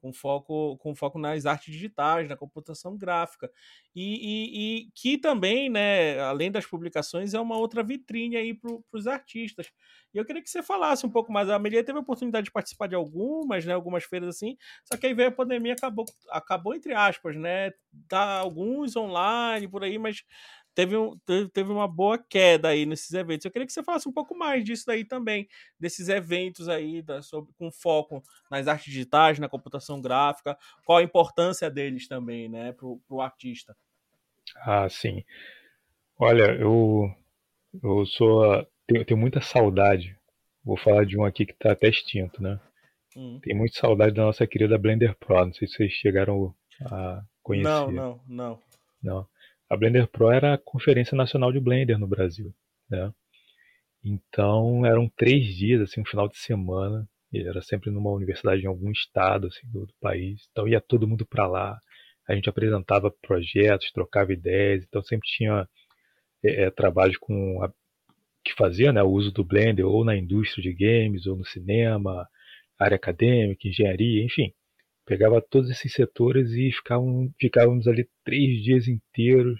Com 0.04 0.12
foco, 0.12 0.78
com 0.80 0.94
foco 0.94 1.18
nas 1.18 1.46
artes 1.46 1.74
digitais, 1.74 2.28
na 2.28 2.36
computação 2.36 2.98
gráfica. 2.98 3.50
E, 3.96 4.82
e, 4.84 4.88
e 4.88 4.92
que 4.94 5.18
também, 5.18 5.70
né, 5.70 6.20
além 6.20 6.52
das 6.52 6.66
publicações, 6.66 7.34
é 7.34 7.39
uma 7.39 7.58
outra 7.58 7.82
vitrine 7.82 8.36
aí 8.36 8.54
para 8.54 8.78
os 8.92 9.08
artistas. 9.08 9.72
E 10.13 10.18
eu 10.18 10.26
queria 10.26 10.44
que 10.44 10.50
você 10.50 10.62
falasse 10.62 11.06
um 11.06 11.10
pouco 11.10 11.32
mais. 11.32 11.50
A 11.50 11.56
Amelia 11.56 11.84
teve 11.84 11.98
a 11.98 12.02
oportunidade 12.02 12.46
de 12.46 12.52
participar 12.52 12.88
de 12.88 12.96
algumas, 12.96 13.66
né, 13.66 13.74
algumas 13.74 14.04
feiras 14.04 14.36
assim, 14.36 14.58
só 14.84 14.98
que 14.98 15.08
aí 15.08 15.13
veio 15.13 15.30
a 15.30 15.32
pandemia, 15.32 15.74
acabou, 15.74 16.06
acabou 16.30 16.76
entre 16.76 16.94
aspas, 16.94 17.38
né? 17.38 17.72
Tá 18.10 18.39
alguns 18.39 18.96
online 18.98 19.70
por 19.70 19.84
aí, 19.86 19.98
mas 19.98 20.24
teve, 20.73 20.97
um, 20.97 21.17
teve 21.53 21.71
uma 21.71 21.88
boa 21.88 22.17
queda 22.17 22.69
aí 22.69 22.86
nesses 22.86 23.12
eventos. 23.13 23.45
Eu 23.45 23.51
queria 23.51 23.65
que 23.65 23.73
você 23.73 23.83
falasse 23.83 24.07
um 24.07 24.13
pouco 24.13 24.36
mais 24.36 24.63
disso 24.63 24.86
daí 24.88 25.05
também, 25.05 25.47
desses 25.79 26.09
eventos 26.09 26.67
aí 26.67 27.01
da, 27.01 27.21
sobre, 27.21 27.53
com 27.53 27.71
foco 27.71 28.21
nas 28.49 28.67
artes 28.67 28.86
digitais, 28.86 29.39
na 29.39 29.49
computação 29.49 30.01
gráfica, 30.01 30.57
qual 30.86 30.99
a 30.99 31.03
importância 31.03 31.69
deles 31.69 32.07
também, 32.07 32.49
né, 32.49 32.71
para 32.73 32.88
o 32.88 33.21
artista. 33.21 33.75
Ah, 34.57 34.88
sim. 34.89 35.23
Olha, 36.17 36.51
eu, 36.53 37.09
eu 37.81 38.05
sou. 38.05 38.65
Tenho, 38.86 39.05
tenho 39.05 39.19
muita 39.19 39.41
saudade. 39.41 40.17
Vou 40.63 40.77
falar 40.77 41.05
de 41.05 41.17
um 41.17 41.23
aqui 41.23 41.45
que 41.45 41.53
está 41.53 41.71
até 41.71 41.89
extinto, 41.89 42.41
né? 42.41 42.59
Hum. 43.15 43.39
Tenho 43.41 43.57
muita 43.57 43.79
saudade 43.79 44.13
da 44.13 44.23
nossa 44.23 44.45
querida 44.45 44.77
Blender 44.77 45.15
Pro. 45.17 45.45
Não 45.45 45.53
sei 45.53 45.67
se 45.67 45.75
vocês 45.75 45.91
chegaram 45.93 46.53
a 46.86 47.21
conhecer. 47.41 47.69
Não, 47.69 47.91
não, 47.91 48.21
não. 48.27 48.59
Não 49.01 49.27
a 49.69 49.78
Blender 49.78 50.08
Pro 50.08 50.30
era 50.30 50.54
a 50.54 50.58
Conferência 50.58 51.15
Nacional 51.15 51.52
de 51.52 51.60
Blender 51.60 51.97
no 51.97 52.08
Brasil, 52.08 52.54
né? 52.89 53.12
Então 54.04 54.86
eram 54.86 55.10
três 55.10 55.45
dias, 55.56 55.82
assim, 55.82 56.02
um 56.02 56.06
final 56.06 56.28
de 56.28 56.38
semana. 56.38 57.08
E 57.32 57.39
era 57.39 57.62
sempre 57.62 57.89
numa 57.89 58.12
universidade 58.12 58.62
em 58.63 58.67
algum 58.67 58.91
estado 58.91 59.47
assim, 59.47 59.67
do, 59.71 59.86
do 59.88 59.93
país. 59.99 60.47
Então 60.52 60.67
ia 60.67 60.82
todo 60.82 61.08
mundo 61.08 61.26
para 61.26 61.47
lá. 61.47 61.80
A 62.28 62.36
gente 62.36 62.49
apresentava 62.49 63.12
projetos, 63.21 63.91
trocava 63.91 64.34
ideias. 64.34 64.84
Então 64.84 65.02
sempre 65.04 65.28
tinha 65.28 65.67
é, 66.43 66.63
é, 66.65 66.71
trabalhos 66.71 67.17
com 67.17 67.63
a, 67.63 67.73
que 68.45 68.54
fazia 68.56 68.91
né, 68.93 69.02
o 69.02 69.10
uso 69.10 69.32
do 69.32 69.43
Blender 69.43 69.88
ou 69.88 70.04
na 70.06 70.15
indústria 70.15 70.62
de 70.62 70.73
games, 70.73 71.26
ou 71.26 71.38
no 71.38 71.45
cinema, 71.45 72.28
área 72.78 72.95
acadêmica, 72.95 73.67
engenharia, 73.67 74.23
enfim 74.23 74.54
pegava 75.06 75.42
todos 75.42 75.70
esses 75.70 75.93
setores 75.93 76.51
e 76.51 76.72
ficavam, 76.72 77.34
ficávamos 77.39 77.88
ali 77.88 78.08
três 78.24 78.64
dias 78.64 78.88
inteiros. 78.88 79.60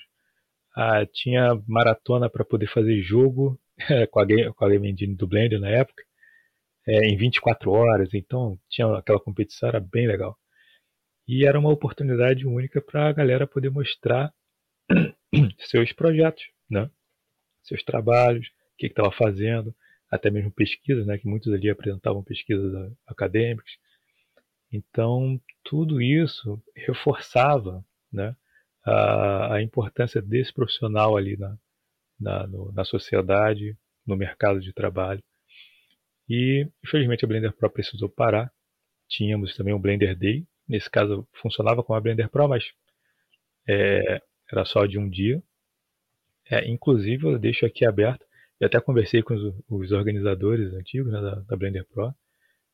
Ah, 0.76 1.06
tinha 1.06 1.62
maratona 1.68 2.30
para 2.30 2.46
poder 2.46 2.68
fazer 2.68 3.02
jogo 3.02 3.60
com 4.12 4.20
a, 4.20 4.26
game, 4.26 4.54
com 4.54 4.66
a 4.66 4.70
Game 4.70 4.90
Engine 4.90 5.16
do 5.16 5.28
Blender 5.28 5.60
na 5.60 5.70
época, 5.70 6.04
é, 6.88 7.06
em 7.08 7.18
24 7.18 7.72
horas. 7.72 8.14
Então 8.14 8.60
tinha 8.70 8.88
aquela 8.98 9.20
competição, 9.20 9.70
era 9.70 9.80
bem 9.80 10.08
legal. 10.08 10.38
E 11.28 11.46
era 11.46 11.58
uma 11.60 11.72
oportunidade 11.72 12.46
única 12.46 12.82
para 12.82 13.08
a 13.08 13.14
galera 13.14 13.48
poder 13.48 13.70
mostrar 13.70 14.34
seus 15.60 15.94
projetos, 15.94 16.44
né? 16.70 16.90
seus 17.64 17.82
trabalhos, 17.84 18.48
o 18.48 18.78
que 18.78 18.88
estava 18.88 19.12
fazendo, 19.12 19.74
até 20.12 20.30
mesmo 20.30 20.52
pesquisas, 20.52 21.06
né? 21.06 21.18
que 21.18 21.28
muitos 21.28 21.52
ali 21.54 21.70
apresentavam 21.70 22.24
pesquisas 22.24 22.92
acadêmicas. 23.08 23.72
Então, 24.74 25.40
tudo 25.64 26.02
isso 26.02 26.60
reforçava 26.76 27.86
né, 28.12 28.36
a, 28.84 29.56
a 29.56 29.62
importância 29.62 30.20
desse 30.20 30.52
profissional 30.52 31.16
ali 31.16 31.38
na, 31.38 31.56
na, 32.20 32.48
no, 32.48 32.72
na 32.72 32.84
sociedade, 32.84 33.78
no 34.06 34.18
mercado 34.18 34.60
de 34.60 34.74
trabalho. 34.74 35.24
E, 36.28 36.68
infelizmente, 36.84 37.24
a 37.24 37.28
Blender 37.28 37.54
Pro 37.54 37.70
precisou 37.70 38.10
parar. 38.10 38.52
Tínhamos 39.08 39.56
também 39.56 39.76
um 39.76 39.80
Blender 39.80 40.18
Day. 40.18 40.44
Nesse 40.68 40.90
caso, 40.90 41.28
funcionava 41.34 41.84
com 41.84 41.94
a 41.94 42.02
Blender 42.02 42.30
Pro, 42.30 42.48
mas 42.48 42.66
é, 43.68 44.22
era 44.52 44.66
só 44.66 44.88
de 44.88 44.98
um 44.98 45.08
dia. 45.08 45.44
É, 46.50 46.68
inclusive, 46.68 47.28
eu 47.28 47.38
deixo 47.38 47.64
aqui 47.64 47.86
aberto. 47.86 48.26
Eu 48.60 48.66
até 48.68 48.80
conversei 48.82 49.22
com 49.22 49.36
os, 49.36 49.54
os 49.70 49.92
organizadores 49.92 50.74
antigos 50.74 51.14
né, 51.14 51.22
da, 51.22 51.36
da 51.36 51.56
Blender 51.56 51.86
Pro. 51.86 52.12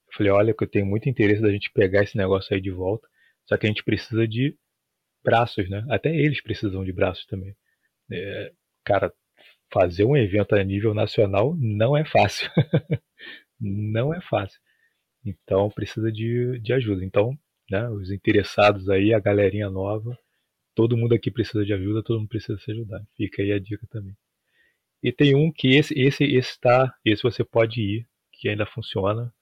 Eu 0.10 0.18
falei, 0.18 0.32
olha, 0.32 0.54
que 0.54 0.64
eu 0.64 0.68
tenho 0.68 0.86
muito 0.86 1.08
interesse 1.08 1.42
da 1.42 1.52
gente 1.52 1.72
pegar 1.72 2.04
esse 2.04 2.18
negócio 2.18 2.54
aí 2.54 2.62
de 2.62 2.72
volta. 2.72 3.08
Só 3.46 3.58
que 3.58 3.66
a 3.66 3.70
gente 3.70 3.84
precisa 3.84 4.28
de 4.28 4.58
braços, 5.24 5.70
né? 5.70 5.86
Até 5.90 6.16
eles 6.16 6.42
precisam 6.42 6.84
de 6.84 6.92
braços 6.92 7.26
também. 7.26 7.56
É, 8.12 8.52
cara, 8.84 9.14
fazer 9.72 10.04
um 10.04 10.18
evento 10.18 10.56
a 10.56 10.64
nível 10.64 10.94
nacional 10.94 11.56
não 11.58 11.96
é 11.96 12.06
fácil. 12.06 12.50
não 13.60 14.14
é 14.14 14.22
fácil. 14.22 14.60
Então 15.26 15.70
precisa 15.70 16.12
de, 16.12 16.60
de 16.60 16.74
ajuda. 16.74 17.04
Então, 17.06 17.38
né, 17.70 17.88
os 17.90 18.12
interessados 18.12 18.90
aí, 18.90 19.14
a 19.14 19.20
galerinha 19.20 19.70
nova, 19.70 20.18
todo 20.76 20.98
mundo 20.98 21.14
aqui 21.14 21.30
precisa 21.30 21.66
de 21.66 21.74
ajuda, 21.74 22.04
todo 22.04 22.20
mundo 22.20 22.30
precisa 22.30 22.58
se 22.60 22.72
ajudar. 22.72 23.02
Fica 23.16 23.42
aí 23.42 23.52
a 23.52 23.60
dica 23.60 23.86
também. 23.90 24.16
E 25.04 25.12
tem 25.12 25.36
um 25.36 25.52
que 25.52 25.76
esse 25.76 25.94
esse 25.98 26.24
esse 26.24 26.60
tá, 26.60 26.94
esse 27.06 27.24
você 27.24 27.44
pode 27.44 27.82
ir, 27.82 28.08
que 28.34 28.50
ainda 28.50 28.66
funciona, 28.66 29.34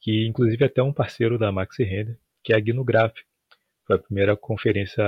que 0.00 0.26
inclusive 0.26 0.64
até 0.64 0.82
um 0.82 0.92
parceiro 0.92 1.38
da 1.38 1.52
Maxi 1.52 1.84
Render, 1.84 2.18
que 2.42 2.52
é 2.52 2.56
a 2.56 2.60
Gnograph. 2.60 3.14
Foi 3.86 3.96
a 3.96 3.98
primeira 3.98 4.36
conferência, 4.36 5.02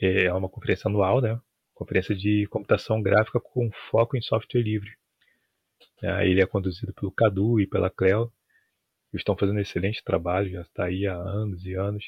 é, 0.00 0.24
é 0.24 0.32
uma 0.32 0.48
conferência 0.48 0.88
anual, 0.88 1.20
né? 1.20 1.40
Conferência 1.74 2.14
de 2.14 2.46
computação 2.48 3.02
gráfica 3.02 3.40
com 3.40 3.70
foco 3.90 4.16
em 4.16 4.22
software 4.22 4.62
livre. 4.62 4.90
É, 6.02 6.26
ele 6.28 6.42
é 6.42 6.46
conduzido 6.46 6.92
pelo 6.92 7.12
Cadu 7.12 7.60
e 7.60 7.66
pela 7.66 7.90
Cleo. 7.90 8.32
Eles 9.12 9.20
estão 9.20 9.36
fazendo 9.36 9.56
um 9.56 9.60
excelente 9.60 10.02
trabalho, 10.04 10.50
já 10.50 10.62
está 10.62 10.84
aí 10.86 11.06
há 11.06 11.14
anos 11.14 11.64
e 11.64 11.74
anos. 11.74 12.04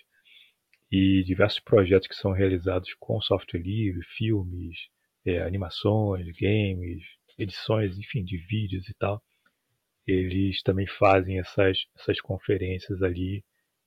E 0.90 1.22
diversos 1.24 1.60
projetos 1.60 2.08
que 2.08 2.14
são 2.14 2.32
realizados 2.32 2.94
com 3.00 3.20
software 3.20 3.60
livre, 3.60 4.04
filmes, 4.16 4.76
é, 5.24 5.42
animações, 5.42 6.26
games, 6.38 7.02
edições, 7.38 7.98
enfim, 7.98 8.24
de 8.24 8.36
vídeos 8.36 8.88
e 8.88 8.94
tal. 8.94 9.22
Eles 10.06 10.62
também 10.62 10.86
fazem 10.86 11.38
essas, 11.38 11.78
essas 11.96 12.20
conferências 12.20 13.02
ali 13.02 13.44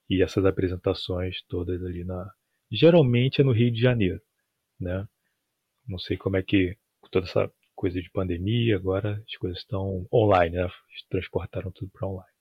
e 0.10 0.24
essas 0.24 0.46
apresentações 0.46 1.42
todas 1.48 1.84
ali 1.84 2.04
na. 2.04 2.30
Geralmente 2.72 3.42
é 3.42 3.44
no 3.44 3.52
Rio 3.52 3.72
de 3.72 3.80
Janeiro, 3.80 4.22
né? 4.80 5.08
Não 5.88 6.00
sei 6.00 6.18
como 6.18 6.38
é 6.38 6.44
que 6.44 6.78
toda 7.12 7.28
essa 7.28 7.52
coisa 7.76 8.02
de 8.02 8.10
pandemia, 8.12 8.76
agora 8.76 9.24
as 9.26 9.38
coisas 9.38 9.60
estão 9.60 10.08
online, 10.12 10.58
né? 10.58 10.68
Transportaram 11.10 11.72
tudo 11.72 11.92
para 11.92 12.08
online. 12.08 12.38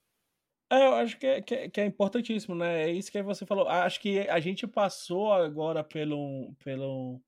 É, 0.71 0.85
eu 0.85 0.95
acho 0.95 1.19
que 1.19 1.27
é, 1.27 1.41
que, 1.41 1.55
é, 1.55 1.69
que 1.69 1.81
é 1.81 1.87
importantíssimo, 1.87 2.55
né? 2.55 2.85
É 2.85 2.91
isso 2.91 3.13
que 3.13 3.23
você 3.23 3.47
falou. 3.47 3.69
Acho 3.69 4.01
que 4.01 4.21
a 4.29 4.41
gente 4.41 4.67
passou 4.67 5.33
agora 5.33 5.85
pelo, 5.85 6.53
pelo 6.65 7.21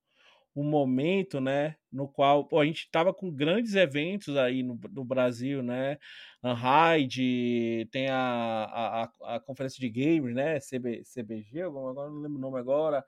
um 0.61 0.65
momento, 0.65 1.41
né, 1.41 1.77
no 1.93 2.09
qual 2.09 2.45
pô, 2.45 2.59
a 2.59 2.65
gente 2.65 2.81
estava 2.81 3.15
com 3.15 3.31
grandes 3.31 3.75
eventos 3.75 4.37
aí 4.37 4.63
no, 4.63 4.79
no 4.91 5.05
Brasil, 5.05 5.63
né, 5.63 5.99
Unhide, 6.43 7.89
tem 7.93 8.09
a, 8.09 9.09
a, 9.25 9.37
a, 9.37 9.41
conferência 9.41 9.79
de 9.81 9.89
games, 9.89 10.35
né, 10.35 10.59
CB, 10.59 11.03
CBG, 11.05 11.63
agora 11.63 12.11
não 12.11 12.21
lembro 12.21 12.39
o 12.39 12.41
nome 12.41 12.59
agora, 12.59 13.05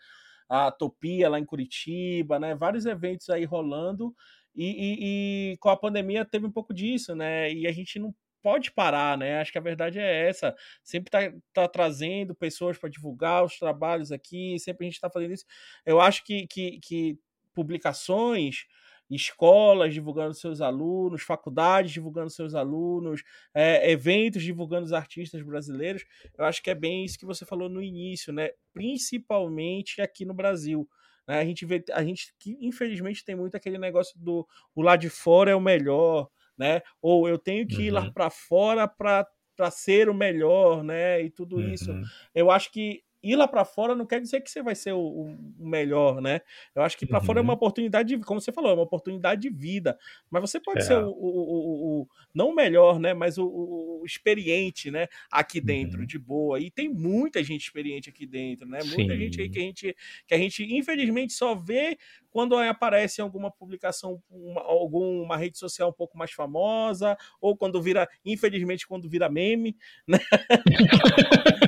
a 0.49 0.71
Topia 0.71 1.29
lá 1.29 1.39
em 1.41 1.45
Curitiba, 1.45 2.39
né, 2.39 2.55
vários 2.55 2.87
eventos 2.87 3.29
aí 3.31 3.45
rolando, 3.45 4.15
e, 4.55 4.67
e, 4.67 5.53
e 5.53 5.57
com 5.59 5.71
a 5.71 5.77
pandemia 5.77 6.25
teve 6.25 6.47
um 6.47 6.53
pouco 6.53 6.73
disso, 6.73 7.15
né, 7.17 7.53
e 7.53 7.67
a 7.67 7.73
gente 7.73 7.99
não 7.99 8.15
pode 8.43 8.71
parar, 8.73 9.19
né? 9.19 9.39
Acho 9.39 9.53
que 9.53 9.59
a 9.59 9.61
verdade 9.61 9.99
é 9.99 10.29
essa. 10.29 10.57
Sempre 10.83 11.11
tá, 11.11 11.19
tá 11.53 11.69
trazendo 11.69 12.35
pessoas 12.35 12.79
para 12.79 12.89
divulgar 12.89 13.45
os 13.45 13.59
trabalhos 13.59 14.11
aqui, 14.11 14.59
sempre 14.59 14.87
a 14.87 14.89
gente 14.89 14.95
está 14.95 15.11
fazendo 15.11 15.35
isso. 15.35 15.45
Eu 15.85 16.01
acho 16.01 16.25
que, 16.25 16.47
que, 16.47 16.81
que 16.81 17.19
publicações, 17.55 18.67
escolas 19.11 19.93
divulgando 19.93 20.35
seus 20.35 20.61
alunos, 20.61 21.23
faculdades 21.23 21.93
divulgando 21.93 22.31
seus 22.31 22.55
alunos, 22.55 23.23
é, 23.53 23.91
eventos 23.91 24.43
divulgando 24.43 24.87
os 24.87 24.93
artistas 24.93 25.43
brasileiros. 25.43 26.05
Eu 26.39 26.45
acho 26.45 26.63
que 26.63 26.71
é 26.71 26.75
bem 26.75 27.05
isso 27.05 27.19
que 27.19 27.27
você 27.27 27.45
falou 27.45 27.69
no 27.69 27.83
início, 27.83 28.33
né? 28.33 28.51
Principalmente 28.73 30.01
aqui 30.01 30.25
no 30.25 30.35
Brasil. 30.35 30.89
Né? 31.27 31.41
A 31.41 31.45
gente 31.45 31.67
vê, 31.67 31.85
a 31.93 32.05
gente 32.05 32.33
que 32.39 32.57
infelizmente 32.61 33.25
tem 33.25 33.35
muito 33.35 33.57
aquele 33.57 33.79
negócio 33.79 34.19
do 34.19 34.47
o 34.75 34.83
lá 34.83 34.97
de 34.97 35.09
fora 35.09 35.51
é 35.51 35.55
o 35.55 35.61
melhor, 35.61 36.29
né? 36.57 36.83
Ou 37.03 37.29
eu 37.29 37.39
tenho 37.39 37.67
que 37.67 37.77
uhum. 37.77 37.83
ir 37.83 37.91
lá 37.91 38.03
uhum. 38.03 38.13
para 38.13 38.31
fora 38.31 38.87
para 38.87 39.27
para 39.57 39.71
ser 39.71 40.09
o 40.09 40.15
melhor, 40.15 40.83
né? 40.83 41.21
E 41.21 41.29
tudo 41.29 41.57
uhum. 41.57 41.69
isso. 41.69 41.93
Eu 42.35 42.51
acho 42.51 42.73
que 42.73 43.03
ir 43.23 43.37
lá 43.37 43.47
para 43.47 43.64
fora 43.64 43.95
não 43.95 44.07
quer 44.07 44.21
dizer 44.21 44.41
que 44.41 44.51
você 44.51 44.62
vai 44.62 44.75
ser 44.75 44.93
o, 44.93 45.01
o 45.01 45.37
melhor, 45.59 46.21
né? 46.21 46.41
Eu 46.75 46.83
acho 46.83 46.97
que 46.97 47.07
para 47.07 47.18
uhum. 47.18 47.25
fora 47.25 47.41
é 47.41 47.43
uma 47.43 47.53
uhum. 47.53 47.57
oportunidade, 47.57 48.16
de, 48.16 48.25
como 48.25 48.41
você 48.41 48.53
falou, 48.53 48.71
é 48.71 48.75
uma 48.75 48.83
oportunidade 48.83 49.43
de 49.43 49.51
vida. 49.51 49.99
Mas 50.31 50.43
você 50.43 50.61
pode 50.61 50.81
é. 50.81 50.83
ser 50.83 50.95
o, 50.95 51.11
o, 51.11 52.01
o, 52.03 52.09
não 52.35 52.51
o 52.51 52.55
melhor, 52.55 52.99
né? 52.99 53.12
Mas 53.12 53.39
o, 53.39 54.03
experiente, 54.05 54.91
né? 54.91 55.07
Aqui 55.31 55.61
dentro, 55.61 56.01
uhum. 56.01 56.07
de 56.07 56.18
boa. 56.18 56.59
E 56.59 56.71
tem 56.71 56.89
muita 56.89 57.43
gente 57.43 57.62
experiente 57.62 58.09
aqui 58.09 58.27
dentro, 58.27 58.66
né? 58.66 58.79
Muita 58.85 59.14
Sim. 59.14 59.21
gente 59.21 59.41
aí 59.41 59.51
que 59.51 59.59
a 59.59 59.62
gente, 59.62 59.97
que 60.27 60.35
a 60.35 60.39
gente 60.39 60.64
infelizmente 60.75 61.33
só 61.33 61.55
vê 61.55 61.99
quando 62.31 62.57
aparece 62.57 63.21
alguma 63.21 63.51
publicação, 63.51 64.23
uma, 64.31 64.62
alguma 64.62 65.37
rede 65.37 65.59
social 65.59 65.91
um 65.91 65.93
pouco 65.93 66.16
mais 66.16 66.31
famosa, 66.31 67.16
ou 67.41 67.57
quando 67.57 67.83
vira, 67.83 68.09
infelizmente, 68.25 68.87
quando 68.87 69.09
vira 69.09 69.29
meme, 69.29 69.77
né? 70.07 70.18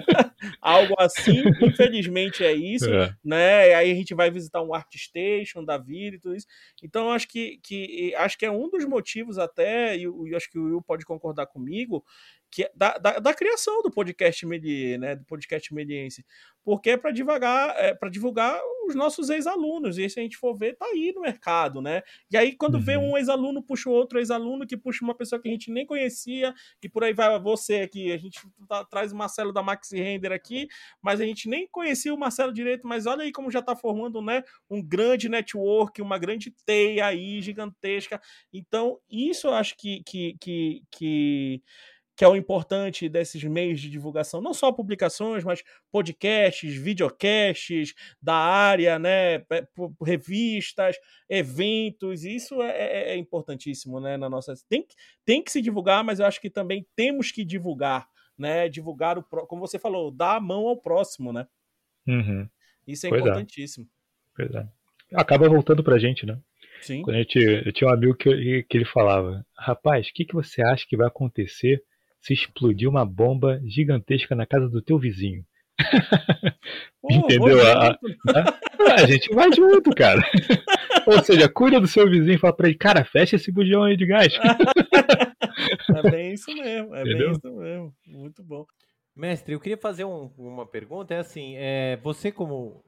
Algo 0.62 0.94
assim, 0.96 1.42
infelizmente 1.60 2.44
é 2.44 2.52
isso, 2.52 2.88
é. 2.88 3.12
né? 3.24 3.70
E 3.70 3.74
aí 3.74 3.90
a 3.90 3.94
gente 3.96 4.14
vai 4.14 4.30
visitar 4.30 4.62
um 4.62 4.72
ArtStation 4.72 5.64
da 5.64 5.76
vida 5.76 6.16
e 6.16 6.20
tudo 6.20 6.36
isso. 6.36 6.46
Então, 6.80 7.10
acho 7.10 7.26
que, 7.26 7.58
que 7.64 8.14
acho 8.14 8.38
que 8.38 8.46
é 8.46 8.50
um 8.50 8.70
dos 8.70 8.84
motivos 8.84 9.38
até, 9.38 9.96
e 9.96 10.04
eu 10.04 10.24
acho 10.36 10.48
que 10.48 10.60
o 10.60 10.66
Will 10.66 10.80
pode 10.80 11.04
concordar 11.04 11.46
comigo, 11.46 12.04
que 12.52 12.64
é 12.64 12.70
da, 12.74 12.98
da, 12.98 13.18
da, 13.18 13.34
criação 13.34 13.80
do 13.80 13.90
podcast 13.90 14.44
Melier, 14.44 15.00
né, 15.00 15.16
do 15.16 15.24
podcast 15.24 15.72
Meliense, 15.72 16.22
porque 16.62 16.90
é 16.90 16.96
para 16.98 17.10
divulgar, 17.10 17.74
é 17.78 17.94
para 17.94 18.10
divulgar 18.10 18.60
os 18.86 18.94
nossos 18.94 19.30
ex-alunos, 19.30 19.96
e 19.96 20.08
se 20.10 20.20
a 20.20 20.22
gente 20.22 20.36
for 20.36 20.54
ver, 20.54 20.76
tá 20.76 20.84
aí 20.84 21.12
no 21.14 21.22
mercado, 21.22 21.80
né? 21.80 22.02
E 22.30 22.36
aí 22.36 22.54
quando 22.54 22.74
uhum. 22.74 22.80
vê 22.80 22.96
um 22.98 23.16
ex-aluno 23.16 23.62
puxa 23.62 23.88
outro 23.88 24.18
ex-aluno 24.18 24.66
que 24.66 24.76
puxa 24.76 25.02
uma 25.02 25.14
pessoa 25.14 25.40
que 25.40 25.48
a 25.48 25.50
gente 25.50 25.72
nem 25.72 25.86
conhecia, 25.86 26.52
e 26.82 26.88
por 26.90 27.02
aí 27.02 27.14
vai 27.14 27.40
você 27.40 27.76
aqui, 27.76 28.12
a 28.12 28.18
gente 28.18 28.38
tá, 28.68 28.84
traz 28.84 29.12
o 29.12 29.16
Marcelo 29.16 29.50
da 29.50 29.62
Maxi 29.62 29.96
Render 29.96 30.30
aqui, 30.30 30.68
mas 31.00 31.22
a 31.22 31.24
gente 31.24 31.48
nem 31.48 31.66
conhecia 31.66 32.12
o 32.12 32.18
Marcelo 32.18 32.52
direito, 32.52 32.86
mas 32.86 33.06
olha 33.06 33.22
aí 33.22 33.32
como 33.32 33.50
já 33.50 33.62
tá 33.62 33.74
formando, 33.74 34.20
né, 34.20 34.44
um 34.68 34.82
grande 34.86 35.26
network, 35.30 36.02
uma 36.02 36.18
grande 36.18 36.54
teia 36.66 37.06
aí 37.06 37.40
gigantesca. 37.40 38.20
Então, 38.52 38.98
isso 39.10 39.46
eu 39.46 39.54
acho 39.54 39.74
que 39.78 40.02
que 40.04 40.36
que, 40.38 40.82
que 40.90 41.62
que 42.22 42.24
é 42.24 42.28
o 42.28 42.36
importante 42.36 43.08
desses 43.08 43.42
meios 43.42 43.80
de 43.80 43.90
divulgação, 43.90 44.40
não 44.40 44.54
só 44.54 44.70
publicações, 44.70 45.42
mas 45.42 45.64
podcasts, 45.90 46.72
videocasts 46.72 47.94
da 48.22 48.36
área, 48.36 48.96
né, 48.96 49.44
revistas, 50.00 50.94
eventos, 51.28 52.22
isso 52.22 52.62
é, 52.62 52.70
é, 52.70 53.08
é 53.14 53.16
importantíssimo, 53.16 53.98
né, 53.98 54.16
na 54.16 54.30
nossa 54.30 54.54
tem, 54.68 54.86
tem 55.24 55.42
que 55.42 55.50
se 55.50 55.60
divulgar, 55.60 56.04
mas 56.04 56.20
eu 56.20 56.26
acho 56.26 56.40
que 56.40 56.48
também 56.48 56.86
temos 56.94 57.32
que 57.32 57.44
divulgar, 57.44 58.08
né, 58.38 58.68
divulgar 58.68 59.18
o 59.18 59.24
como 59.24 59.60
você 59.60 59.76
falou, 59.76 60.08
dar 60.08 60.36
a 60.36 60.40
mão 60.40 60.68
ao 60.68 60.76
próximo, 60.76 61.32
né? 61.32 61.48
Uhum. 62.06 62.48
Isso 62.86 63.04
é 63.04 63.10
pois 63.10 63.20
é. 63.20 63.24
importantíssimo. 63.24 63.84
É. 63.84 64.46
Pois 64.46 64.54
é. 64.54 64.68
Acaba 65.12 65.48
voltando 65.48 65.82
pra 65.82 65.98
gente, 65.98 66.24
né? 66.24 66.38
Sim. 66.82 67.02
Quando 67.02 67.16
a 67.16 67.18
gente, 67.18 67.36
eu 67.36 67.72
tinha 67.72 67.90
um 67.90 67.92
amigo 67.92 68.14
que, 68.14 68.62
que 68.62 68.76
ele 68.76 68.84
falava, 68.84 69.44
rapaz, 69.56 70.06
o 70.06 70.12
que, 70.14 70.24
que 70.24 70.34
você 70.34 70.62
acha 70.62 70.86
que 70.88 70.96
vai 70.96 71.08
acontecer 71.08 71.82
se 72.22 72.32
explodir 72.32 72.88
uma 72.88 73.04
bomba 73.04 73.60
gigantesca 73.66 74.34
na 74.34 74.46
casa 74.46 74.68
do 74.68 74.80
teu 74.80 74.98
vizinho. 74.98 75.44
Oh, 77.04 77.12
Entendeu? 77.12 77.58
A, 77.66 77.88
a, 77.88 78.94
a, 78.94 79.06
gente 79.08 79.34
vai 79.34 79.52
junto, 79.52 79.90
cara. 79.90 80.22
Ou 81.04 81.20
seja, 81.24 81.48
cuida 81.48 81.80
do 81.80 81.86
seu 81.88 82.08
vizinho 82.08 82.36
e 82.36 82.38
fala 82.38 82.54
pra 82.54 82.68
ele, 82.68 82.78
cara, 82.78 83.04
fecha 83.04 83.34
esse 83.34 83.50
bujão 83.50 83.82
aí 83.82 83.96
de 83.96 84.06
gás. 84.06 84.32
é 85.96 86.10
bem 86.10 86.32
isso 86.32 86.54
mesmo, 86.54 86.94
é 86.94 87.00
Entendeu? 87.00 87.18
bem 87.18 87.32
isso 87.32 87.56
mesmo. 87.56 87.94
Muito 88.06 88.44
bom. 88.44 88.64
Mestre, 89.16 89.52
eu 89.52 89.58
queria 89.58 89.76
fazer 89.76 90.04
um, 90.04 90.32
uma 90.38 90.64
pergunta, 90.64 91.12
é 91.12 91.18
assim, 91.18 91.56
é, 91.56 91.96
você 91.96 92.30
como 92.30 92.84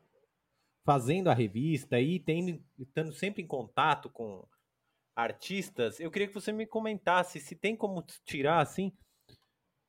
fazendo 0.87 1.29
a 1.29 1.35
revista 1.35 1.99
e 2.01 2.21
tendo, 2.21 2.63
estando 2.79 3.13
sempre 3.13 3.43
em 3.43 3.47
contato 3.49 4.09
com 4.09 4.47
artistas, 5.17 5.99
eu 5.99 6.11
queria 6.11 6.29
que 6.29 6.35
você 6.35 6.53
me 6.53 6.67
comentasse 6.67 7.41
se 7.41 7.57
tem 7.57 7.75
como 7.75 8.05
tirar, 8.25 8.61
assim, 8.61 8.93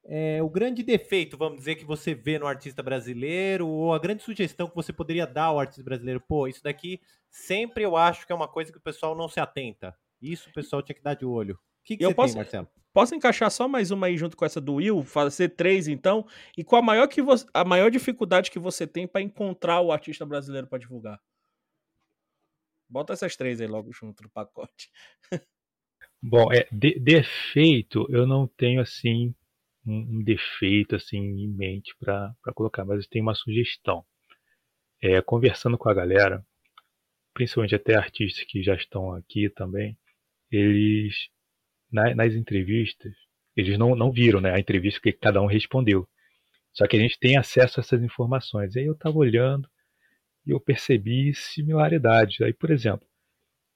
é, 0.08 0.42
o 0.42 0.50
grande 0.50 0.84
defeito, 0.84 1.38
vamos 1.38 1.60
dizer, 1.60 1.76
que 1.76 1.84
você 1.84 2.14
vê 2.14 2.38
no 2.38 2.46
artista 2.46 2.84
brasileiro, 2.84 3.68
ou 3.68 3.94
a 3.94 4.00
grande 4.00 4.22
sugestão 4.22 4.68
que 4.68 4.76
você 4.76 4.94
poderia 4.94 5.26
dar 5.26 5.46
ao 5.46 5.60
artista 5.60 5.84
brasileiro? 5.84 6.22
Pô, 6.22 6.48
isso 6.48 6.64
daqui 6.64 7.02
sempre 7.30 7.84
eu 7.84 7.98
acho 7.98 8.26
que 8.26 8.32
é 8.32 8.36
uma 8.36 8.48
coisa 8.48 8.72
que 8.72 8.78
o 8.78 8.82
pessoal 8.82 9.16
não 9.16 9.28
se 9.28 9.40
atenta. 9.40 9.98
Isso 10.22 10.50
o 10.50 10.54
pessoal 10.54 10.82
tinha 10.82 10.96
que 10.96 11.02
dar 11.02 11.16
de 11.16 11.26
olho. 11.26 11.56
O 11.56 11.60
que, 11.84 11.98
que 11.98 12.06
eu 12.06 12.10
você 12.10 12.16
posso, 12.16 12.34
tem, 12.34 12.44
Marcelo? 12.44 12.68
Posso 12.94 13.16
encaixar 13.16 13.50
só 13.52 13.68
mais 13.68 13.92
uma 13.92 14.08
aí 14.08 14.16
junto 14.16 14.38
com 14.38 14.46
essa 14.46 14.62
do 14.62 14.76
Will? 14.76 15.04
Fazer 15.04 15.50
três, 15.50 15.88
então? 15.88 16.26
E 16.56 16.64
qual 16.64 16.82
a 16.82 16.86
maior, 16.86 17.08
que 17.08 17.22
você, 17.22 17.46
a 17.54 17.66
maior 17.66 17.90
dificuldade 17.90 18.52
que 18.52 18.60
você 18.60 18.88
tem 18.88 19.08
para 19.08 19.22
encontrar 19.22 19.82
o 19.82 19.92
artista 19.92 20.26
brasileiro 20.26 20.68
para 20.68 20.80
divulgar? 20.80 21.20
Bota 22.88 23.14
essas 23.14 23.36
três 23.36 23.60
aí 23.60 23.68
logo 23.68 23.92
junto 23.92 24.24
no 24.24 24.30
pacote. 24.30 24.90
Bom, 26.22 26.52
é, 26.54 26.68
de, 26.72 26.98
defeito, 27.00 28.06
eu 28.10 28.26
não 28.26 28.48
tenho 28.48 28.82
assim 28.82 29.34
um, 29.86 30.18
um 30.18 30.24
defeito 30.24 30.96
assim 30.96 31.18
em 31.18 31.48
mente 31.48 31.96
para 32.00 32.36
colocar, 32.54 32.86
mas 32.86 33.04
eu 33.04 33.10
tenho 33.10 33.26
uma 33.26 33.36
sugestão. 33.36 34.06
É, 35.02 35.22
conversando 35.22 35.78
com 35.78 35.90
a 35.90 35.94
galera, 35.94 36.46
principalmente 37.34 37.76
até 37.76 37.96
artistas 37.96 38.44
que 38.46 38.64
já 38.64 38.76
estão 38.76 39.14
aqui 39.14 39.50
também, 39.50 39.98
eles 40.52 41.30
na, 41.92 42.16
nas 42.16 42.34
entrevistas, 42.34 43.14
eles 43.56 43.78
não, 43.78 43.96
não 43.96 44.12
viram 44.12 44.42
né, 44.42 44.52
a 44.54 44.60
entrevista 44.60 45.00
que 45.02 45.12
cada 45.12 45.42
um 45.42 45.46
respondeu. 45.46 46.08
Só 46.74 46.88
que 46.88 46.98
a 46.98 47.00
gente 47.00 47.20
tem 47.20 47.38
acesso 47.38 47.80
a 47.80 47.82
essas 47.82 48.02
informações. 48.04 48.76
Aí 48.76 48.86
eu 48.86 48.94
estava 48.94 49.18
olhando 49.18 49.70
e 50.46 50.52
eu 50.52 50.60
percebi 50.60 51.34
similaridades. 51.34 52.42
Aí, 52.42 52.54
por 52.54 52.70
exemplo, 52.70 53.08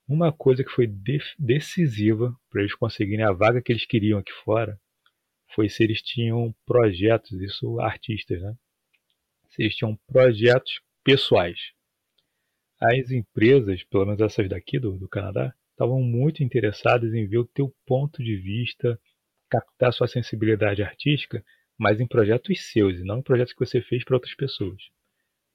uma 0.08 0.34
coisa 0.34 0.64
que 0.64 0.72
foi 0.72 0.88
de 0.88 1.20
decisiva 1.38 2.36
para 2.50 2.62
eles 2.62 2.76
conseguirem 2.76 3.24
a 3.24 3.32
vaga 3.32 3.62
que 3.62 3.72
eles 3.72 3.86
queriam 3.86 4.20
aqui 4.20 4.34
fora 4.44 4.80
foi 5.54 5.70
se 5.70 5.84
eles 5.84 6.02
tinham 6.02 6.54
projetos, 6.66 7.32
isso 7.42 7.80
artistas, 7.80 8.42
né? 8.42 8.56
Se 9.50 9.64
eles 9.64 9.76
tinham 9.76 9.98
projetos 10.08 10.82
pessoais. 11.04 11.60
As 12.82 13.12
empresas, 13.12 13.84
pelo 13.84 14.06
menos 14.06 14.22
essas 14.22 14.48
daqui 14.48 14.80
do, 14.80 14.98
do 14.98 15.08
Canadá, 15.10 15.54
estavam 15.72 16.02
muito 16.02 16.44
interessadas 16.44 17.14
em 17.14 17.28
ver 17.28 17.40
o 17.40 17.46
teu 17.48 17.74
ponto 17.86 18.24
de 18.24 18.36
vista, 18.36 19.00
captar 19.50 19.92
sua 19.92 20.08
sensibilidade 20.08 20.84
artística, 20.84 21.44
mas 21.78 22.00
em 22.00 22.08
projetos 22.08 22.72
seus 22.72 23.00
e 23.00 23.04
não 23.04 23.20
em 23.20 23.24
projetos 23.24 23.54
que 23.54 23.66
você 23.66 23.82
fez 23.82 24.04
para 24.04 24.16
outras 24.16 24.36
pessoas, 24.36 24.82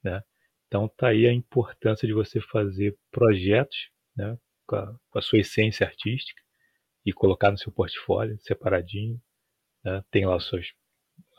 né? 0.03 0.21
Então 0.67 0.87
tá 0.87 1.09
aí 1.09 1.27
a 1.27 1.33
importância 1.33 2.07
de 2.07 2.13
você 2.13 2.41
fazer 2.41 2.97
projetos, 3.11 3.89
né, 4.15 4.37
com 4.65 4.75
a, 4.75 4.99
com 5.09 5.19
a 5.19 5.21
sua 5.21 5.39
essência 5.39 5.85
artística 5.85 6.41
e 7.05 7.13
colocar 7.13 7.51
no 7.51 7.57
seu 7.57 7.71
portfólio 7.71 8.37
separadinho. 8.41 9.21
Né? 9.85 10.03
Tem 10.09 10.25
lá 10.25 10.37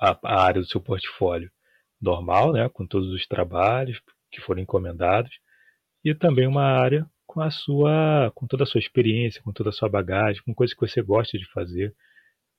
a, 0.00 0.18
a, 0.22 0.42
área 0.42 0.60
do 0.60 0.68
seu 0.68 0.80
portfólio 0.80 1.50
normal, 2.00 2.52
né? 2.52 2.68
com 2.68 2.86
todos 2.86 3.10
os 3.12 3.26
trabalhos 3.26 4.00
que 4.30 4.40
foram 4.40 4.62
encomendados, 4.62 5.32
e 6.04 6.14
também 6.14 6.46
uma 6.46 6.64
área 6.64 7.04
com 7.26 7.40
a 7.40 7.50
sua, 7.50 8.30
com 8.34 8.46
toda 8.46 8.62
a 8.62 8.66
sua 8.66 8.78
experiência, 8.78 9.42
com 9.42 9.52
toda 9.52 9.70
a 9.70 9.72
sua 9.72 9.88
bagagem, 9.88 10.42
com 10.44 10.54
coisas 10.54 10.74
que 10.74 10.80
você 10.80 11.02
gosta 11.02 11.36
de 11.36 11.46
fazer, 11.50 11.94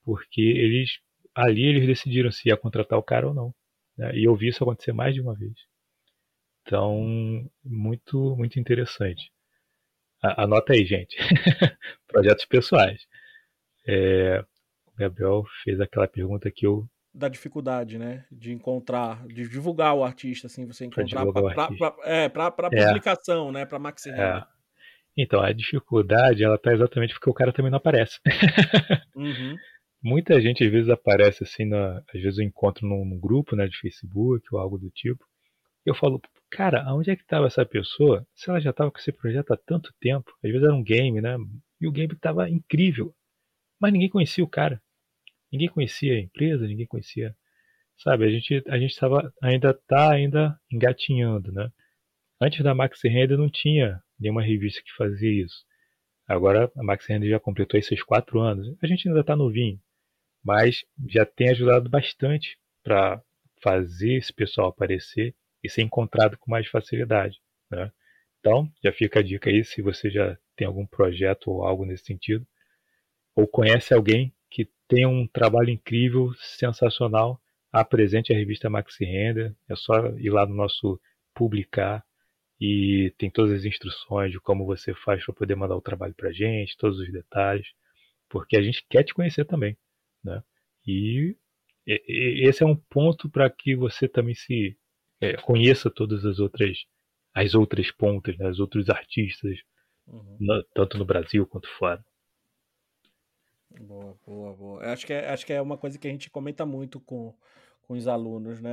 porque 0.04 0.42
eles 0.42 1.00
ali 1.34 1.66
eles 1.66 1.86
decidiram 1.88 2.32
se 2.32 2.50
ia 2.50 2.58
contratar 2.58 3.00
o 3.00 3.04
cara 3.04 3.28
ou 3.28 3.34
não. 3.34 3.54
Né? 3.98 4.18
E 4.18 4.24
eu 4.26 4.36
vi 4.36 4.50
isso 4.50 4.64
acontecer 4.64 4.92
mais 4.92 5.14
de 5.14 5.22
uma 5.22 5.36
vez. 5.36 5.54
Então, 6.62 7.50
muito, 7.64 8.36
muito 8.36 8.60
interessante. 8.60 9.32
Anota 10.22 10.74
aí, 10.74 10.86
gente. 10.86 11.16
Projetos 12.08 12.46
pessoais. 12.46 13.08
É, 13.88 14.44
Gabriel 14.98 15.43
fez 15.64 15.80
aquela 15.80 16.08
pergunta 16.08 16.50
que 16.52 16.66
eu. 16.66 16.88
Da 17.14 17.28
dificuldade, 17.28 17.98
né? 17.98 18.26
De 18.32 18.52
encontrar, 18.52 19.26
de 19.28 19.48
divulgar 19.48 19.95
o 19.95 20.04
artista, 20.04 20.48
assim, 20.48 20.66
você 20.66 20.86
encontrar 20.86 21.26
para 21.26 21.95
é, 22.04 22.30
pra, 22.30 22.52
pra 22.52 22.70
é. 22.72 22.88
publicação, 22.88 23.52
né? 23.52 23.66
Para 23.66 23.80
maxi 23.80 24.10
é. 24.10 24.43
Então, 25.18 25.41
a 25.41 25.52
dificuldade, 25.52 26.43
ela 26.43 26.60
tá 26.60 26.72
exatamente 26.72 27.14
porque 27.16 27.30
o 27.30 27.34
cara 27.34 27.52
também 27.52 27.72
não 27.72 27.78
aparece. 27.78 28.20
Uhum. 29.18 29.56
Muita 30.00 30.39
gente 30.39 30.64
às 30.64 30.72
vezes 30.72 30.91
aparece 30.91 31.43
assim, 31.43 31.66
na, 31.66 31.98
às 32.14 32.22
vezes 32.22 32.38
eu 32.38 32.45
encontro 32.45 32.88
num, 32.88 33.04
num 33.04 33.20
grupo 33.20 33.56
né, 33.56 33.68
de 33.68 33.76
Facebook 33.80 34.45
ou 34.52 34.60
algo 34.60 34.78
do 34.78 34.91
tipo. 34.91 35.26
Eu 35.84 35.95
falo, 35.95 36.22
cara, 36.52 36.84
aonde 36.84 37.10
é 37.10 37.16
que 37.16 37.24
estava 37.24 37.48
essa 37.48 37.66
pessoa? 37.66 38.24
Se 38.36 38.48
ela 38.48 38.60
já 38.60 38.70
estava 38.70 38.91
com 38.91 39.00
esse 39.00 39.12
projeto 39.12 39.52
há 39.54 39.58
tanto 39.58 39.91
tempo, 40.00 40.32
às 40.43 40.52
vezes 40.52 40.64
era 40.64 40.76
um 40.76 40.84
game, 40.84 41.20
né? 41.20 41.36
E 41.82 41.88
o 41.88 41.91
game 41.91 42.14
estava 42.14 42.48
incrível, 42.48 43.12
mas 43.80 43.91
ninguém 43.91 44.10
conhecia 44.10 44.43
o 44.43 44.50
cara, 44.50 44.80
ninguém 45.52 45.70
conhecia 45.70 46.14
a 46.14 46.20
empresa, 46.20 46.68
ninguém 46.68 46.88
conhecia, 46.88 47.36
sabe? 47.98 48.26
A 48.26 48.30
gente 48.30 48.64
a 48.68 48.78
gente 48.78 48.91
estava 48.91 49.34
ainda 49.41 49.74
tá 49.74 50.12
ainda 50.12 50.60
engatinhando, 50.72 51.52
né? 51.52 51.72
Antes 52.41 52.64
da 52.64 52.76
Maxi 52.76 53.08
Render 53.08 53.38
não 53.38 53.50
tinha 53.50 54.02
nenhuma 54.20 54.41
revista 54.43 54.82
que 54.84 54.93
fazia 54.93 55.43
isso. 55.43 55.66
Agora 56.28 56.72
a 56.76 56.84
Maxi 56.84 57.12
Render 57.12 57.30
já 57.30 57.39
completou 57.39 57.80
esses 57.80 58.04
quatro 58.04 58.39
anos. 58.39 58.76
A 58.82 58.88
gente 58.88 59.08
ainda 59.08 59.22
está 59.22 59.36
novinho, 59.36 59.80
mas 60.43 60.86
já 61.10 61.26
tem 61.26 61.50
ajudado 61.50 61.89
bastante 61.89 62.58
para 62.84 63.22
fazer 63.62 64.14
esse 64.14 64.34
pessoal 64.34 64.70
aparecer 64.70 65.36
e 65.64 65.70
ser 65.70 65.82
encontrado 65.82 66.38
com 66.38 66.52
mais 66.52 66.68
facilidade. 66.68 67.39
Né? 67.70 67.91
Então, 68.39 68.72
já 68.84 68.91
fica 68.91 69.20
a 69.20 69.24
dica 69.24 69.50
aí 69.50 69.64
se 69.64 69.82
você 69.82 70.10
já 70.10 70.38
tem 70.56 70.68
algum 70.68 70.86
projeto 70.86 71.52
ou 71.52 71.64
algo 71.64 71.86
nesse 71.86 72.06
sentido, 72.06 72.48
ou 73.36 73.48
conhece 73.48 73.93
alguém 73.93 74.34
que 74.50 74.70
tem 74.88 75.06
um 75.06 75.28
trabalho 75.28 75.70
incrível, 75.70 76.32
sensacional, 76.39 77.41
apresente 77.72 78.34
a 78.34 78.36
revista 78.36 78.70
Maxi 78.70 79.06
Render. 79.06 79.56
É 79.70 79.76
só 79.76 80.08
ir 80.18 80.30
lá 80.30 80.45
no 80.45 80.56
nosso 80.56 81.00
publicar 81.34 82.04
e 82.60 83.14
tem 83.18 83.30
todas 83.30 83.52
as 83.52 83.66
instruções 83.66 84.32
de 84.32 84.39
como 84.39 84.66
você 84.66 84.93
faz 84.93 85.24
para 85.24 85.34
poder 85.34 85.56
mandar 85.56 85.76
o 85.76 85.82
trabalho 85.82 86.14
para 86.16 86.30
a 86.30 86.34
gente, 86.34 86.78
todos 86.78 87.00
os 87.00 87.12
detalhes, 87.12 87.68
porque 88.30 88.58
a 88.58 88.62
gente 88.62 88.86
quer 88.89 89.04
te 89.04 89.14
conhecer 89.14 89.45
também, 89.45 89.78
né? 90.24 90.41
E 90.86 91.36
esse 91.86 92.64
é 92.64 92.66
um 92.66 92.76
ponto 92.76 93.30
para 93.30 93.50
que 93.50 93.76
você 93.76 94.08
também 94.08 94.34
se 94.34 94.78
é, 95.22 95.38
conheça 95.38 95.89
todas 95.89 96.26
as 96.26 96.39
outras 96.39 96.78
as 97.34 97.54
outras 97.54 97.91
pontas, 97.91 98.36
né, 98.36 98.50
os 98.50 98.60
outros 98.60 98.89
artistas, 98.89 99.60
uhum. 100.08 100.38
no, 100.39 100.64
tanto 100.74 100.98
no 100.98 101.06
Brasil 101.06 101.45
quanto 101.45 101.70
fora. 101.78 102.04
Boa, 103.80 104.18
boa, 104.26 104.54
boa. 104.56 104.94
Acho 104.94 105.06
que, 105.06 105.14
é, 105.14 105.30
acho 105.30 105.46
que 105.46 105.54
é 105.54 105.62
uma 105.62 105.78
coisa 105.78 105.98
que 105.98 106.08
a 106.08 106.12
gente 106.12 106.30
comenta 106.30 106.66
muito 106.66 107.00
com, 107.00 107.34
com 107.88 107.94
os 107.94 108.08
alunos, 108.08 108.60
né? 108.62 108.70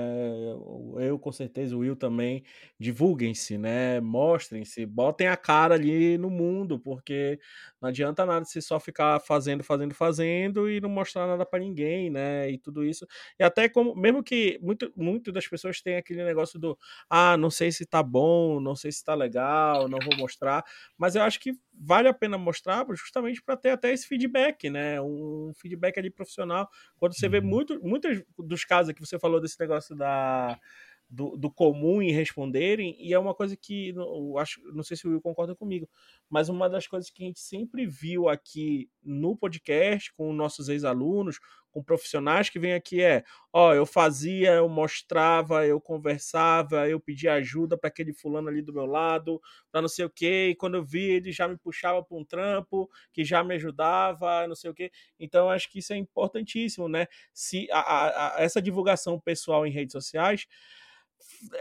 Eu, 0.99 1.19
com 1.19 1.31
certeza, 1.31 1.77
o 1.77 1.81
Will 1.81 1.95
também, 1.95 2.43
divulguem-se, 2.81 3.57
né? 3.57 4.01
Mostrem-se, 4.01 4.85
botem 4.87 5.29
a 5.29 5.37
cara 5.37 5.75
ali 5.75 6.19
no 6.19 6.29
mundo, 6.31 6.79
porque 6.81 7.39
não 7.81 7.89
adianta 7.89 8.27
nada 8.27 8.45
se 8.45 8.61
só 8.61 8.81
ficar 8.81 9.21
fazendo, 9.21 9.63
fazendo, 9.63 9.95
fazendo 9.95 10.69
e 10.69 10.81
não 10.81 10.89
mostrar 10.89 11.27
nada 11.27 11.47
para 11.47 11.61
ninguém, 11.61 12.11
né? 12.11 12.51
E 12.51 12.59
tudo 12.59 12.85
isso. 12.85 13.07
E 13.39 13.45
até 13.45 13.69
como, 13.69 13.95
mesmo 13.95 14.23
que 14.23 14.59
muito, 14.61 14.93
muito 14.97 15.31
das 15.31 15.47
pessoas 15.47 15.81
têm 15.81 15.97
aquele 15.97 16.25
negócio 16.25 16.59
do, 16.59 16.77
ah, 17.09 17.37
não 17.37 17.51
sei 17.51 17.71
se 17.71 17.87
tá 17.87 18.03
bom, 18.03 18.61
não 18.61 18.75
sei 18.75 18.91
se 18.91 19.05
tá 19.05 19.15
legal, 19.15 19.89
não 19.89 19.99
vou 20.01 20.17
mostrar, 20.17 20.65
mas 20.99 21.15
eu 21.15 21.23
acho 21.23 21.39
que 21.41 21.53
vale 21.73 22.09
a 22.09 22.15
pena 22.15 22.39
mostrar 22.39 22.85
justamente 22.95 23.43
para 23.43 23.57
ter 23.57 23.71
até 23.71 23.93
esse 23.93 24.07
feedback, 24.07 24.71
né? 24.71 25.01
Um 25.01 25.53
feedback 25.57 25.99
ali 25.99 26.11
profissional. 26.11 26.69
Quando 26.99 27.17
você 27.17 27.29
vê 27.29 27.39
uhum. 27.39 27.45
muito, 27.47 27.81
muitos 27.83 28.23
dos 28.39 28.65
casos 28.65 28.93
que 28.93 29.01
você 29.05 29.19
falou 29.19 29.41
desse 29.41 29.59
negócio 29.59 29.97
da 29.97 30.59
do, 31.09 31.37
do, 31.37 31.51
comum 31.51 32.03
em 32.03 32.11
responderem, 32.11 32.97
e 32.99 33.13
é 33.13 33.19
uma 33.19 33.35
coisa 33.35 33.57
que 33.57 33.91
eu 33.91 34.39
acho, 34.39 34.61
não 34.73 34.83
sei 34.83 34.97
se 34.97 35.07
o 35.07 35.11
Will 35.11 35.21
concorda 35.21 35.55
comigo, 35.55 35.89
mas 36.29 36.49
uma 36.49 36.69
das 36.69 36.87
coisas 36.87 37.09
que 37.11 37.23
a 37.23 37.27
gente 37.27 37.41
sempre 37.41 37.87
viu 37.87 38.29
aqui 38.29 38.91
no 39.03 39.37
podcast 39.37 40.13
com 40.15 40.33
nossos 40.33 40.69
ex-alunos, 40.69 41.39
com 41.75 41.83
profissionais 41.83 42.49
que 42.49 42.59
vêm 42.59 42.73
aqui 42.73 43.03
é, 43.03 43.25
ó, 43.53 43.75
eu 43.75 43.85
fazia, 43.85 44.53
eu 44.53 44.69
mostrava, 44.69 45.67
eu 45.67 45.81
conversava, 45.81 46.89
eu 46.89 47.01
pedia 47.01 47.35
ajuda 47.35 47.77
para 47.77 47.89
aquele 47.89 48.13
fulano 48.13 48.49
ali 48.49 48.63
do 48.63 48.73
meu 48.73 48.87
lado, 48.87 49.41
para 49.73 49.83
não 49.83 49.89
sei 49.89 50.05
o 50.05 50.11
quê, 50.11 50.51
e 50.51 50.55
quando 50.55 50.77
eu 50.77 50.85
vi 50.85 51.03
ele 51.03 51.33
já 51.33 51.49
me 51.49 51.57
puxava 51.59 52.01
para 52.03 52.17
um 52.17 52.25
trampo, 52.25 52.89
que 53.13 53.25
já 53.25 53.43
me 53.43 53.57
ajudava, 53.57 54.47
não 54.47 54.55
sei 54.55 54.71
o 54.71 54.75
quê. 54.75 54.93
Então 55.19 55.51
acho 55.51 55.69
que 55.69 55.81
isso 55.81 55.93
é 55.93 55.97
importantíssimo, 55.97 56.89
né? 56.89 57.09
Se 57.33 57.69
a, 57.73 57.81
a, 57.81 58.37
a, 58.39 58.43
essa 58.43 58.63
divulgação 58.63 59.19
pessoal 59.19 59.67
em 59.67 59.71
redes 59.71 59.93
sociais 59.93 60.47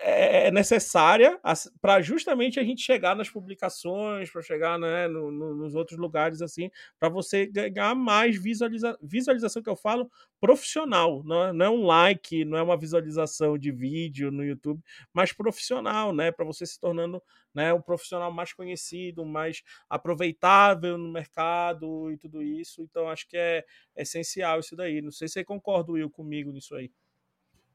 é, 0.01 0.47
é 0.47 0.51
necessária 0.51 1.39
para 1.81 2.01
justamente 2.01 2.59
a 2.59 2.63
gente 2.63 2.81
chegar 2.81 3.15
nas 3.15 3.29
publicações, 3.29 4.29
para 4.31 4.41
chegar 4.41 4.79
né, 4.79 5.07
no, 5.07 5.31
no, 5.31 5.55
nos 5.55 5.75
outros 5.75 5.97
lugares 5.99 6.41
assim, 6.41 6.69
para 6.99 7.09
você 7.09 7.45
ganhar 7.47 7.95
mais 7.95 8.41
visualiza 8.41 8.97
visualização 9.01 9.61
que 9.61 9.69
eu 9.69 9.75
falo 9.75 10.09
profissional, 10.39 11.23
não 11.23 11.45
é, 11.45 11.53
não 11.53 11.65
é, 11.65 11.69
um 11.69 11.85
like, 11.85 12.45
não 12.45 12.57
é 12.57 12.61
uma 12.61 12.77
visualização 12.77 13.57
de 13.57 13.71
vídeo 13.71 14.31
no 14.31 14.43
YouTube, 14.43 14.81
mas 15.13 15.31
profissional, 15.31 16.13
né, 16.13 16.31
para 16.31 16.45
você 16.45 16.65
se 16.65 16.79
tornando 16.79 17.21
né, 17.53 17.73
um 17.73 17.81
profissional 17.81 18.31
mais 18.31 18.53
conhecido, 18.53 19.25
mais 19.25 19.61
aproveitável 19.89 20.97
no 20.97 21.11
mercado 21.11 22.11
e 22.11 22.17
tudo 22.17 22.41
isso. 22.41 22.81
Então 22.81 23.07
acho 23.07 23.27
que 23.27 23.37
é 23.37 23.63
essencial 23.95 24.59
isso 24.59 24.75
daí. 24.75 25.01
Não 25.01 25.11
sei 25.11 25.27
se 25.27 25.35
você 25.35 25.43
concorda 25.43 25.91
Will 25.91 26.09
comigo 26.09 26.51
nisso 26.51 26.75
aí. 26.75 26.89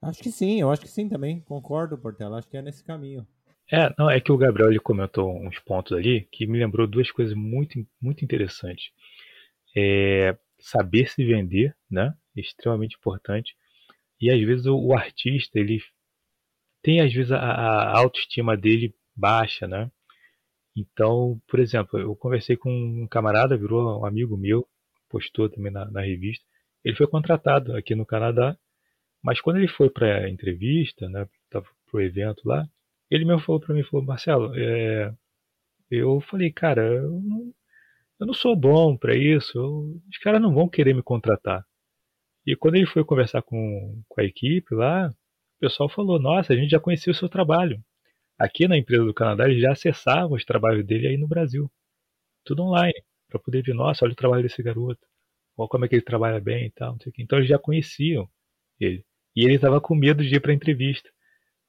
Acho 0.00 0.22
que 0.22 0.30
sim, 0.30 0.60
eu 0.60 0.70
acho 0.70 0.82
que 0.82 0.88
sim 0.88 1.08
também. 1.08 1.40
Concordo, 1.40 1.98
Portela. 1.98 2.38
Acho 2.38 2.48
que 2.48 2.56
é 2.56 2.62
nesse 2.62 2.84
caminho. 2.84 3.26
É, 3.70 3.92
não, 3.98 4.08
é 4.08 4.20
que 4.20 4.32
o 4.32 4.36
Gabriel 4.38 4.70
ele 4.70 4.78
comentou 4.78 5.30
uns 5.30 5.58
pontos 5.58 5.92
ali 5.92 6.26
que 6.32 6.46
me 6.46 6.58
lembrou 6.58 6.86
duas 6.86 7.10
coisas 7.10 7.34
muito, 7.34 7.86
muito 8.00 8.24
interessantes. 8.24 8.90
É, 9.76 10.36
saber 10.58 11.08
se 11.08 11.24
vender, 11.24 11.76
né? 11.90 12.14
Extremamente 12.34 12.96
importante. 12.96 13.54
E 14.20 14.30
às 14.30 14.40
vezes 14.40 14.66
o, 14.66 14.76
o 14.76 14.94
artista, 14.94 15.58
ele 15.58 15.80
tem 16.82 17.00
às 17.00 17.12
vezes 17.12 17.32
a, 17.32 17.38
a, 17.38 17.98
autoestima 17.98 18.56
dele 18.56 18.94
baixa, 19.14 19.66
né? 19.66 19.90
Então, 20.76 21.40
por 21.48 21.58
exemplo, 21.60 21.98
eu 21.98 22.14
conversei 22.16 22.56
com 22.56 22.70
um 22.70 23.06
camarada, 23.06 23.56
virou 23.56 24.00
um 24.00 24.06
amigo 24.06 24.36
meu, 24.36 24.66
postou 25.08 25.48
também 25.50 25.72
na, 25.72 25.90
na 25.90 26.00
revista. 26.00 26.44
Ele 26.84 26.96
foi 26.96 27.06
contratado 27.06 27.76
aqui 27.76 27.94
no 27.94 28.06
Canadá, 28.06 28.56
mas 29.28 29.42
quando 29.42 29.58
ele 29.58 29.68
foi 29.68 29.90
para 29.90 30.24
a 30.24 30.30
entrevista, 30.30 31.06
né, 31.06 31.28
para 31.50 31.62
o 31.92 32.00
evento 32.00 32.48
lá, 32.48 32.66
ele 33.10 33.26
mesmo 33.26 33.42
falou 33.42 33.60
para 33.60 33.74
mim, 33.74 33.82
falou, 33.82 34.06
Marcelo, 34.06 34.54
é, 34.56 35.12
eu 35.90 36.18
falei, 36.22 36.50
cara, 36.50 36.80
eu 36.82 37.20
não, 37.20 37.54
eu 38.20 38.26
não 38.26 38.32
sou 38.32 38.56
bom 38.56 38.96
para 38.96 39.14
isso, 39.14 39.58
eu, 39.58 40.00
os 40.10 40.16
caras 40.16 40.40
não 40.40 40.54
vão 40.54 40.66
querer 40.66 40.94
me 40.94 41.02
contratar. 41.02 41.62
E 42.46 42.56
quando 42.56 42.76
ele 42.76 42.86
foi 42.86 43.04
conversar 43.04 43.42
com, 43.42 44.02
com 44.08 44.20
a 44.22 44.24
equipe 44.24 44.74
lá, 44.74 45.10
o 45.10 45.60
pessoal 45.60 45.90
falou, 45.90 46.18
nossa, 46.18 46.54
a 46.54 46.56
gente 46.56 46.70
já 46.70 46.80
conhecia 46.80 47.10
o 47.10 47.14
seu 47.14 47.28
trabalho. 47.28 47.78
Aqui 48.38 48.66
na 48.66 48.78
empresa 48.78 49.04
do 49.04 49.12
Canadá, 49.12 49.44
eles 49.44 49.60
já 49.60 49.72
acessavam 49.72 50.32
os 50.32 50.44
trabalhos 50.46 50.86
dele 50.86 51.06
aí 51.06 51.18
no 51.18 51.28
Brasil. 51.28 51.70
Tudo 52.44 52.62
online, 52.62 52.94
para 53.28 53.38
poder 53.38 53.62
ver, 53.62 53.74
nossa, 53.74 54.06
olha 54.06 54.12
o 54.12 54.16
trabalho 54.16 54.42
desse 54.42 54.62
garoto, 54.62 55.06
olha 55.54 55.68
como 55.68 55.84
é 55.84 55.88
que 55.88 55.96
ele 55.96 56.02
trabalha 56.02 56.40
bem 56.40 56.68
e 56.68 56.70
tal. 56.70 56.96
Então 57.18 57.38
eles 57.38 57.50
já 57.50 57.58
conheciam 57.58 58.26
ele. 58.80 59.04
E 59.38 59.44
ele 59.44 59.54
estava 59.54 59.80
com 59.80 59.94
medo 59.94 60.24
de 60.24 60.34
ir 60.34 60.40
para 60.40 60.50
a 60.50 60.54
entrevista. 60.54 61.08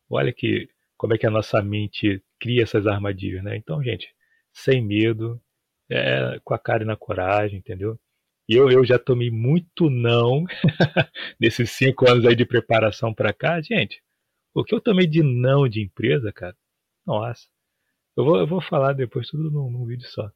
Olha 0.09 0.34
que 0.34 0.67
como 0.97 1.13
é 1.13 1.20
que 1.20 1.28
a 1.28 1.30
nossa 1.30 1.61
mente 1.61 2.20
cria 2.39 2.63
essas 2.63 2.88
armadilhas, 2.88 3.43
né? 3.43 3.55
Então, 3.57 3.84
gente, 3.84 4.11
sem 4.51 4.84
medo, 4.84 5.39
é, 5.88 6.39
com 6.43 6.55
a 6.55 6.57
cara 6.57 6.82
e 6.82 6.88
na 6.88 6.95
coragem, 6.95 7.59
entendeu? 7.59 7.99
Eu, 8.47 8.72
eu 8.72 8.84
já 8.84 8.97
tomei 8.97 9.30
muito 9.30 9.88
não 9.88 10.45
nesses 11.39 11.70
cinco 11.70 12.09
anos 12.09 12.26
aí 12.26 12.36
de 12.36 12.43
preparação 12.43 13.13
para 13.13 13.32
cá, 13.32 13.61
gente. 13.61 14.01
O 14.51 14.63
que 14.63 14.74
eu 14.74 14.82
tomei 14.82 15.05
de 15.05 15.22
não 15.22 15.70
de 15.70 15.84
empresa, 15.84 16.34
cara, 16.34 16.57
nossa. 17.05 17.47
Eu 18.17 18.26
vou, 18.26 18.39
eu 18.39 18.47
vou 18.47 18.61
falar 18.61 18.93
depois 18.93 19.28
tudo 19.28 19.51
num, 19.51 19.70
num 19.70 19.86
vídeo 19.86 20.07
só. 20.07 20.32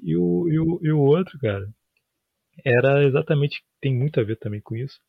E 0.00 0.16
o, 0.16 0.48
e, 0.48 0.60
o, 0.60 0.80
e 0.84 0.92
o 0.92 1.00
outro, 1.00 1.36
cara, 1.40 1.68
era 2.64 3.04
exatamente, 3.04 3.64
tem 3.80 3.92
muito 3.92 4.20
a 4.20 4.22
ver 4.22 4.36
também 4.36 4.60
com 4.60 4.76
isso, 4.76 5.00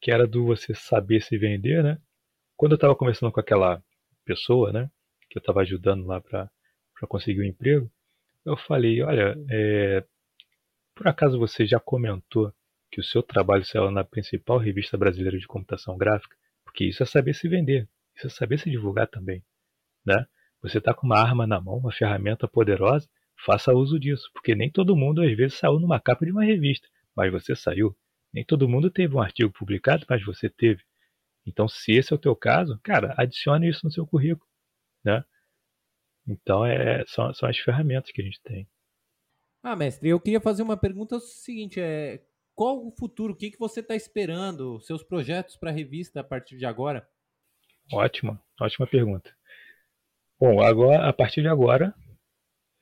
que 0.00 0.10
era 0.10 0.26
do 0.26 0.46
você 0.46 0.74
saber 0.74 1.20
se 1.20 1.36
vender, 1.38 1.82
né? 1.82 1.98
Quando 2.56 2.72
eu 2.72 2.76
estava 2.76 2.96
conversando 2.96 3.32
com 3.32 3.40
aquela 3.40 3.82
pessoa, 4.24 4.72
né, 4.72 4.90
que 5.28 5.38
eu 5.38 5.40
estava 5.40 5.60
ajudando 5.60 6.06
lá 6.06 6.20
para 6.20 6.50
conseguir 7.08 7.40
o 7.40 7.42
um 7.42 7.46
emprego, 7.46 7.90
eu 8.44 8.56
falei, 8.56 9.02
olha, 9.02 9.36
é, 9.50 10.04
por 10.94 11.06
acaso 11.08 11.38
você 11.38 11.66
já 11.66 11.78
comentou 11.78 12.52
que 12.90 13.00
o 13.00 13.04
seu 13.04 13.22
trabalho 13.22 13.64
saiu 13.64 13.90
na 13.90 14.04
principal 14.04 14.58
revista 14.58 14.96
brasileira 14.96 15.38
de 15.38 15.46
computação 15.46 15.96
gráfica? 15.96 16.36
Porque 16.64 16.84
isso 16.84 17.02
é 17.02 17.06
saber 17.06 17.34
se 17.34 17.48
vender, 17.48 17.88
isso 18.16 18.26
é 18.26 18.30
saber 18.30 18.58
se 18.58 18.70
divulgar 18.70 19.08
também, 19.08 19.44
né? 20.04 20.26
Você 20.62 20.78
está 20.78 20.94
com 20.94 21.06
uma 21.06 21.18
arma 21.18 21.46
na 21.46 21.60
mão, 21.60 21.76
uma 21.76 21.92
ferramenta 21.92 22.48
poderosa, 22.48 23.08
faça 23.44 23.72
uso 23.72 24.00
disso, 24.00 24.30
porque 24.32 24.54
nem 24.54 24.70
todo 24.70 24.96
mundo 24.96 25.22
às 25.22 25.36
vezes 25.36 25.58
saiu 25.58 25.78
numa 25.78 26.00
capa 26.00 26.24
de 26.24 26.32
uma 26.32 26.44
revista, 26.44 26.88
mas 27.14 27.30
você 27.30 27.54
saiu. 27.54 27.96
Nem 28.36 28.44
todo 28.44 28.68
mundo 28.68 28.90
teve 28.90 29.16
um 29.16 29.20
artigo 29.22 29.50
publicado, 29.50 30.04
mas 30.06 30.22
você 30.22 30.50
teve. 30.50 30.84
Então, 31.46 31.66
se 31.66 31.92
esse 31.92 32.12
é 32.12 32.16
o 32.16 32.18
teu 32.18 32.36
caso, 32.36 32.78
cara, 32.82 33.14
adicione 33.16 33.66
isso 33.66 33.80
no 33.82 33.90
seu 33.90 34.06
currículo, 34.06 34.46
né? 35.02 35.24
Então, 36.28 36.66
é, 36.66 37.02
são, 37.06 37.32
são 37.32 37.48
as 37.48 37.56
ferramentas 37.56 38.12
que 38.12 38.20
a 38.20 38.24
gente 38.26 38.38
tem. 38.42 38.68
Ah, 39.62 39.74
mestre, 39.74 40.10
eu 40.10 40.20
queria 40.20 40.38
fazer 40.38 40.62
uma 40.62 40.76
pergunta 40.76 41.18
seguinte, 41.18 41.80
é 41.80 42.22
qual 42.54 42.86
o 42.86 42.90
futuro, 42.90 43.32
o 43.32 43.36
que, 43.36 43.50
que 43.50 43.58
você 43.58 43.80
está 43.80 43.96
esperando, 43.96 44.80
seus 44.80 45.02
projetos 45.02 45.56
para 45.56 45.70
a 45.70 45.74
revista 45.74 46.20
a 46.20 46.24
partir 46.24 46.58
de 46.58 46.66
agora? 46.66 47.08
Ótima, 47.90 48.38
ótima 48.60 48.86
pergunta. 48.86 49.34
Bom, 50.38 50.60
agora, 50.60 51.08
a 51.08 51.12
partir 51.12 51.40
de 51.40 51.48
agora, 51.48 51.94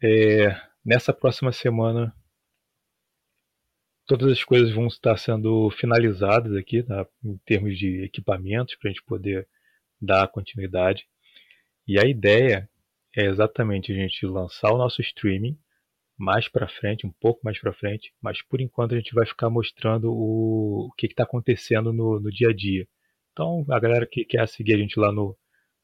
é, 0.03 0.49
nessa 0.85 1.13
próxima 1.13 1.53
semana 1.53 2.13
todas 4.07 4.31
as 4.31 4.45
coisas 4.45 4.73
vão 4.73 4.87
estar 4.87 5.17
sendo 5.17 5.71
finalizadas 5.71 6.55
aqui, 6.57 6.83
tá? 6.83 7.07
em 7.25 7.37
termos 7.39 7.79
de 7.79 8.03
equipamentos, 8.03 8.77
para 8.77 8.91
a 8.91 8.93
gente 8.93 9.05
poder 9.05 9.49
dar 10.01 10.29
continuidade. 10.29 11.07
E 11.87 11.99
a 11.99 12.05
ideia 12.05 12.69
é 13.17 13.25
exatamente 13.27 13.93
a 13.93 13.95
gente 13.95 14.27
lançar 14.27 14.73
o 14.73 14.79
nosso 14.79 15.01
streaming 15.01 15.59
mais 16.17 16.49
para 16.49 16.69
frente, 16.69 17.07
um 17.07 17.13
pouco 17.13 17.41
mais 17.45 17.59
para 17.59 17.73
frente, 17.73 18.13
mas 18.23 18.41
por 18.43 18.61
enquanto 18.61 18.95
a 18.95 18.97
gente 18.97 19.15
vai 19.15 19.27
ficar 19.27 19.51
mostrando 19.51 20.13
o, 20.13 20.89
o 20.89 20.93
que 20.97 21.07
está 21.07 21.25
acontecendo 21.25 21.93
no, 21.93 22.21
no, 22.21 22.31
dia 22.31 22.51
a 22.51 22.53
dia. 22.53 22.87
Então, 23.33 23.65
a 23.69 23.81
galera 23.81 24.07
que 24.07 24.25
quer 24.25 24.47
seguir 24.49 24.75
a 24.75 24.79
gente 24.79 24.99
lá 24.99 25.11
no, 25.11 25.37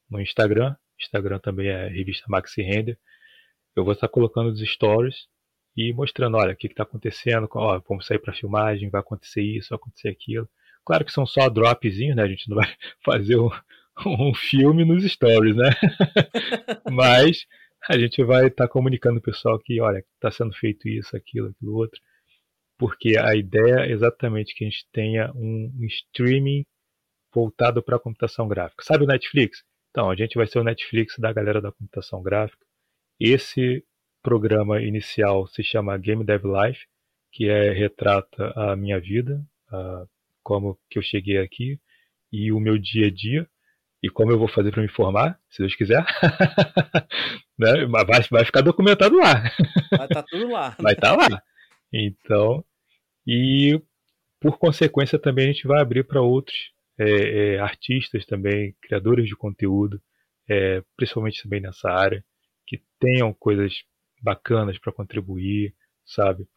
no 0.09 0.21
Instagram, 0.21 0.75
Instagram 0.99 1.39
também 1.39 1.67
é 1.67 1.87
revista 1.87 2.25
Maxi 2.29 2.61
Render, 2.61 2.97
eu 3.75 3.83
vou 3.83 3.93
estar 3.93 4.07
colocando 4.07 4.49
os 4.49 4.61
stories 4.61 5.27
e 5.75 5.93
mostrando, 5.93 6.37
olha, 6.37 6.53
o 6.53 6.55
que 6.55 6.67
está 6.67 6.83
acontecendo, 6.83 7.47
ó, 7.53 7.79
vamos 7.87 8.05
sair 8.05 8.19
para 8.19 8.33
filmagem, 8.33 8.89
vai 8.89 9.01
acontecer 9.01 9.41
isso, 9.41 9.69
vai 9.69 9.77
acontecer 9.77 10.09
aquilo. 10.09 10.49
Claro 10.85 11.05
que 11.05 11.11
são 11.11 11.25
só 11.25 11.47
dropzinhos, 11.49 12.15
né? 12.15 12.23
A 12.23 12.27
gente 12.27 12.49
não 12.49 12.57
vai 12.57 12.67
fazer 13.03 13.37
um, 13.37 13.49
um 14.05 14.33
filme 14.33 14.83
nos 14.83 15.03
stories, 15.03 15.55
né? 15.55 15.69
Mas 16.91 17.45
a 17.89 17.97
gente 17.97 18.23
vai 18.23 18.47
estar 18.47 18.67
tá 18.67 18.71
comunicando 18.71 19.19
o 19.19 19.21
pessoal 19.21 19.57
que, 19.59 19.79
olha, 19.79 20.03
está 20.15 20.31
sendo 20.31 20.53
feito 20.53 20.87
isso, 20.87 21.15
aquilo, 21.15 21.49
aquilo 21.49 21.75
outro. 21.75 21.99
Porque 22.77 23.17
a 23.17 23.35
ideia 23.35 23.85
é 23.85 23.91
exatamente 23.91 24.55
que 24.55 24.65
a 24.65 24.67
gente 24.67 24.87
tenha 24.91 25.31
um, 25.35 25.71
um 25.79 25.85
streaming 25.85 26.65
voltado 27.33 27.81
para 27.81 27.95
a 27.95 27.99
computação 27.99 28.47
gráfica. 28.47 28.83
Sabe 28.83 29.03
o 29.03 29.07
Netflix? 29.07 29.63
Então, 29.91 30.09
a 30.09 30.15
gente 30.15 30.35
vai 30.35 30.47
ser 30.47 30.59
o 30.59 30.63
Netflix 30.63 31.17
da 31.17 31.31
galera 31.31 31.61
da 31.61 31.71
computação 31.71 32.21
gráfica. 32.21 32.65
Esse 33.19 33.85
programa 34.21 34.81
inicial 34.81 35.47
se 35.47 35.63
chama 35.63 35.97
Game 35.97 36.23
Dev 36.23 36.43
Life, 36.45 36.85
que 37.31 37.49
é 37.49 37.71
retrata 37.71 38.53
a 38.55 38.75
minha 38.75 38.99
vida, 38.99 39.43
a, 39.71 40.05
como 40.43 40.77
que 40.89 40.97
eu 40.97 41.03
cheguei 41.03 41.37
aqui 41.37 41.79
e 42.31 42.51
o 42.51 42.59
meu 42.59 42.77
dia 42.77 43.07
a 43.07 43.11
dia 43.11 43.47
e 44.03 44.09
como 44.09 44.31
eu 44.31 44.39
vou 44.39 44.47
fazer 44.47 44.71
para 44.71 44.81
me 44.81 44.89
formar, 44.89 45.39
se 45.49 45.61
Deus 45.61 45.75
quiser. 45.75 46.03
né? 47.57 47.85
vai, 47.85 48.21
vai 48.31 48.45
ficar 48.45 48.61
documentado 48.61 49.15
lá. 49.15 49.43
Vai 49.91 50.07
estar 50.07 50.07
tá 50.07 50.23
tudo 50.23 50.49
lá. 50.49 50.75
Vai 50.79 50.93
estar 50.93 51.15
tá 51.15 51.29
lá. 51.29 51.43
Então, 51.93 52.65
e 53.27 53.79
por 54.39 54.57
consequência 54.57 55.19
também 55.19 55.49
a 55.49 55.53
gente 55.53 55.67
vai 55.67 55.79
abrir 55.81 56.03
para 56.03 56.21
outros 56.21 56.57
é, 56.97 57.05
é, 57.55 57.59
artistas 57.59 58.25
também, 58.25 58.75
criadores 58.81 59.27
de 59.27 59.35
conteúdo, 59.35 60.01
é, 60.49 60.81
principalmente 60.97 61.43
também 61.43 61.61
nessa 61.61 61.89
área, 61.89 62.23
que 62.65 62.81
tenham 62.99 63.33
coisas 63.33 63.83
bacanas 64.21 64.77
para 64.77 64.93
contribuir, 64.93 65.73
sabe? 66.05 66.47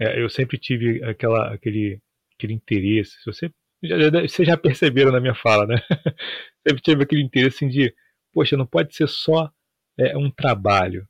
É, 0.00 0.20
eu 0.20 0.28
sempre 0.28 0.58
tive 0.58 1.02
aquela, 1.04 1.52
aquele, 1.52 2.00
aquele 2.36 2.54
interesse. 2.54 3.12
Se 3.22 3.26
você 3.26 3.50
já, 3.82 4.10
vocês 4.10 4.48
já 4.48 4.56
perceberam 4.56 5.12
na 5.12 5.20
minha 5.20 5.34
fala, 5.34 5.66
né? 5.66 5.76
sempre 6.66 6.82
tive 6.82 7.02
aquele 7.02 7.22
interesse 7.22 7.68
de, 7.68 7.94
poxa, 8.32 8.56
não 8.56 8.66
pode 8.66 8.94
ser 8.94 9.08
só 9.08 9.50
é, 9.98 10.16
um 10.16 10.30
trabalho. 10.30 11.06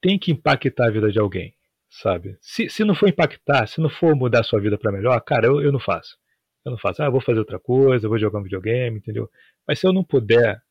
Tem 0.00 0.18
que 0.18 0.30
impactar 0.30 0.88
a 0.88 0.90
vida 0.90 1.10
de 1.10 1.18
alguém, 1.18 1.54
sabe? 1.88 2.38
Se, 2.40 2.68
se 2.68 2.84
não 2.84 2.94
for 2.94 3.08
impactar, 3.08 3.66
se 3.66 3.80
não 3.80 3.90
for 3.90 4.14
mudar 4.14 4.40
a 4.40 4.44
sua 4.44 4.60
vida 4.60 4.78
para 4.78 4.92
melhor, 4.92 5.20
cara, 5.22 5.46
eu, 5.46 5.60
eu 5.60 5.72
não 5.72 5.80
faço. 5.80 6.16
Eu 6.64 6.72
não 6.72 6.78
faço. 6.78 7.02
Ah, 7.02 7.10
vou 7.10 7.20
fazer 7.20 7.38
outra 7.38 7.58
coisa, 7.58 8.08
vou 8.08 8.18
jogar 8.18 8.38
um 8.38 8.42
videogame, 8.42 8.98
entendeu? 8.98 9.30
Mas 9.66 9.78
se 9.80 9.86
eu 9.86 9.92
não 9.92 10.04
puder 10.04 10.62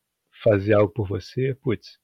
fazer 0.42 0.74
algo 0.74 0.92
por 0.92 1.06
você, 1.06 1.54
putz, 1.62 1.98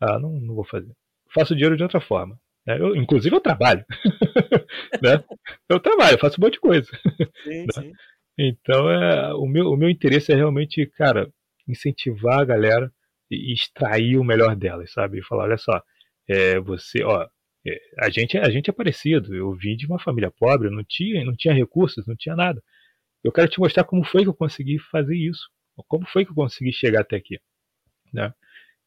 ah, 0.00 0.18
não, 0.18 0.32
não 0.40 0.54
vou 0.54 0.64
fazer 0.64 0.94
faço 1.32 1.54
dinheiro 1.54 1.76
de 1.76 1.82
outra 1.82 2.00
forma. 2.00 2.38
Né? 2.66 2.78
Eu, 2.78 2.96
inclusive 2.96 3.34
eu 3.34 3.40
trabalho. 3.40 3.84
né? 5.02 5.24
Eu 5.68 5.80
trabalho, 5.80 6.14
eu 6.14 6.18
faço 6.18 6.40
um 6.40 6.44
monte 6.44 6.54
de 6.54 6.60
coisa. 6.60 6.90
Sim, 7.44 7.66
né? 7.66 7.72
sim. 7.72 7.92
Então 8.38 8.90
é, 8.90 9.34
o, 9.34 9.46
meu, 9.46 9.70
o 9.70 9.76
meu 9.76 9.90
interesse 9.90 10.32
é 10.32 10.34
realmente, 10.34 10.86
cara, 10.96 11.30
incentivar 11.68 12.40
a 12.40 12.44
galera 12.44 12.92
e 13.30 13.52
extrair 13.52 14.16
o 14.16 14.24
melhor 14.24 14.56
delas, 14.56 14.92
sabe? 14.92 15.18
E 15.18 15.24
falar, 15.24 15.44
olha 15.44 15.58
só, 15.58 15.80
é, 16.28 16.58
você, 16.58 17.02
ó, 17.04 17.28
é, 17.66 17.78
a 17.98 18.10
gente, 18.10 18.38
a 18.38 18.50
gente 18.50 18.70
é 18.70 18.72
parecido. 18.72 19.34
Eu 19.34 19.52
vim 19.54 19.76
de 19.76 19.86
uma 19.86 19.98
família 19.98 20.30
pobre, 20.30 20.70
não 20.70 20.84
tinha, 20.84 21.24
não 21.24 21.34
tinha 21.36 21.54
recursos, 21.54 22.06
não 22.06 22.16
tinha 22.16 22.34
nada. 22.34 22.62
Eu 23.22 23.32
quero 23.32 23.48
te 23.48 23.60
mostrar 23.60 23.84
como 23.84 24.04
foi 24.04 24.22
que 24.22 24.28
eu 24.28 24.34
consegui 24.34 24.78
fazer 24.90 25.16
isso, 25.16 25.42
como 25.88 26.06
foi 26.08 26.24
que 26.24 26.30
eu 26.30 26.34
consegui 26.34 26.72
chegar 26.72 27.02
até 27.02 27.16
aqui, 27.16 27.38
né? 28.12 28.32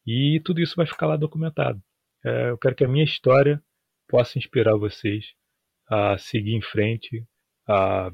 E 0.05 0.41
tudo 0.43 0.61
isso 0.61 0.75
vai 0.75 0.85
ficar 0.85 1.07
lá 1.07 1.15
documentado. 1.15 1.81
É, 2.25 2.49
eu 2.49 2.57
quero 2.57 2.75
que 2.75 2.83
a 2.83 2.87
minha 2.87 3.03
história 3.03 3.61
possa 4.07 4.37
inspirar 4.37 4.75
vocês 4.75 5.33
a 5.87 6.17
seguir 6.17 6.55
em 6.55 6.61
frente, 6.61 7.25
a 7.67 8.11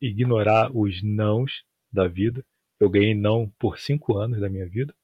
ignorar 0.00 0.70
os 0.76 1.02
nãos 1.02 1.64
da 1.92 2.06
vida. 2.06 2.44
Eu 2.78 2.88
ganhei 2.90 3.14
não 3.14 3.50
por 3.58 3.78
cinco 3.78 4.16
anos 4.18 4.40
da 4.40 4.48
minha 4.48 4.68
vida. 4.68 4.94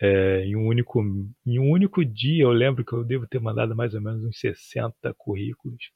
É, 0.00 0.44
em, 0.44 0.56
um 0.56 0.66
único, 0.66 1.00
em 1.46 1.58
um 1.58 1.70
único 1.70 2.04
dia, 2.04 2.44
eu 2.44 2.50
lembro 2.50 2.84
que 2.84 2.92
eu 2.92 3.04
devo 3.04 3.26
ter 3.26 3.40
mandado 3.40 3.76
mais 3.76 3.94
ou 3.94 4.00
menos 4.00 4.24
uns 4.24 4.38
60 4.40 5.14
currículos. 5.14 5.90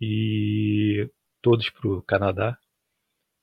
E 0.00 1.08
todos 1.42 1.70
para 1.70 1.88
o 1.88 2.02
Canadá. 2.02 2.58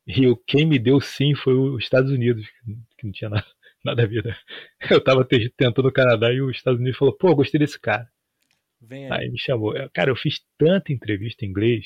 E 0.07 0.35
quem 0.47 0.65
me 0.65 0.79
deu 0.79 0.99
sim 0.99 1.35
foi 1.35 1.53
os 1.53 1.83
Estados 1.83 2.11
Unidos, 2.11 2.47
que 2.97 3.05
não 3.05 3.11
tinha 3.11 3.29
nada, 3.29 3.45
nada 3.83 4.03
a 4.03 4.05
ver. 4.05 4.23
Né? 4.23 4.35
Eu 4.91 5.03
tava 5.03 5.25
tentando 5.25 5.87
o 5.87 5.91
Canadá 5.91 6.31
e 6.31 6.41
os 6.41 6.55
Estados 6.55 6.79
Unidos 6.79 6.97
falou, 6.97 7.15
pô, 7.15 7.35
gostei 7.35 7.59
desse 7.59 7.79
cara. 7.79 8.07
Vem 8.81 9.11
aí. 9.11 9.23
aí 9.23 9.29
me 9.29 9.37
chamou. 9.37 9.73
Cara, 9.93 10.09
eu 10.09 10.15
fiz 10.15 10.39
tanta 10.57 10.93
entrevista 10.93 11.45
em 11.45 11.49
inglês 11.49 11.85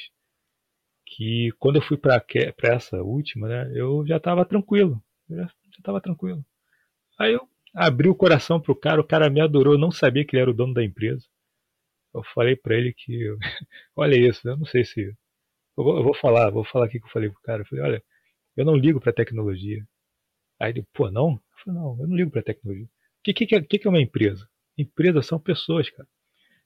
que 1.06 1.52
quando 1.60 1.78
eu 1.78 1.82
fui 1.82 1.98
para 1.98 2.24
essa 2.64 3.02
última, 3.02 3.48
né, 3.48 3.72
eu 3.76 4.06
já 4.06 4.18
estava 4.18 4.46
tranquilo. 4.46 5.02
Eu 5.30 5.38
já, 5.38 5.50
estava 5.78 6.02
tranquilo. 6.02 6.46
Aí 7.18 7.34
eu 7.34 7.48
abri 7.74 8.08
o 8.08 8.16
coração 8.16 8.60
pro 8.60 8.76
cara, 8.76 9.02
o 9.02 9.08
cara 9.08 9.30
me 9.30 9.42
adorou, 9.42 9.74
eu 9.74 9.80
não 9.80 9.92
sabia 9.92 10.26
que 10.26 10.36
ele 10.36 10.42
era 10.42 10.52
o 10.52 10.54
dono 10.54 10.74
da 10.74 10.84
empresa. 10.84 11.26
Eu 12.14 12.24
falei 12.36 12.56
para 12.56 12.76
ele 12.76 12.94
que, 12.94 13.36
olha 13.96 14.16
isso, 14.16 14.48
eu 14.48 14.58
não 14.58 14.66
sei 14.66 14.86
se. 14.86 15.02
Eu 15.76 15.84
vou, 15.84 15.98
eu 15.98 16.04
vou 16.04 16.14
falar, 16.14 16.52
vou 16.52 16.64
falar 16.64 16.86
aqui 16.86 17.00
que 17.00 17.06
eu 17.06 17.12
falei 17.12 17.30
pro 17.30 17.42
cara. 17.42 17.64
Eu 17.64 17.66
falei, 17.66 17.84
olha, 17.84 18.04
eu 18.56 18.66
não 18.66 18.76
ligo 18.76 19.00
para 19.00 19.12
tecnologia. 19.12 19.84
Aí 20.60 20.72
ele, 20.72 20.86
pô, 20.94 21.10
não? 21.10 21.42
Falei, 21.64 21.80
não, 21.80 21.98
eu 22.00 22.08
não 22.08 22.16
ligo 22.16 22.32
para 22.32 22.44
tecnologia. 22.44 22.86
O 22.86 22.90
que, 23.24 23.34
que, 23.34 23.46
que, 23.46 23.80
que 23.80 23.88
é 23.88 23.90
uma 23.90 24.02
empresa? 24.02 24.48
Empresas 24.78 25.26
são 25.26 25.40
pessoas, 25.40 25.90
cara. 25.90 26.08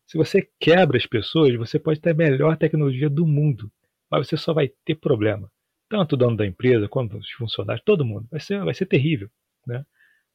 Se 0.06 0.18
você 0.18 0.50
quebra 0.60 0.98
as 0.98 1.06
pessoas, 1.06 1.54
você 1.56 1.78
pode 1.78 2.00
ter 2.00 2.12
a 2.12 2.16
melhor 2.16 2.58
tecnologia 2.58 3.10
do 3.10 3.28
mundo 3.28 3.72
mas 4.10 4.28
você 4.28 4.38
só 4.38 4.54
vai 4.54 4.70
ter 4.86 4.95
problema. 4.95 5.52
Tanto 5.89 6.14
o 6.14 6.18
dono 6.18 6.36
da 6.36 6.45
empresa 6.45 6.88
quanto 6.88 7.18
os 7.18 7.30
funcionários, 7.32 7.84
todo 7.86 8.06
mundo. 8.06 8.28
Vai 8.30 8.39
ser, 8.39 8.64
vai 8.64 8.74
ser 8.74 8.86
terrível. 8.86 9.30
Né? 9.66 9.86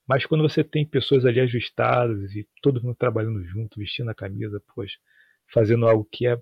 Mas 0.06 0.24
quando 0.26 0.42
você 0.42 0.62
tem 0.64 0.86
pessoas 0.86 1.24
ali 1.24 1.40
ajustadas 1.40 2.34
e 2.34 2.46
todo 2.62 2.82
mundo 2.82 2.96
trabalhando 2.96 3.42
junto, 3.44 3.78
vestindo 3.78 4.10
a 4.10 4.14
camisa, 4.14 4.62
fazendo 5.52 5.86
algo 5.86 6.06
que 6.10 6.26
é 6.26 6.40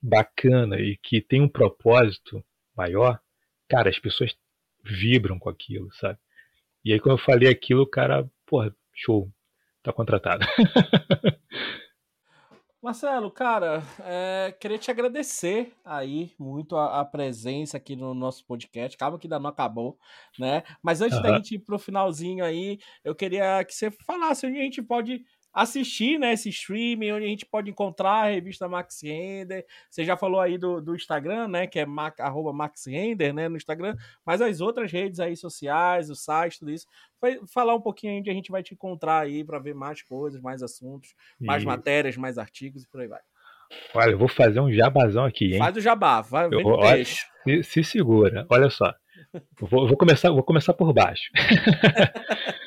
bacana 0.00 0.78
e 0.78 0.96
que 0.96 1.20
tem 1.20 1.40
um 1.40 1.48
propósito 1.48 2.44
maior, 2.76 3.20
cara, 3.68 3.90
as 3.90 3.98
pessoas 3.98 4.36
vibram 4.84 5.38
com 5.38 5.48
aquilo, 5.48 5.92
sabe? 5.94 6.18
E 6.84 6.92
aí 6.92 7.00
quando 7.00 7.18
eu 7.18 7.24
falei 7.24 7.48
aquilo, 7.48 7.82
o 7.82 7.90
cara, 7.90 8.28
porra, 8.46 8.74
show, 8.94 9.30
tá 9.82 9.92
contratado. 9.92 10.44
Marcelo, 12.80 13.28
cara, 13.28 13.82
é, 14.04 14.54
queria 14.60 14.78
te 14.78 14.88
agradecer 14.88 15.74
aí 15.84 16.32
muito 16.38 16.76
a, 16.76 17.00
a, 17.00 17.04
presença 17.04 17.76
aqui 17.76 17.96
no 17.96 18.14
nosso 18.14 18.46
podcast. 18.46 18.96
Calma 18.96 19.18
que 19.18 19.26
ainda 19.26 19.40
não 19.40 19.50
acabou, 19.50 19.98
né? 20.38 20.62
Mas 20.80 21.00
antes 21.00 21.16
uhum. 21.16 21.22
da 21.22 21.36
gente 21.36 21.56
ir 21.56 21.58
pro 21.58 21.76
finalzinho 21.76 22.44
aí, 22.44 22.78
eu 23.02 23.16
queria 23.16 23.64
que 23.64 23.74
você 23.74 23.90
falasse 23.90 24.46
onde 24.46 24.60
a 24.60 24.62
gente 24.62 24.80
pode 24.80 25.24
assistir 25.52 26.18
né, 26.18 26.32
esse 26.32 26.48
streaming, 26.48 27.12
onde 27.12 27.24
a 27.24 27.28
gente 27.28 27.46
pode 27.46 27.70
encontrar 27.70 28.24
a 28.24 28.30
revista 28.30 28.68
Max 28.68 29.00
Render. 29.02 29.64
Você 29.90 30.04
já 30.04 30.16
falou 30.16 30.40
aí 30.40 30.56
do, 30.58 30.80
do 30.80 30.94
Instagram, 30.94 31.48
né? 31.48 31.66
Que 31.66 31.80
é 31.80 31.86
mac, 31.86 32.20
arroba 32.20 32.52
Max 32.52 32.86
Render, 32.86 33.32
né? 33.32 33.48
No 33.48 33.56
Instagram, 33.56 33.96
mas 34.24 34.40
as 34.40 34.60
outras 34.60 34.92
redes 34.92 35.20
aí 35.20 35.36
sociais, 35.36 36.10
o 36.10 36.14
site, 36.14 36.60
tudo 36.60 36.70
isso. 36.70 36.86
Vai 37.20 37.40
falar 37.52 37.74
um 37.74 37.80
pouquinho 37.80 38.18
onde 38.18 38.30
a 38.30 38.34
gente 38.34 38.50
vai 38.50 38.62
te 38.62 38.74
encontrar 38.74 39.20
aí 39.20 39.44
para 39.44 39.58
ver 39.58 39.74
mais 39.74 40.02
coisas, 40.02 40.40
mais 40.40 40.62
assuntos, 40.62 41.14
mais 41.40 41.64
matérias, 41.64 42.16
mais 42.16 42.38
artigos 42.38 42.84
e 42.84 42.88
por 42.88 43.00
aí 43.00 43.08
vai. 43.08 43.20
Olha, 43.94 44.12
eu 44.12 44.18
vou 44.18 44.28
fazer 44.28 44.60
um 44.60 44.72
jabazão 44.72 45.24
aqui, 45.24 45.52
hein? 45.52 45.58
Faz 45.58 45.76
o 45.76 45.80
jabá, 45.80 46.22
vai, 46.22 46.46
eu, 46.50 46.66
olha, 46.66 47.04
se, 47.04 47.62
se, 47.62 47.84
segura. 47.84 48.46
Olha 48.48 48.70
só. 48.70 48.94
Vou, 49.60 49.86
vou, 49.86 49.96
começar, 49.96 50.30
vou 50.30 50.42
começar 50.42 50.72
por 50.72 50.92
baixo. 50.92 51.30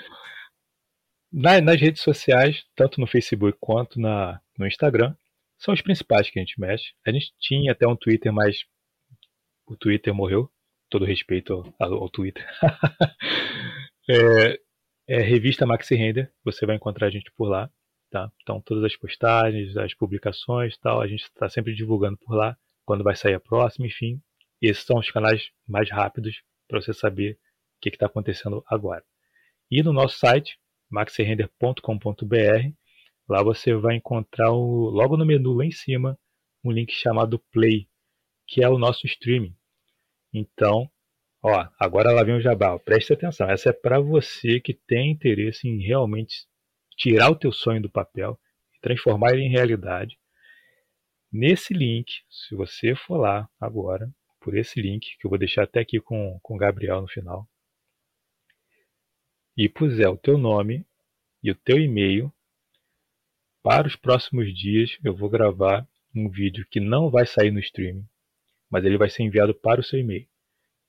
Na, 1.31 1.61
nas 1.61 1.79
redes 1.79 2.01
sociais, 2.01 2.65
tanto 2.75 2.99
no 2.99 3.07
Facebook 3.07 3.57
quanto 3.59 3.99
na, 3.99 4.41
no 4.57 4.67
Instagram, 4.67 5.15
são 5.57 5.73
os 5.73 5.81
principais 5.81 6.29
que 6.29 6.39
a 6.39 6.41
gente 6.41 6.59
mexe. 6.59 6.93
A 7.05 7.11
gente 7.11 7.33
tinha 7.39 7.71
até 7.71 7.87
um 7.87 7.95
Twitter, 7.95 8.33
mas 8.33 8.65
o 9.65 9.77
Twitter 9.77 10.13
morreu. 10.13 10.49
Todo 10.89 11.05
respeito 11.05 11.73
ao, 11.79 11.93
ao 11.93 12.09
Twitter. 12.09 12.45
é, 14.09 14.59
é, 15.07 15.21
revista 15.21 15.65
Maxi 15.65 15.95
Render, 15.95 16.29
você 16.43 16.65
vai 16.65 16.75
encontrar 16.75 17.07
a 17.07 17.09
gente 17.09 17.31
por 17.37 17.47
lá. 17.47 17.71
Tá? 18.09 18.29
Então, 18.41 18.59
todas 18.59 18.83
as 18.83 18.97
postagens, 18.97 19.77
as 19.77 19.93
publicações 19.93 20.77
tal, 20.79 20.99
a 20.99 21.07
gente 21.07 21.23
está 21.23 21.47
sempre 21.47 21.73
divulgando 21.73 22.17
por 22.17 22.35
lá. 22.35 22.57
Quando 22.83 23.05
vai 23.05 23.15
sair 23.15 23.35
a 23.35 23.39
próxima, 23.39 23.87
enfim. 23.87 24.21
Esses 24.61 24.83
são 24.83 24.97
os 24.97 25.09
canais 25.09 25.49
mais 25.65 25.89
rápidos 25.89 26.41
para 26.67 26.81
você 26.81 26.93
saber 26.93 27.33
o 27.33 27.81
que 27.81 27.89
está 27.89 28.07
acontecendo 28.07 28.63
agora. 28.67 29.03
E 29.69 29.81
no 29.81 29.93
nosso 29.93 30.17
site, 30.17 30.59
maxirender.com.br. 30.91 32.73
Lá 33.27 33.43
você 33.43 33.73
vai 33.73 33.95
encontrar 33.95 34.51
o, 34.51 34.89
logo 34.89 35.15
no 35.15 35.25
menu 35.25 35.53
lá 35.53 35.65
em 35.65 35.71
cima 35.71 36.19
um 36.63 36.71
link 36.71 36.91
chamado 36.91 37.39
Play, 37.51 37.87
que 38.47 38.63
é 38.63 38.69
o 38.69 38.77
nosso 38.77 39.07
streaming. 39.07 39.55
Então, 40.33 40.89
ó, 41.41 41.67
agora 41.79 42.11
lá 42.11 42.23
vem 42.23 42.35
o 42.35 42.41
jabá. 42.41 42.77
Preste 42.79 43.13
atenção. 43.13 43.49
Essa 43.49 43.69
é 43.69 43.73
para 43.73 43.99
você 43.99 44.59
que 44.59 44.73
tem 44.73 45.11
interesse 45.11 45.67
em 45.67 45.79
realmente 45.81 46.45
tirar 46.97 47.31
o 47.31 47.35
teu 47.35 47.51
sonho 47.51 47.81
do 47.81 47.89
papel 47.89 48.39
e 48.75 48.79
transformar 48.79 49.31
ele 49.31 49.43
em 49.43 49.51
realidade. 49.51 50.17
Nesse 51.31 51.73
link, 51.73 52.11
se 52.29 52.53
você 52.55 52.93
for 52.93 53.17
lá 53.17 53.49
agora, 53.59 54.11
por 54.41 54.57
esse 54.57 54.81
link, 54.81 55.17
que 55.17 55.25
eu 55.25 55.29
vou 55.29 55.39
deixar 55.39 55.63
até 55.63 55.79
aqui 55.79 55.99
com, 55.99 56.37
com 56.41 56.55
o 56.55 56.57
Gabriel 56.57 57.01
no 57.01 57.07
final, 57.07 57.47
e 59.63 59.69
puser 59.69 60.09
o 60.09 60.17
teu 60.17 60.39
nome 60.39 60.83
e 61.43 61.51
o 61.51 61.55
teu 61.55 61.77
e-mail, 61.77 62.33
para 63.61 63.87
os 63.87 63.95
próximos 63.95 64.51
dias 64.57 64.97
eu 65.03 65.15
vou 65.15 65.29
gravar 65.29 65.87
um 66.15 66.27
vídeo 66.27 66.65
que 66.67 66.79
não 66.79 67.11
vai 67.11 67.27
sair 67.27 67.51
no 67.51 67.59
streaming, 67.59 68.03
mas 68.71 68.83
ele 68.83 68.97
vai 68.97 69.07
ser 69.07 69.21
enviado 69.21 69.53
para 69.53 69.79
o 69.79 69.83
seu 69.83 69.99
e-mail. 69.99 70.27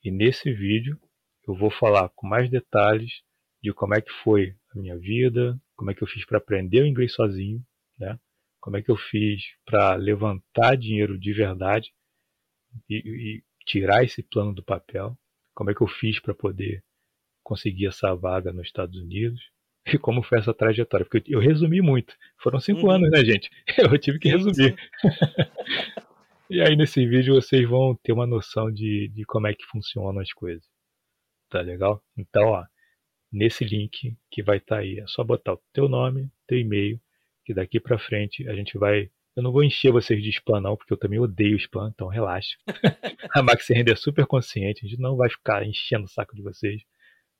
E 0.02 0.10
nesse 0.10 0.50
vídeo 0.50 0.98
eu 1.46 1.54
vou 1.54 1.70
falar 1.70 2.08
com 2.16 2.26
mais 2.26 2.48
detalhes 2.48 3.20
de 3.62 3.74
como 3.74 3.94
é 3.94 4.00
que 4.00 4.10
foi 4.24 4.56
a 4.74 4.78
minha 4.78 4.96
vida, 4.96 5.60
como 5.76 5.90
é 5.90 5.94
que 5.94 6.02
eu 6.02 6.08
fiz 6.08 6.24
para 6.24 6.38
aprender 6.38 6.80
o 6.80 6.86
inglês 6.86 7.12
sozinho, 7.12 7.62
né? 7.98 8.18
como 8.58 8.78
é 8.78 8.82
que 8.82 8.90
eu 8.90 8.96
fiz 8.96 9.42
para 9.66 9.96
levantar 9.96 10.78
dinheiro 10.78 11.18
de 11.18 11.30
verdade 11.34 11.92
e, 12.88 12.96
e 12.96 13.44
tirar 13.66 14.02
esse 14.02 14.22
plano 14.22 14.54
do 14.54 14.62
papel, 14.62 15.14
como 15.52 15.70
é 15.70 15.74
que 15.74 15.82
eu 15.82 15.88
fiz 15.88 16.18
para 16.18 16.34
poder 16.34 16.82
conseguir 17.52 17.86
essa 17.86 18.14
vaga 18.14 18.50
nos 18.50 18.66
Estados 18.66 18.98
Unidos 18.98 19.38
e 19.86 19.98
como 19.98 20.22
foi 20.22 20.38
essa 20.38 20.54
trajetória. 20.54 21.04
Porque 21.04 21.22
eu, 21.30 21.38
resumi 21.38 21.82
muito. 21.82 22.14
Foram 22.38 22.58
cinco 22.58 22.86
uhum. 22.86 22.92
anos, 22.92 23.10
né, 23.10 23.22
gente? 23.22 23.50
Eu 23.76 23.98
tive 23.98 24.18
que 24.18 24.30
resumir. 24.30 24.74
e 26.48 26.62
aí 26.62 26.74
nesse 26.74 27.06
vídeo 27.06 27.34
vocês 27.34 27.68
vão 27.68 27.94
ter 28.02 28.12
uma 28.12 28.26
noção 28.26 28.72
de, 28.72 29.08
de 29.08 29.24
como 29.24 29.46
é 29.48 29.54
que 29.54 29.66
funcionam 29.66 30.18
as 30.18 30.32
coisas. 30.32 30.64
Tá 31.50 31.60
legal? 31.60 32.02
Então, 32.16 32.44
ó, 32.48 32.64
nesse 33.30 33.64
link 33.64 34.16
que 34.30 34.42
vai 34.42 34.56
estar 34.56 34.76
tá 34.76 34.80
aí, 34.80 34.98
é 34.98 35.06
só 35.06 35.22
botar 35.22 35.52
o 35.52 35.60
teu 35.74 35.90
nome, 35.90 36.30
teu 36.46 36.58
e-mail, 36.58 36.98
que 37.44 37.52
daqui 37.52 37.78
para 37.78 37.98
frente 37.98 38.48
a 38.48 38.54
gente 38.54 38.78
vai 38.78 39.10
eu 39.34 39.42
não 39.42 39.50
vou 39.50 39.64
encher 39.64 39.90
vocês 39.90 40.22
de 40.22 40.28
spam, 40.28 40.60
não, 40.60 40.76
porque 40.76 40.92
eu 40.92 40.96
também 40.98 41.18
odeio 41.18 41.56
spam, 41.56 41.90
então 41.94 42.06
relaxa. 42.06 42.54
a 43.34 43.42
Maxi 43.42 43.72
Render 43.72 43.92
é 43.92 43.96
super 43.96 44.26
consciente, 44.26 44.84
a 44.84 44.88
gente 44.88 45.00
não 45.00 45.16
vai 45.16 45.30
ficar 45.30 45.64
enchendo 45.66 46.04
o 46.04 46.08
saco 46.08 46.36
de 46.36 46.42
vocês. 46.42 46.82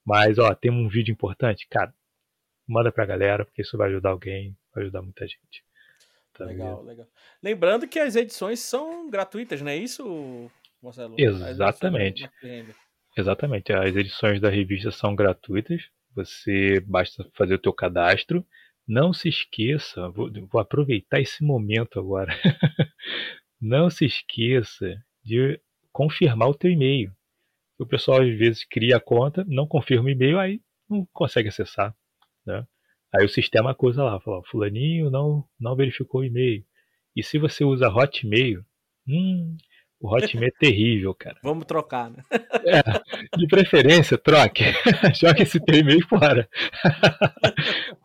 Mas, 0.05 0.39
ó, 0.39 0.55
tem 0.55 0.71
um 0.71 0.89
vídeo 0.89 1.13
importante, 1.13 1.67
cara. 1.69 1.95
Manda 2.67 2.91
pra 2.93 3.07
galera, 3.07 3.45
porque 3.45 3.63
isso 3.63 3.77
vai 3.77 3.89
ajudar 3.89 4.11
alguém, 4.11 4.57
vai 4.75 4.85
ajudar 4.85 5.03
muita 5.03 5.27
gente. 5.27 5.65
Tá 6.33 6.45
legal, 6.45 6.79
vendo? 6.79 6.87
legal. 6.87 7.07
Lembrando 7.43 7.89
que 7.89 7.99
as 7.99 8.17
edições 8.17 8.61
são 8.61 9.09
gratuitas, 9.11 9.61
não 9.61 9.71
é 9.71 9.77
isso, 9.77 10.51
Marcelo? 10.83 11.15
Exatamente. 11.19 12.29
Exatamente. 13.17 13.73
As 13.73 13.95
edições 13.95 14.41
da 14.41 14.49
revista 14.49 14.91
são 14.91 15.15
gratuitas. 15.15 15.83
Você 16.15 16.81
basta 16.81 17.29
fazer 17.35 17.55
o 17.55 17.59
teu 17.59 17.73
cadastro. 17.73 18.47
Não 18.87 19.13
se 19.13 19.29
esqueça, 19.29 20.09
vou, 20.11 20.31
vou 20.51 20.61
aproveitar 20.61 21.21
esse 21.21 21.45
momento 21.45 22.01
agora. 22.01 22.33
não 23.61 23.89
se 23.89 24.05
esqueça 24.05 24.97
de 25.23 25.61
confirmar 25.93 26.49
o 26.49 26.55
teu 26.55 26.71
e-mail. 26.71 27.15
O 27.83 27.87
pessoal 27.87 28.23
às 28.23 28.39
vezes 28.39 28.65
cria 28.65 28.97
a 28.97 29.01
conta, 29.01 29.45
não 29.49 29.67
confirma 29.67 30.07
o 30.07 30.11
e-mail, 30.11 30.39
aí 30.39 30.61
não 30.89 31.07
consegue 31.13 31.49
acessar. 31.49 31.95
Né? 32.47 32.65
Aí 33.13 33.25
o 33.25 33.29
sistema 33.29 33.73
acusa 33.73 34.03
lá, 34.03 34.21
fala, 34.21 34.43
fulaninho 34.45 35.11
não, 35.11 35.45
não 35.59 35.75
verificou 35.75 36.21
o 36.21 36.25
e-mail. 36.25 36.65
E 37.15 37.23
se 37.23 37.39
você 37.39 37.65
usa 37.65 37.89
Hotmail, 37.89 38.65
hum, 39.07 39.57
o 40.01 40.15
Hotmail 40.15 40.49
é 40.49 40.59
terrível, 40.59 41.15
cara. 41.15 41.37
Vamos 41.45 41.67
trocar, 41.67 42.11
né? 42.11 42.23
É, 42.65 42.81
de 43.37 43.47
preferência, 43.49 44.17
troque. 44.17 44.63
Joga 45.21 45.43
esse 45.43 45.59
teu 45.59 45.81
e-mail 45.81 46.07
fora. 46.07 46.49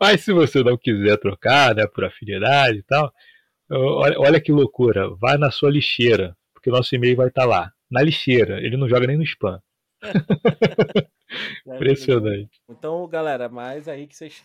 Mas 0.02 0.22
se 0.22 0.34
você 0.34 0.64
não 0.64 0.76
quiser 0.76 1.16
trocar, 1.18 1.76
né, 1.76 1.86
por 1.86 2.04
afinidade 2.04 2.80
e 2.80 2.84
tal, 2.84 3.14
olha, 3.70 4.20
olha 4.20 4.42
que 4.42 4.52
loucura. 4.52 5.10
Vai 5.22 5.38
na 5.38 5.52
sua 5.52 5.70
lixeira, 5.70 6.36
porque 6.56 6.72
o 6.72 6.74
nosso 6.74 6.96
e-mail 6.96 7.16
vai 7.16 7.28
estar 7.28 7.46
lá. 7.46 7.72
Na 7.90 8.02
lixeira, 8.02 8.60
ele 8.60 8.78
não 8.78 8.90
joga 8.90 9.06
nem 9.06 9.16
no 9.16 9.24
spam. 9.24 9.62
Impressionante. 11.66 12.62
Então, 12.70 13.08
galera, 13.08 13.50
mais 13.50 13.88
aí 13.88 14.08
que 14.08 14.16
vocês 14.16 14.44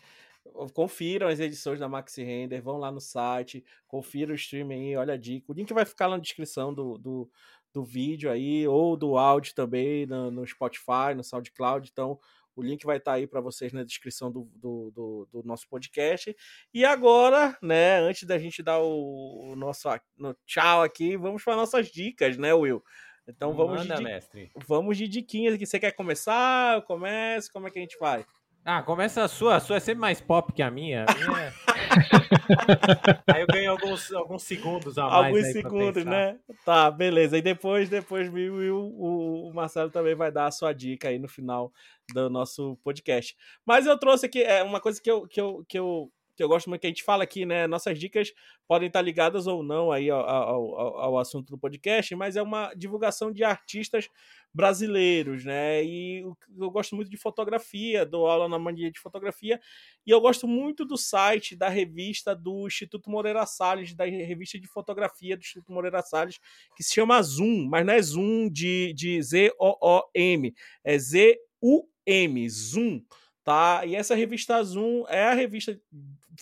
confiram 0.74 1.28
as 1.28 1.40
edições 1.40 1.78
da 1.78 1.88
Maxi 1.88 2.22
Render, 2.22 2.60
vão 2.60 2.78
lá 2.78 2.90
no 2.90 3.00
site, 3.00 3.64
confiram 3.86 4.32
o 4.32 4.36
streaming 4.36 4.88
aí, 4.88 4.96
olha 4.96 5.14
a 5.14 5.16
dica. 5.16 5.50
O 5.50 5.54
link 5.54 5.72
vai 5.72 5.84
ficar 5.84 6.08
na 6.08 6.18
descrição 6.18 6.74
do, 6.74 6.98
do, 6.98 7.30
do 7.72 7.84
vídeo 7.84 8.30
aí, 8.30 8.66
ou 8.66 8.96
do 8.96 9.16
áudio 9.16 9.54
também, 9.54 10.06
no, 10.06 10.30
no 10.30 10.46
Spotify, 10.46 11.14
no 11.16 11.22
SoundCloud. 11.24 11.88
Então, 11.90 12.18
O 12.54 12.62
link 12.62 12.84
vai 12.84 12.98
estar 12.98 13.12
tá 13.12 13.16
aí 13.16 13.26
para 13.26 13.40
vocês 13.40 13.72
na 13.72 13.82
descrição 13.82 14.30
do, 14.30 14.48
do, 14.54 14.90
do, 14.90 15.28
do, 15.32 15.42
nosso 15.42 15.66
podcast. 15.68 16.36
E 16.72 16.84
agora, 16.84 17.56
né, 17.62 17.98
antes 18.00 18.24
da 18.24 18.38
gente 18.38 18.62
dar 18.62 18.78
o, 18.80 19.52
o 19.52 19.56
nosso 19.56 19.88
no 20.16 20.36
tchau 20.44 20.82
aqui, 20.82 21.16
vamos 21.16 21.42
para 21.42 21.56
nossas 21.56 21.88
dicas, 21.88 22.36
né, 22.36 22.52
Will? 22.52 22.82
Então 23.26 23.52
vamos 23.54 23.82
Manda, 23.82 23.96
de, 23.96 24.02
mestre. 24.02 24.50
Vamos 24.66 24.96
de 24.96 25.06
diquinhas 25.06 25.54
aqui. 25.54 25.66
Você 25.66 25.78
quer 25.78 25.92
começar? 25.92 26.76
Eu 26.76 26.82
começo? 26.82 27.52
Como 27.52 27.68
é 27.68 27.70
que 27.70 27.78
a 27.78 27.82
gente 27.82 27.98
vai? 27.98 28.24
Ah, 28.64 28.82
começa 28.82 29.24
a 29.24 29.28
sua. 29.28 29.56
A 29.56 29.60
sua 29.60 29.76
é 29.76 29.80
sempre 29.80 30.00
mais 30.00 30.20
pop 30.20 30.52
que 30.52 30.62
a 30.62 30.70
minha. 30.70 31.04
A 31.08 31.14
minha... 31.14 31.40
É 31.40 31.52
aí 33.34 33.42
eu 33.42 33.46
ganho 33.46 33.70
alguns, 33.72 34.12
alguns 34.12 34.42
segundos 34.44 34.96
a 34.98 35.04
mais. 35.04 35.26
Alguns 35.26 35.52
segundos, 35.52 36.04
né? 36.04 36.38
Tá, 36.64 36.90
beleza. 36.90 37.36
E 37.36 37.42
depois, 37.42 37.88
depois 37.88 38.28
o, 38.28 39.48
o 39.48 39.52
Marcelo 39.54 39.90
também 39.90 40.14
vai 40.14 40.30
dar 40.30 40.46
a 40.46 40.50
sua 40.50 40.72
dica 40.72 41.08
aí 41.08 41.18
no 41.18 41.28
final 41.28 41.72
do 42.14 42.30
nosso 42.30 42.78
podcast. 42.84 43.36
Mas 43.66 43.86
eu 43.86 43.98
trouxe 43.98 44.26
aqui 44.26 44.42
é 44.42 44.62
uma 44.62 44.80
coisa 44.80 45.00
que 45.00 45.10
eu, 45.10 45.26
que 45.26 45.40
eu, 45.40 45.64
que 45.68 45.78
eu 45.78 46.10
que 46.34 46.42
eu 46.42 46.48
gosto 46.48 46.68
muito 46.68 46.80
que 46.80 46.86
a 46.86 46.90
gente 46.90 47.02
fala 47.02 47.24
aqui, 47.24 47.44
né? 47.44 47.66
Nossas 47.66 47.98
dicas 47.98 48.32
podem 48.66 48.86
estar 48.86 49.02
ligadas 49.02 49.46
ou 49.46 49.62
não 49.62 49.92
aí 49.92 50.10
ao, 50.10 50.20
ao, 50.20 50.98
ao, 50.98 51.18
assunto 51.18 51.50
do 51.50 51.58
podcast, 51.58 52.14
mas 52.14 52.36
é 52.36 52.42
uma 52.42 52.72
divulgação 52.74 53.30
de 53.30 53.44
artistas 53.44 54.08
brasileiros, 54.54 55.44
né? 55.44 55.84
E 55.84 56.24
eu 56.58 56.70
gosto 56.70 56.94
muito 56.94 57.10
de 57.10 57.16
fotografia, 57.16 58.06
dou 58.06 58.26
aula 58.26 58.48
na 58.48 58.58
mania 58.58 58.90
de 58.90 59.00
fotografia, 59.00 59.60
e 60.06 60.10
eu 60.10 60.20
gosto 60.20 60.46
muito 60.46 60.84
do 60.84 60.96
site 60.96 61.56
da 61.56 61.68
revista 61.68 62.34
do 62.34 62.66
Instituto 62.66 63.10
Moreira 63.10 63.44
Salles, 63.46 63.94
da 63.94 64.04
revista 64.04 64.58
de 64.58 64.66
fotografia 64.66 65.36
do 65.36 65.40
Instituto 65.40 65.72
Moreira 65.72 66.02
Salles, 66.02 66.38
que 66.76 66.82
se 66.82 66.94
chama 66.94 67.22
Zoom, 67.22 67.66
mas 67.68 67.84
não 67.84 67.94
é 67.94 68.02
Zoom 68.02 68.48
de, 68.50 68.92
de 68.94 69.22
Z-O-O-M, 69.22 70.54
é 70.84 70.98
Z-U-M, 70.98 72.48
Zoom 72.48 73.02
tá? 73.44 73.84
E 73.84 73.94
essa 73.94 74.14
revista 74.14 74.62
Zoom 74.62 75.04
é 75.08 75.24
a 75.24 75.34
revista 75.34 75.78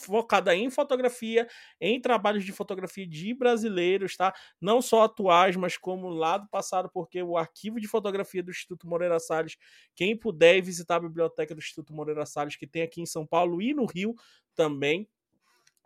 focada 0.00 0.54
em 0.54 0.70
fotografia, 0.70 1.46
em 1.80 2.00
trabalhos 2.00 2.44
de 2.44 2.52
fotografia 2.52 3.06
de 3.06 3.34
brasileiros, 3.34 4.16
tá? 4.16 4.32
Não 4.60 4.80
só 4.82 5.04
atuais, 5.04 5.56
mas 5.56 5.76
como 5.76 6.08
lá 6.08 6.38
do 6.38 6.48
passado, 6.48 6.90
porque 6.92 7.22
o 7.22 7.36
arquivo 7.36 7.80
de 7.80 7.86
fotografia 7.88 8.42
do 8.42 8.50
Instituto 8.50 8.86
Moreira 8.88 9.18
Salles, 9.18 9.56
quem 9.94 10.16
puder 10.16 10.60
visitar 10.62 10.96
a 10.96 11.00
biblioteca 11.00 11.54
do 11.54 11.58
Instituto 11.58 11.92
Moreira 11.92 12.26
Salles, 12.26 12.56
que 12.56 12.66
tem 12.66 12.82
aqui 12.82 13.00
em 13.00 13.06
São 13.06 13.26
Paulo 13.26 13.60
e 13.62 13.74
no 13.74 13.84
Rio 13.86 14.14
também, 14.54 15.08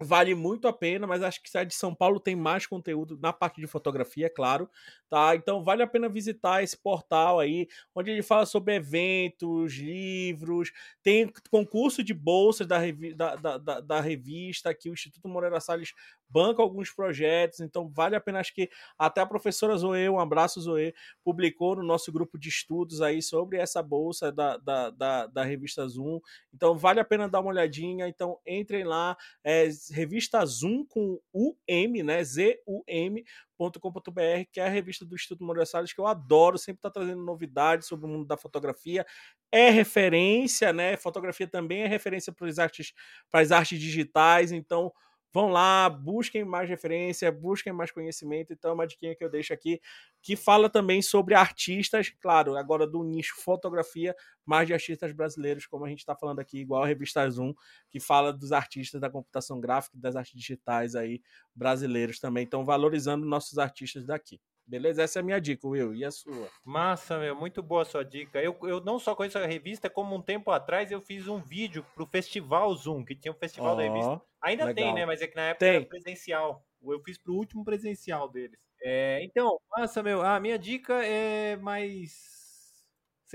vale 0.01 0.34
muito 0.34 0.66
a 0.66 0.72
pena, 0.72 1.07
mas 1.07 1.22
acho 1.22 1.42
que 1.42 1.57
a 1.57 1.64
de 1.64 1.74
São 1.74 1.95
Paulo 1.95 2.18
tem 2.18 2.34
mais 2.34 2.66
conteúdo 2.66 3.18
na 3.20 3.32
parte 3.32 3.61
de 3.61 3.66
fotografia, 3.66 4.26
é 4.26 4.30
claro, 4.30 4.68
tá? 5.09 5.34
Então 5.36 5.62
vale 5.62 5.82
a 5.82 5.86
pena 5.86 6.09
visitar 6.09 6.62
esse 6.62 6.76
portal 6.76 7.38
aí, 7.38 7.68
onde 7.95 8.11
ele 8.11 8.22
fala 8.22 8.45
sobre 8.45 8.74
eventos, 8.74 9.74
livros, 9.74 10.72
tem 11.03 11.32
concurso 11.51 12.03
de 12.03 12.12
bolsas 12.12 12.66
da, 12.66 12.78
revi 12.78 13.14
da, 13.14 13.36
da, 13.36 13.80
da, 13.80 14.01
revista, 14.01 14.74
que 14.74 14.90
o 14.90 14.92
Instituto 14.95 15.28
Moreira 15.28 15.61
Salles 15.61 15.92
banca 16.28 16.61
alguns 16.61 16.90
projetos, 16.90 17.61
então 17.61 17.88
vale 17.88 18.16
a 18.16 18.20
pena, 18.20 18.40
acho 18.40 18.53
que 18.53 18.68
até 18.99 19.20
a 19.20 19.26
professora 19.26 19.76
Zoe, 19.76 20.09
um 20.09 20.18
abraço 20.18 20.61
Zoe, 20.61 20.92
publicou 21.22 21.76
no 21.76 21.84
nosso 21.84 22.11
grupo 22.11 22.36
de 22.36 22.49
estudos 22.49 23.01
aí 23.01 23.22
sobre 23.22 23.59
essa 23.59 23.80
bolsa 23.80 24.32
da, 24.32 24.57
da, 24.57 24.90
da, 24.90 25.26
da 25.28 25.45
revista 25.45 25.86
Zoom, 25.86 26.18
então 26.53 26.76
vale 26.76 26.99
a 26.99 27.05
pena 27.05 27.28
dar 27.28 27.40
uma 27.40 27.51
olhadinha, 27.51 28.09
então 28.09 28.40
entrem 28.45 28.82
lá, 28.82 29.16
é, 29.45 29.68
revista 29.91 30.45
Zoom 30.45 30.85
com 30.85 31.20
UM, 31.32 32.03
né, 32.03 32.22
Z-U-M, 32.22 33.24
.com.br, 33.57 34.20
que 34.53 34.61
é 34.61 34.66
a 34.66 34.68
revista 34.68 35.05
do 35.05 35.14
Instituto 35.14 35.45
Moreira 35.45 35.66
Salles, 35.66 35.93
que 35.93 36.01
eu 36.01 36.07
adoro, 36.07 36.59
sempre 36.59 36.78
está 36.78 36.91
trazendo 36.91 37.22
novidades 37.22 37.87
sobre 37.87 38.07
o 38.07 38.09
mundo 38.09 38.26
da 38.26 38.37
fotografia. 38.37 39.07
É 39.53 39.70
referência, 39.70 40.72
né? 40.72 40.97
Fotografia 40.97 41.47
também 41.47 41.82
é 41.82 41.87
referência 41.87 42.32
para 42.32 42.49
as 42.49 42.59
artes, 42.59 42.93
para 43.30 43.41
as 43.41 43.53
artes 43.53 43.78
digitais, 43.78 44.53
então 44.53 44.93
Vão 45.35 45.49
lá, 45.49 45.91
busquem 45.91 46.45
mais 46.45 46.68
referência, 46.68 47.32
busquem 47.32 47.72
mais 47.72 47.91
conhecimento. 47.91 48.53
Então, 48.53 48.70
é 48.70 48.74
uma 48.74 48.87
dica 48.87 49.16
que 49.16 49.24
eu 49.24 49.28
deixo 49.28 49.53
aqui, 49.53 49.80
que 50.22 50.37
fala 50.37 50.70
também 50.70 51.03
sobre 51.03 51.35
artistas, 51.35 52.09
claro, 52.20 52.57
agora 52.57 52.87
do 52.87 53.03
nicho 53.03 53.35
fotografia, 53.43 54.14
mais 54.47 54.68
de 54.68 54.72
artistas 54.72 55.11
brasileiros, 55.12 55.66
como 55.66 55.85
a 55.85 55.89
gente 55.89 55.99
está 55.99 56.14
falando 56.14 56.39
aqui, 56.39 56.59
igual 56.61 56.85
a 56.85 56.87
revista 56.87 57.28
Zoom, 57.28 57.53
que 57.91 57.99
fala 57.99 58.32
dos 58.32 58.53
artistas 58.53 59.01
da 59.01 59.11
computação 59.11 59.61
gráfica 59.61 59.97
e 59.97 60.01
das 60.01 60.14
artes 60.14 60.35
digitais 60.39 60.95
aí 60.95 61.20
brasileiros 61.53 62.20
também. 62.20 62.45
Então, 62.45 62.64
valorizando 62.64 63.26
nossos 63.26 63.59
artistas 63.59 64.07
daqui. 64.07 64.41
Beleza? 64.66 65.02
Essa 65.02 65.18
é 65.18 65.20
a 65.20 65.24
minha 65.24 65.40
dica, 65.40 65.68
Will. 65.68 65.94
E 65.94 66.04
a 66.04 66.10
sua? 66.10 66.48
Massa, 66.64 67.18
meu. 67.18 67.36
Muito 67.36 67.62
boa 67.62 67.82
a 67.82 67.84
sua 67.84 68.04
dica. 68.04 68.42
Eu, 68.42 68.56
eu 68.62 68.80
não 68.80 68.98
só 68.98 69.14
conheço 69.14 69.38
a 69.38 69.46
revista, 69.46 69.90
como 69.90 70.16
um 70.16 70.22
tempo 70.22 70.50
atrás 70.50 70.90
eu 70.90 71.00
fiz 71.00 71.28
um 71.28 71.38
vídeo 71.38 71.84
pro 71.94 72.06
Festival 72.06 72.74
Zoom, 72.74 73.04
que 73.04 73.14
tinha 73.14 73.32
um 73.32 73.36
festival 73.36 73.74
oh, 73.74 73.76
da 73.76 73.82
revista. 73.82 74.22
Ainda 74.42 74.64
legal. 74.64 74.84
tem, 74.84 74.94
né? 74.94 75.06
Mas 75.06 75.20
é 75.20 75.26
que 75.26 75.36
na 75.36 75.42
época 75.42 75.66
tem. 75.66 75.76
era 75.76 75.84
presencial. 75.84 76.66
Eu 76.82 77.00
fiz 77.00 77.18
pro 77.18 77.34
último 77.34 77.64
presencial 77.64 78.28
deles. 78.28 78.58
É, 78.82 79.22
então, 79.22 79.58
massa, 79.76 80.02
meu. 80.02 80.22
A 80.22 80.40
minha 80.40 80.58
dica 80.58 81.04
é 81.04 81.56
mais 81.56 82.34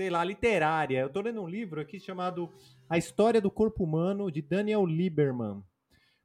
sei 0.00 0.08
lá, 0.08 0.24
literária. 0.24 1.00
Eu 1.00 1.10
tô 1.10 1.20
lendo 1.20 1.42
um 1.42 1.46
livro 1.46 1.78
aqui 1.78 2.00
chamado 2.00 2.50
A 2.88 2.96
História 2.96 3.38
do 3.38 3.50
Corpo 3.50 3.84
Humano, 3.84 4.30
de 4.30 4.40
Daniel 4.40 4.86
Lieberman. 4.86 5.62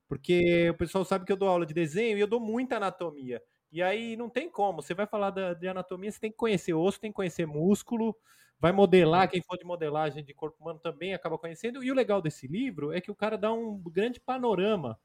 Porque 0.08 0.70
o 0.70 0.76
pessoal 0.76 1.04
sabe 1.04 1.26
que 1.26 1.32
eu 1.32 1.36
dou 1.36 1.50
aula 1.50 1.66
de 1.66 1.74
desenho 1.74 2.18
e 2.18 2.22
eu 2.22 2.28
dou 2.28 2.40
muita 2.40 2.78
anatomia. 2.78 3.42
E 3.76 3.84
aí 3.84 4.16
não 4.16 4.30
tem 4.30 4.50
como. 4.50 4.82
Você 4.82 4.94
vai 4.94 5.06
falar 5.06 5.32
da, 5.32 5.54
de 5.54 5.68
anatomia, 5.68 6.10
você 6.10 6.18
tem 6.18 6.32
que 6.32 6.38
conhecer 6.38 6.74
osso, 6.74 6.98
tem 6.98 7.12
que 7.12 7.16
conhecer 7.16 7.46
músculo, 7.46 8.16
vai 8.58 8.72
modelar, 8.72 9.30
quem 9.30 9.42
for 9.42 9.58
de 9.58 9.66
modelagem 9.66 10.24
de 10.24 10.34
corpo 10.34 10.56
humano 10.62 10.80
também 10.80 11.14
acaba 11.14 11.38
conhecendo. 11.38 11.84
E 11.84 11.92
o 11.92 11.94
legal 11.94 12.22
desse 12.22 12.48
livro 12.48 12.94
é 12.94 13.02
que 13.02 13.12
o 13.12 13.16
cara 13.16 13.38
dá 13.38 13.52
um 13.52 13.78
grande 13.92 14.18
panorama 14.18 14.98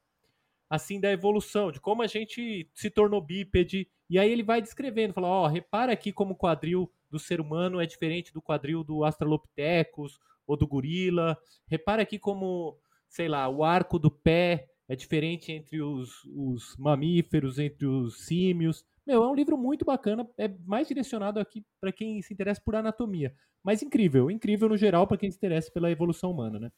assim 0.69 1.01
da 1.01 1.11
evolução, 1.11 1.69
de 1.69 1.81
como 1.81 2.01
a 2.01 2.07
gente 2.07 2.65
se 2.73 2.89
tornou 2.89 3.19
bípede. 3.19 3.89
E 4.09 4.17
aí 4.17 4.31
ele 4.31 4.41
vai 4.41 4.61
descrevendo, 4.61 5.13
fala, 5.13 5.27
ó, 5.27 5.43
oh, 5.43 5.47
repara 5.47 5.91
aqui 5.91 6.13
como 6.13 6.31
o 6.31 6.37
quadril 6.37 6.89
do 7.09 7.19
ser 7.19 7.41
humano 7.41 7.81
é 7.81 7.85
diferente 7.85 8.33
do 8.33 8.41
quadril 8.41 8.85
do 8.85 9.03
Australopithecus 9.03 10.17
ou 10.47 10.55
do 10.55 10.65
gorila. 10.65 11.37
Repara 11.67 12.03
aqui 12.03 12.17
como, 12.17 12.79
sei 13.09 13.27
lá, 13.27 13.49
o 13.49 13.65
arco 13.65 13.99
do 13.99 14.09
pé 14.09 14.70
é 14.91 14.95
diferente 14.95 15.53
entre 15.53 15.81
os, 15.81 16.25
os 16.35 16.75
mamíferos, 16.77 17.57
entre 17.57 17.85
os 17.85 18.25
símios. 18.25 18.83
Meu, 19.07 19.23
é 19.23 19.27
um 19.27 19.33
livro 19.33 19.57
muito 19.57 19.85
bacana, 19.85 20.27
é 20.37 20.49
mais 20.65 20.85
direcionado 20.85 21.39
aqui 21.39 21.63
para 21.79 21.93
quem 21.93 22.21
se 22.21 22.33
interessa 22.33 22.61
por 22.63 22.75
anatomia. 22.75 23.33
Mas 23.63 23.81
incrível, 23.81 24.29
incrível 24.29 24.67
no 24.67 24.75
geral 24.75 25.07
para 25.07 25.15
quem 25.15 25.31
se 25.31 25.37
interessa 25.37 25.71
pela 25.71 25.89
evolução 25.89 26.29
humana, 26.29 26.59
né? 26.59 26.69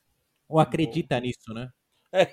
Ou 0.48 0.60
acredita 0.60 1.20
nisso, 1.20 1.52
né? 1.56 1.72
É, 2.12 2.26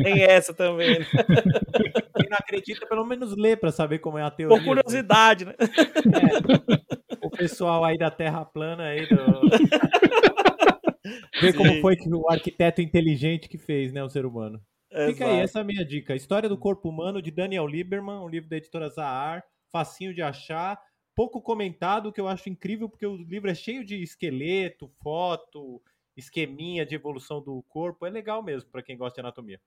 tem 0.00 0.22
essa 0.22 0.54
também. 0.54 1.00
Né? 1.00 1.06
Quem 2.16 2.30
não 2.30 2.38
acredita, 2.38 2.86
pelo 2.86 3.04
menos 3.04 3.36
lê 3.36 3.56
para 3.56 3.72
saber 3.72 3.98
como 3.98 4.16
é 4.16 4.22
a 4.22 4.30
teoria. 4.30 4.56
Por 4.56 4.64
curiosidade, 4.64 5.44
né? 5.44 5.54
É, 5.58 7.26
o 7.26 7.28
pessoal 7.28 7.84
aí 7.84 7.98
da 7.98 8.12
Terra 8.12 8.44
plana 8.44 8.84
aí 8.84 9.08
do... 9.08 9.16
Ver 11.42 11.52
como 11.54 11.80
foi 11.80 11.96
que 11.96 12.08
o 12.08 12.30
arquiteto 12.30 12.80
inteligente 12.80 13.48
que 13.48 13.58
fez, 13.58 13.92
né, 13.92 14.04
o 14.04 14.08
ser 14.08 14.24
humano. 14.24 14.62
Fica 15.06 15.26
aí, 15.26 15.40
essa 15.40 15.58
é 15.58 15.62
a 15.62 15.64
minha 15.64 15.84
dica. 15.84 16.14
História 16.14 16.48
do 16.48 16.56
Corpo 16.56 16.88
Humano, 16.88 17.20
de 17.20 17.30
Daniel 17.30 17.66
Lieberman, 17.66 18.20
um 18.20 18.28
livro 18.28 18.48
da 18.48 18.56
editora 18.56 18.88
Zahar, 18.88 19.44
facinho 19.72 20.14
de 20.14 20.22
achar, 20.22 20.78
pouco 21.14 21.40
comentado, 21.42 22.12
que 22.12 22.20
eu 22.20 22.28
acho 22.28 22.48
incrível, 22.48 22.88
porque 22.88 23.06
o 23.06 23.16
livro 23.16 23.50
é 23.50 23.54
cheio 23.54 23.84
de 23.84 24.02
esqueleto, 24.02 24.88
foto, 25.02 25.82
esqueminha 26.16 26.86
de 26.86 26.94
evolução 26.94 27.42
do 27.42 27.62
corpo. 27.68 28.06
É 28.06 28.10
legal 28.10 28.42
mesmo 28.42 28.70
para 28.70 28.82
quem 28.82 28.96
gosta 28.96 29.16
de 29.16 29.20
anatomia. 29.20 29.60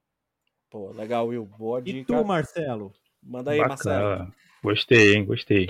Pô, 0.70 0.92
legal, 0.92 1.28
Will. 1.28 1.46
Boa 1.46 1.82
dica. 1.82 2.00
E 2.00 2.06
tu, 2.06 2.26
Marcelo? 2.26 2.94
Manda 3.22 3.52
aí, 3.52 3.58
Bacana. 3.58 4.08
Marcelo. 4.08 4.34
Gostei, 4.64 5.16
hein? 5.16 5.26
Gostei. 5.26 5.70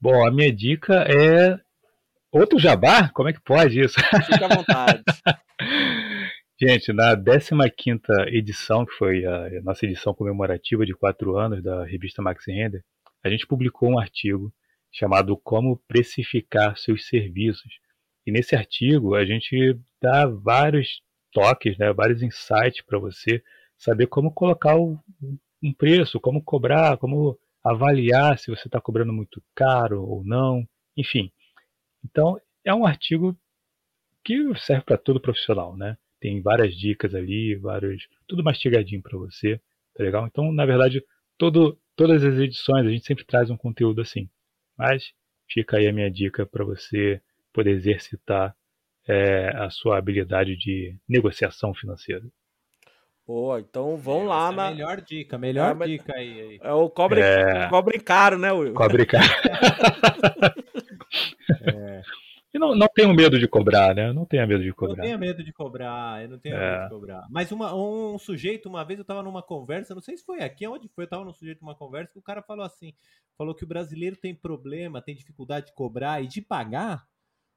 Bom, 0.00 0.26
a 0.26 0.30
minha 0.30 0.52
dica 0.52 1.04
é 1.08 1.58
outro 2.30 2.58
jabá? 2.58 3.08
Como 3.10 3.28
é 3.28 3.32
que 3.32 3.40
pode 3.40 3.80
isso? 3.80 3.94
Fica 4.26 4.46
à 4.46 4.56
vontade. 4.56 5.02
Gente, 6.64 6.92
na 6.92 7.16
15ª 7.16 8.28
edição, 8.28 8.86
que 8.86 8.92
foi 8.92 9.26
a 9.26 9.60
nossa 9.62 9.84
edição 9.84 10.14
comemorativa 10.14 10.86
de 10.86 10.94
quatro 10.94 11.36
anos 11.36 11.60
da 11.60 11.84
revista 11.84 12.22
Max 12.22 12.44
Render, 12.46 12.84
a 13.20 13.28
gente 13.28 13.48
publicou 13.48 13.90
um 13.90 13.98
artigo 13.98 14.54
chamado 14.92 15.36
Como 15.36 15.82
Precificar 15.88 16.76
Seus 16.76 17.08
Serviços. 17.08 17.80
E 18.24 18.30
nesse 18.30 18.54
artigo 18.54 19.16
a 19.16 19.24
gente 19.24 19.76
dá 20.00 20.24
vários 20.24 21.02
toques, 21.32 21.76
né, 21.78 21.92
vários 21.92 22.22
insights 22.22 22.80
para 22.86 22.96
você 22.96 23.42
saber 23.76 24.06
como 24.06 24.32
colocar 24.32 24.76
um 24.76 25.74
preço, 25.76 26.20
como 26.20 26.40
cobrar, 26.40 26.96
como 26.96 27.36
avaliar 27.64 28.38
se 28.38 28.52
você 28.52 28.68
está 28.68 28.80
cobrando 28.80 29.12
muito 29.12 29.42
caro 29.52 30.00
ou 30.00 30.22
não, 30.24 30.64
enfim. 30.96 31.32
Então, 32.04 32.38
é 32.64 32.72
um 32.72 32.86
artigo 32.86 33.36
que 34.24 34.36
serve 34.60 34.84
para 34.84 34.96
todo 34.96 35.20
profissional, 35.20 35.76
né? 35.76 35.98
Tem 36.22 36.40
várias 36.40 36.76
dicas 36.76 37.16
ali, 37.16 37.56
vários, 37.56 38.06
tudo 38.28 38.44
mastigadinho 38.44 39.02
para 39.02 39.18
você, 39.18 39.60
tá 39.92 40.04
legal? 40.04 40.24
Então, 40.24 40.52
na 40.52 40.64
verdade, 40.64 41.04
todo, 41.36 41.76
todas 41.96 42.22
as 42.22 42.38
edições 42.38 42.86
a 42.86 42.90
gente 42.90 43.04
sempre 43.04 43.24
traz 43.24 43.50
um 43.50 43.56
conteúdo 43.56 44.00
assim. 44.00 44.30
Mas 44.78 45.12
fica 45.48 45.78
aí 45.78 45.88
a 45.88 45.92
minha 45.92 46.08
dica 46.08 46.46
para 46.46 46.64
você 46.64 47.20
poder 47.52 47.72
exercitar 47.72 48.54
é, 49.06 49.48
a 49.56 49.68
sua 49.68 49.98
habilidade 49.98 50.56
de 50.56 50.96
negociação 51.08 51.74
financeira. 51.74 52.22
Pô, 53.26 53.58
então 53.58 53.96
vão 53.96 54.22
é, 54.22 54.28
lá 54.28 54.52
na. 54.52 54.68
É 54.68 54.70
melhor 54.70 55.00
dica, 55.00 55.36
melhor 55.36 55.82
é, 55.82 55.86
dica 55.86 56.14
aí, 56.14 56.40
aí. 56.40 56.60
É 56.62 56.72
o 56.72 56.88
cobre, 56.88 57.20
é... 57.20 57.68
cobre 57.68 57.98
caro, 57.98 58.38
né, 58.38 58.52
Will? 58.52 58.74
Cobre 58.74 59.06
caro. 59.06 59.26
E 62.54 62.58
não, 62.58 62.74
não 62.74 62.86
tenho 62.86 63.14
medo 63.14 63.38
de 63.38 63.48
cobrar, 63.48 63.94
né? 63.94 64.12
Não 64.12 64.26
tenha 64.26 64.46
medo 64.46 64.62
de 64.62 64.72
cobrar. 64.74 64.96
Não 64.96 65.02
tenha 65.02 65.16
medo 65.18 65.42
de 65.42 65.52
cobrar, 65.52 66.22
eu 66.22 66.28
não 66.28 66.38
tenho 66.38 66.54
é. 66.54 66.72
medo 66.72 66.82
de 66.84 66.90
cobrar. 66.90 67.26
Mas 67.30 67.50
uma, 67.50 67.74
um 67.74 68.18
sujeito, 68.18 68.68
uma 68.68 68.84
vez 68.84 68.98
eu 68.98 69.04
tava 69.04 69.22
numa 69.22 69.42
conversa, 69.42 69.94
não 69.94 70.02
sei 70.02 70.18
se 70.18 70.24
foi 70.24 70.42
aqui, 70.42 70.66
onde 70.66 70.86
foi, 70.88 71.04
eu 71.04 71.08
tava 71.08 71.24
num 71.24 71.32
sujeito 71.32 71.62
numa 71.62 71.74
conversa, 71.74 72.12
que 72.12 72.18
o 72.18 72.22
cara 72.22 72.42
falou 72.42 72.64
assim, 72.64 72.92
falou 73.38 73.54
que 73.54 73.64
o 73.64 73.66
brasileiro 73.66 74.16
tem 74.16 74.34
problema, 74.34 75.00
tem 75.00 75.14
dificuldade 75.14 75.66
de 75.66 75.74
cobrar 75.74 76.22
e 76.22 76.26
de 76.26 76.42
pagar, 76.42 77.06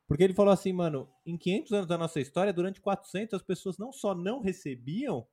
porque 0.07 0.23
ele 0.23 0.33
falou 0.33 0.53
assim, 0.53 0.71
mano, 0.71 1.09
em 1.25 1.37
500 1.37 1.71
anos 1.73 1.87
da 1.87 1.97
nossa 1.97 2.21
história, 2.21 2.53
durante 2.53 2.79
400 2.79 3.33
as 3.33 3.41
pessoas 3.41 3.77
não 3.77 3.91
só 3.91 4.15
não 4.15 4.39
recebiam, 4.39 5.27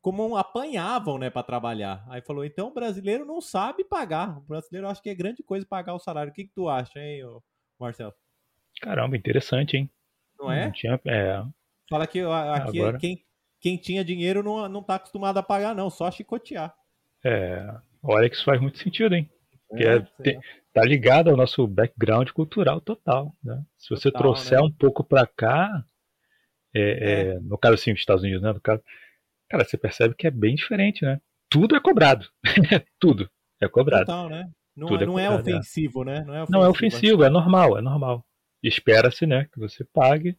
como 0.00 0.36
apanhavam, 0.36 1.18
né, 1.18 1.30
para 1.30 1.42
trabalhar. 1.42 2.04
Aí 2.08 2.22
falou, 2.22 2.44
então 2.44 2.68
o 2.68 2.74
brasileiro 2.74 3.24
não 3.24 3.40
sabe 3.40 3.84
pagar. 3.84 4.38
O 4.38 4.42
brasileiro 4.42 4.88
acha 4.88 5.02
que 5.02 5.10
é 5.10 5.14
grande 5.14 5.42
coisa 5.42 5.66
pagar 5.66 5.94
o 5.94 5.98
salário. 5.98 6.30
O 6.30 6.34
que, 6.34 6.44
que 6.44 6.54
tu 6.54 6.68
acha, 6.68 7.00
hein, 7.00 7.22
Marcelo? 7.78 8.14
Caramba, 8.80 9.16
interessante, 9.16 9.76
hein? 9.76 9.90
Não 10.38 10.52
é? 10.52 10.66
Não 10.66 10.72
tinha, 10.72 11.00
é... 11.06 11.42
Fala 11.88 12.06
que 12.06 12.20
aqui 12.20 12.80
Agora... 12.80 12.98
quem, 12.98 13.24
quem 13.60 13.76
tinha 13.76 14.04
dinheiro 14.04 14.42
não, 14.42 14.68
não 14.68 14.82
tá 14.82 14.96
acostumado 14.96 15.38
a 15.38 15.42
pagar, 15.42 15.74
não, 15.74 15.88
só 15.88 16.10
chicotear. 16.10 16.74
É, 17.24 17.66
olha 18.02 18.28
que 18.28 18.36
isso 18.36 18.44
faz 18.44 18.60
muito 18.60 18.78
sentido, 18.78 19.14
hein? 19.14 19.30
Porque 19.68 19.84
é, 19.84 19.96
é, 19.96 20.38
tá 20.72 20.82
ligado 20.84 21.30
ao 21.30 21.36
nosso 21.36 21.66
background 21.66 22.30
cultural 22.30 22.80
total, 22.80 23.34
né? 23.42 23.64
Se 23.76 23.90
você 23.90 24.10
total, 24.10 24.22
trouxer 24.22 24.60
né? 24.60 24.64
um 24.64 24.70
pouco 24.70 25.02
para 25.02 25.26
cá, 25.26 25.84
é, 26.74 26.80
é, 26.80 27.20
é. 27.28 27.40
no 27.40 27.58
caso 27.58 27.74
assim, 27.74 27.92
os 27.92 27.98
Estados 27.98 28.22
Unidos, 28.22 28.42
né? 28.42 28.52
No 28.52 28.60
caso, 28.60 28.82
cara, 29.48 29.64
você 29.64 29.76
percebe 29.76 30.14
que 30.14 30.26
é 30.26 30.30
bem 30.30 30.54
diferente, 30.54 31.04
né? 31.04 31.20
Tudo 31.48 31.74
é 31.74 31.80
cobrado, 31.80 32.28
tudo 33.00 33.28
é 33.60 33.68
cobrado. 33.68 34.06
Total, 34.06 34.28
né? 34.28 34.48
Não, 34.76 34.88
é, 34.88 35.06
não 35.06 35.18
é, 35.18 35.28
cobrado, 35.28 35.50
ofensivo, 35.50 36.04
né? 36.04 36.24
Não 36.24 36.34
é 36.34 36.42
ofensivo, 36.42 36.52
não 36.52 36.64
é, 36.64 36.68
ofensivo 36.68 37.24
é 37.24 37.30
normal, 37.30 37.78
é 37.78 37.80
normal 37.80 38.24
espera-se, 38.68 39.26
né, 39.26 39.48
que 39.52 39.58
você 39.58 39.84
pague, 39.84 40.36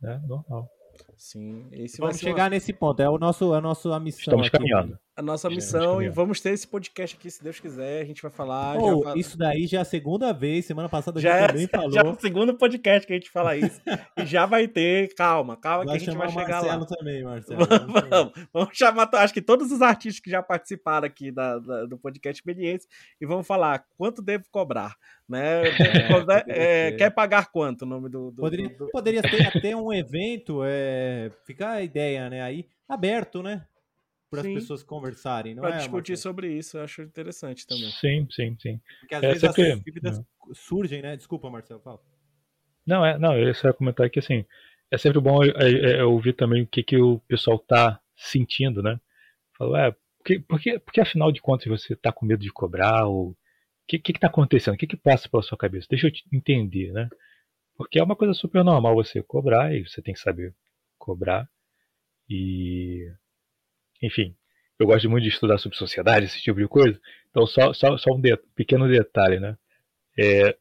né, 0.00 0.20
normal. 0.26 0.68
Sim, 1.16 1.68
esse 1.72 1.98
vamos 1.98 2.18
chegar 2.18 2.44
uma... 2.44 2.50
nesse 2.50 2.72
ponto. 2.72 3.00
É 3.00 3.08
o 3.08 3.18
nosso, 3.18 3.52
a 3.52 3.60
nossa 3.60 3.98
missão. 4.00 4.20
Estamos 4.20 4.46
aqui. 4.48 4.56
caminhando. 4.56 4.98
A 5.18 5.22
nossa 5.22 5.50
missão 5.50 6.00
e 6.00 6.08
vamos 6.08 6.40
ter 6.40 6.50
esse 6.50 6.64
podcast 6.64 7.16
aqui, 7.16 7.28
se 7.28 7.42
Deus 7.42 7.58
quiser. 7.58 8.02
A 8.02 8.04
gente 8.04 8.22
vai 8.22 8.30
falar. 8.30 8.78
Oh, 8.78 9.02
vai... 9.02 9.18
Isso 9.18 9.36
daí 9.36 9.66
já 9.66 9.78
é 9.78 9.80
a 9.80 9.84
segunda 9.84 10.32
vez. 10.32 10.64
Semana 10.64 10.88
passada 10.88 11.20
já, 11.20 11.40
já 11.40 11.48
também 11.48 11.66
falou. 11.66 11.90
Já 11.98 12.02
é 12.02 12.04
o 12.04 12.20
segundo 12.20 12.54
podcast 12.54 13.04
que 13.04 13.12
a 13.12 13.16
gente 13.16 13.28
fala 13.28 13.56
isso. 13.56 13.80
e 14.16 14.24
já 14.24 14.46
vai 14.46 14.68
ter. 14.68 15.12
Calma, 15.16 15.56
calma 15.56 15.86
vai 15.86 15.96
que 15.96 16.04
a 16.04 16.06
gente 16.06 16.16
vai 16.16 16.28
chegar 16.28 16.62
Marcelo 16.62 16.80
lá. 16.80 16.86
também, 16.86 17.24
Marcelo. 17.24 17.66
Vamos, 17.66 18.08
vamos, 18.08 18.32
vamos, 18.52 18.78
chamar, 18.78 19.10
acho 19.14 19.34
que 19.34 19.42
todos 19.42 19.72
os 19.72 19.82
artistas 19.82 20.20
que 20.20 20.30
já 20.30 20.40
participaram 20.40 21.06
aqui 21.06 21.32
da, 21.32 21.58
da 21.58 21.86
do 21.86 21.98
podcast 21.98 22.40
experiência 22.40 22.88
e 23.20 23.26
vamos 23.26 23.44
falar 23.44 23.84
quanto 23.96 24.22
devo 24.22 24.44
cobrar. 24.52 24.94
Né? 25.28 25.62
É, 26.48 26.88
é, 26.88 26.92
quer 26.92 27.10
pagar 27.10 27.50
quanto 27.50 27.82
o 27.82 27.86
nome 27.86 28.08
do. 28.08 28.30
do 28.30 28.42
poderia, 28.42 28.68
do, 28.68 28.86
do... 28.86 28.90
poderia 28.90 29.22
ter 29.22 29.46
até 29.46 29.74
um 29.74 29.92
evento, 29.92 30.60
é, 30.64 31.30
fica 31.44 31.70
a 31.70 31.82
ideia, 31.82 32.30
né? 32.30 32.42
Aí 32.42 32.66
aberto, 32.88 33.42
né? 33.42 33.66
Para 34.30 34.40
as 34.40 34.46
pessoas 34.46 34.82
conversarem, 34.82 35.54
não 35.54 35.62
pra 35.62 35.74
é? 35.74 35.78
discutir 35.78 36.16
sobre 36.16 36.52
isso, 36.52 36.76
eu 36.76 36.82
acho 36.82 37.00
interessante 37.00 37.66
também. 37.66 37.90
Sim, 37.92 38.28
sim, 38.30 38.56
sim. 38.60 38.80
Porque 39.00 39.14
às 39.14 39.22
é, 39.22 39.28
vezes 39.28 39.40
sempre... 39.40 39.72
as 39.72 39.80
dúvidas 39.80 40.22
surgem, 40.52 41.00
né? 41.00 41.16
Desculpa, 41.16 41.48
Marcelo, 41.48 41.80
fala. 41.80 41.98
Não, 42.86 43.04
é, 43.04 43.18
não, 43.18 43.36
eu 43.38 43.54
só 43.54 43.68
ia 43.68 43.74
comentar 43.74 44.10
que 44.10 44.18
assim, 44.18 44.44
é 44.90 44.98
sempre 44.98 45.20
bom 45.20 45.42
é, 45.42 45.48
é, 45.48 45.90
é, 45.98 46.04
ouvir 46.04 46.34
também 46.34 46.62
o 46.62 46.66
que, 46.66 46.82
que 46.82 46.96
o 46.98 47.20
pessoal 47.20 47.58
tá 47.58 48.00
sentindo, 48.16 48.82
né? 48.82 49.00
Falar, 49.56 49.88
é, 49.88 49.96
porque, 50.18 50.40
porque, 50.40 50.78
porque 50.78 51.00
afinal 51.00 51.32
de 51.32 51.40
contas 51.40 51.66
você 51.66 51.96
tá 51.96 52.12
com 52.12 52.26
medo 52.26 52.42
de 52.42 52.52
cobrar 52.52 53.06
ou 53.06 53.36
que, 53.88 53.98
que, 53.98 54.12
que 54.12 54.20
tá 54.20 54.26
acontecendo? 54.26 54.74
O 54.74 54.76
que, 54.76 54.86
que 54.86 54.96
passa 54.96 55.28
pela 55.28 55.42
sua 55.42 55.56
cabeça? 55.56 55.86
Deixa 55.88 56.06
eu 56.06 56.12
entender, 56.30 56.92
né? 56.92 57.08
Porque 57.74 57.98
é 57.98 58.02
uma 58.02 58.14
coisa 58.14 58.34
super 58.34 58.62
normal 58.62 58.94
você 58.94 59.22
cobrar 59.22 59.74
e 59.74 59.88
você 59.88 60.02
tem 60.02 60.12
que 60.12 60.20
saber 60.20 60.54
cobrar. 60.98 61.48
E. 62.28 63.10
Enfim, 64.02 64.34
eu 64.78 64.86
gosto 64.86 65.10
muito 65.10 65.24
de 65.24 65.30
estudar 65.30 65.58
sobre 65.58 65.76
sociedade, 65.76 66.26
esse 66.26 66.40
tipo 66.40 66.58
de 66.58 66.68
coisa. 66.68 67.00
Então, 67.30 67.46
só, 67.46 67.72
só, 67.72 67.96
só 67.98 68.14
um 68.14 68.20
de, 68.20 68.36
pequeno 68.54 68.88
detalhe, 68.88 69.40
né? 69.40 69.58
É, 70.16 70.56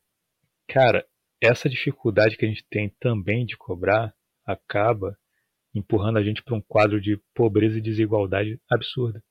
cara, 0.68 1.06
essa 1.42 1.70
dificuldade 1.70 2.36
que 2.36 2.46
a 2.46 2.48
gente 2.48 2.66
tem 2.70 2.90
também 3.00 3.46
de 3.46 3.56
cobrar 3.56 4.14
acaba 4.46 5.18
empurrando 5.74 6.18
a 6.18 6.24
gente 6.24 6.42
para 6.42 6.56
um 6.56 6.62
quadro 6.62 7.00
de 7.00 7.18
pobreza 7.34 7.78
e 7.78 7.82
desigualdade 7.82 8.60
absurda. 8.70 9.24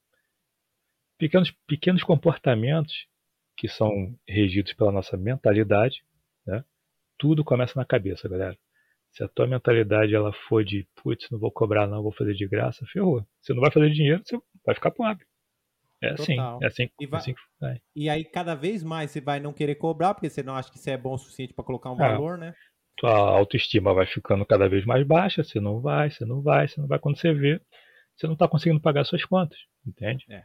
Pequenos, 1.19 1.51
pequenos 1.67 2.03
comportamentos 2.03 3.07
que 3.57 3.69
são 3.69 4.17
regidos 4.29 4.73
pela 4.75 4.93
nossa 4.93 5.17
mentalidade, 5.17 6.05
né? 6.47 6.65
Tudo 7.19 7.43
começa 7.43 7.79
na 7.79 7.85
cabeça, 7.85 8.29
galera. 8.29 8.57
Se 9.17 9.25
a 9.25 9.29
tua 9.29 9.47
mentalidade 9.47 10.15
ela 10.15 10.31
for 10.47 10.63
de, 10.63 10.87
putz, 11.03 11.27
não 11.31 11.39
vou 11.39 11.51
cobrar 11.51 11.87
não, 11.87 12.03
vou 12.03 12.13
fazer 12.13 12.35
de 12.35 12.47
graça, 12.47 12.85
ferrou. 12.93 13.27
Você 13.41 13.55
não 13.55 13.63
vai 13.63 13.73
fazer 13.73 13.89
dinheiro, 13.89 14.21
você 14.23 14.39
vai 14.63 14.75
ficar 14.75 14.91
pobre. 14.91 15.25
É 16.03 16.11
assim, 16.11 16.37
é 16.39 16.67
assim, 16.67 16.91
e, 17.01 17.07
vai, 17.07 17.21
assim 17.21 17.33
que 17.33 17.41
vai. 17.59 17.81
E 17.95 18.11
aí 18.11 18.23
cada 18.23 18.55
vez 18.55 18.83
mais 18.83 19.11
você 19.11 19.19
vai 19.19 19.41
não 19.41 19.55
querer 19.55 19.77
cobrar, 19.77 20.13
porque 20.13 20.29
você 20.29 20.43
não 20.43 20.55
acha 20.55 20.71
que 20.71 20.77
isso 20.77 20.91
é 20.91 20.99
bom 20.99 21.15
o 21.15 21.19
suficiente 21.19 21.55
para 21.55 21.65
colocar 21.65 21.91
um 21.91 21.95
é. 21.95 21.99
valor, 22.13 22.37
né? 22.37 22.53
Tua 22.99 23.11
autoestima 23.11 23.95
vai 23.95 24.05
ficando 24.05 24.45
cada 24.45 24.69
vez 24.69 24.85
mais 24.85 25.07
baixa, 25.07 25.43
você 25.43 25.59
não 25.61 25.81
vai, 25.81 26.11
você 26.11 26.27
não 26.27 26.43
vai, 26.43 26.69
você 26.69 26.79
não 26.79 26.87
vai. 26.87 26.99
Quando 26.99 27.19
você 27.19 27.33
vê, 27.33 27.59
você 28.15 28.27
não 28.27 28.35
está 28.35 28.47
conseguindo 28.47 28.83
pagar 28.83 29.05
suas 29.05 29.25
contas, 29.25 29.59
entende? 29.87 30.27
É. 30.29 30.43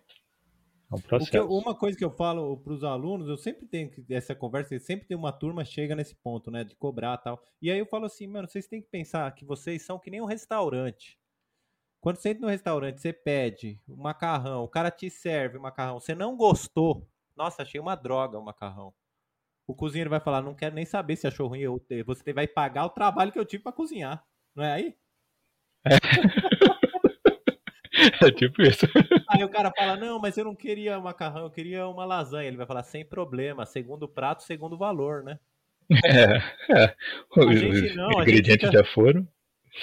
É 0.92 0.96
um 0.96 1.00
processo. 1.00 1.38
Eu, 1.38 1.50
uma 1.50 1.74
coisa 1.74 1.98
que 1.98 2.04
eu 2.04 2.12
falo 2.12 2.58
para 2.58 2.74
os 2.74 2.84
alunos, 2.84 3.30
eu 3.30 3.38
sempre 3.38 3.66
tenho 3.66 3.90
essa 4.10 4.36
conversa, 4.36 4.78
sempre 4.80 5.08
tem 5.08 5.16
uma 5.16 5.32
turma 5.32 5.64
chega 5.64 5.96
nesse 5.96 6.14
ponto, 6.16 6.52
né, 6.52 6.66
de 6.66 6.76
cobrar 6.76 7.18
tal. 7.18 7.42
E 7.62 7.72
aí 7.72 7.80
eu 7.80 7.86
falo 7.86 8.06
assim, 8.06 8.28
mano, 8.28 8.48
vocês 8.48 8.68
têm 8.68 8.82
que 8.82 8.90
pensar 8.90 9.34
que 9.34 9.46
vocês 9.46 9.82
são 9.84 9.98
que 9.98 10.12
nem 10.12 10.22
um 10.22 10.26
restaurante. 10.26 11.18
Quando 12.02 12.18
você 12.18 12.30
entra 12.30 12.42
no 12.42 12.50
restaurante, 12.50 13.00
você 13.00 13.14
pede 13.14 13.80
um 13.88 13.96
macarrão, 13.96 14.64
o 14.64 14.68
cara 14.68 14.92
te 14.92 15.10
serve 15.10 15.58
o 15.58 15.62
macarrão, 15.62 16.00
você 16.00 16.16
não 16.16 16.36
gostou, 16.36 17.08
nossa, 17.38 17.62
achei 17.62 17.80
uma 17.80 17.96
droga 17.96 18.38
o 18.38 18.44
macarrão. 18.44 18.94
O 19.68 19.76
cozinheiro 19.76 20.10
vai 20.10 20.20
falar, 20.20 20.42
não 20.42 20.56
quero 20.56 20.76
nem 20.76 20.84
saber 20.84 21.16
se 21.16 21.28
achou 21.28 21.48
ruim, 21.48 21.64
você 22.06 22.34
vai 22.34 22.48
pagar 22.48 22.86
o 22.86 22.90
trabalho 22.90 23.32
que 23.32 23.40
eu 23.40 23.46
tive 23.46 23.64
para 23.64 23.72
cozinhar. 23.72 24.26
Não 24.54 24.64
é 24.64 24.74
aí? 24.74 24.98
É. 25.86 25.96
é 28.26 28.32
tipo 28.32 28.62
isso. 28.64 28.86
Aí 29.32 29.44
o 29.44 29.50
cara 29.50 29.72
fala, 29.76 29.96
não, 29.96 30.20
mas 30.20 30.38
eu 30.38 30.44
não 30.44 30.56
queria 30.56 31.00
macarrão, 31.00 31.44
eu 31.44 31.52
queria 31.52 31.88
uma 31.88 32.04
lasanha. 32.04 32.48
Ele 32.48 32.58
vai 32.58 32.66
falar, 32.66 32.84
sem 32.84 33.06
problema, 33.06 33.66
segundo 33.66 34.08
prato, 34.08 34.44
segundo 34.44 34.78
valor, 34.78 35.24
né? 35.24 35.40
É, 36.06 36.38
é. 36.74 36.96
Os, 37.38 37.60
gente, 37.60 37.96
não, 37.96 38.10
os 38.10 38.24
ingredientes 38.24 38.68
fica, 38.68 38.72
já 38.72 38.84
foram. 38.94 39.28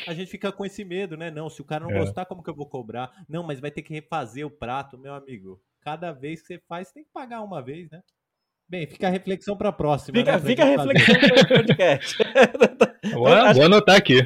A 0.07 0.14
gente 0.14 0.30
fica 0.30 0.53
com 0.53 0.64
esse 0.64 0.84
medo, 0.84 1.16
né? 1.16 1.30
Não, 1.30 1.49
se 1.49 1.61
o 1.62 1.64
cara 1.64 1.84
não 1.84 1.92
é. 1.92 1.99
gostar, 1.99 2.26
como 2.26 2.42
que 2.42 2.51
eu 2.51 2.55
vou 2.55 2.68
cobrar? 2.68 3.11
Não, 3.28 3.42
mas 3.42 3.61
vai 3.61 3.70
ter 3.70 3.82
que 3.82 3.92
refazer 3.92 4.46
o 4.46 4.51
prato, 4.51 4.99
meu 4.99 5.14
amigo. 5.14 5.61
Cada 5.80 6.12
vez 6.12 6.42
que 6.42 6.49
você 6.49 6.62
faz, 6.68 6.88
você 6.88 6.94
tem 6.94 7.05
que 7.05 7.12
pagar 7.12 7.42
uma 7.42 7.62
vez, 7.62 7.90
né? 7.90 8.03
Bem, 8.68 8.86
fica 8.86 9.07
a 9.07 9.11
reflexão 9.11 9.57
para 9.57 9.70
a 9.70 9.72
próxima. 9.72 10.18
Fica, 10.18 10.32
né, 10.32 10.40
fica 10.40 10.62
a 10.62 10.66
reflexão 10.66 11.14
para 11.14 11.42
o 11.42 11.49
podcast. 11.49 12.18
Vou, 13.12 13.54
vou 13.54 13.64
anotar 13.64 13.96
aqui. 13.96 14.20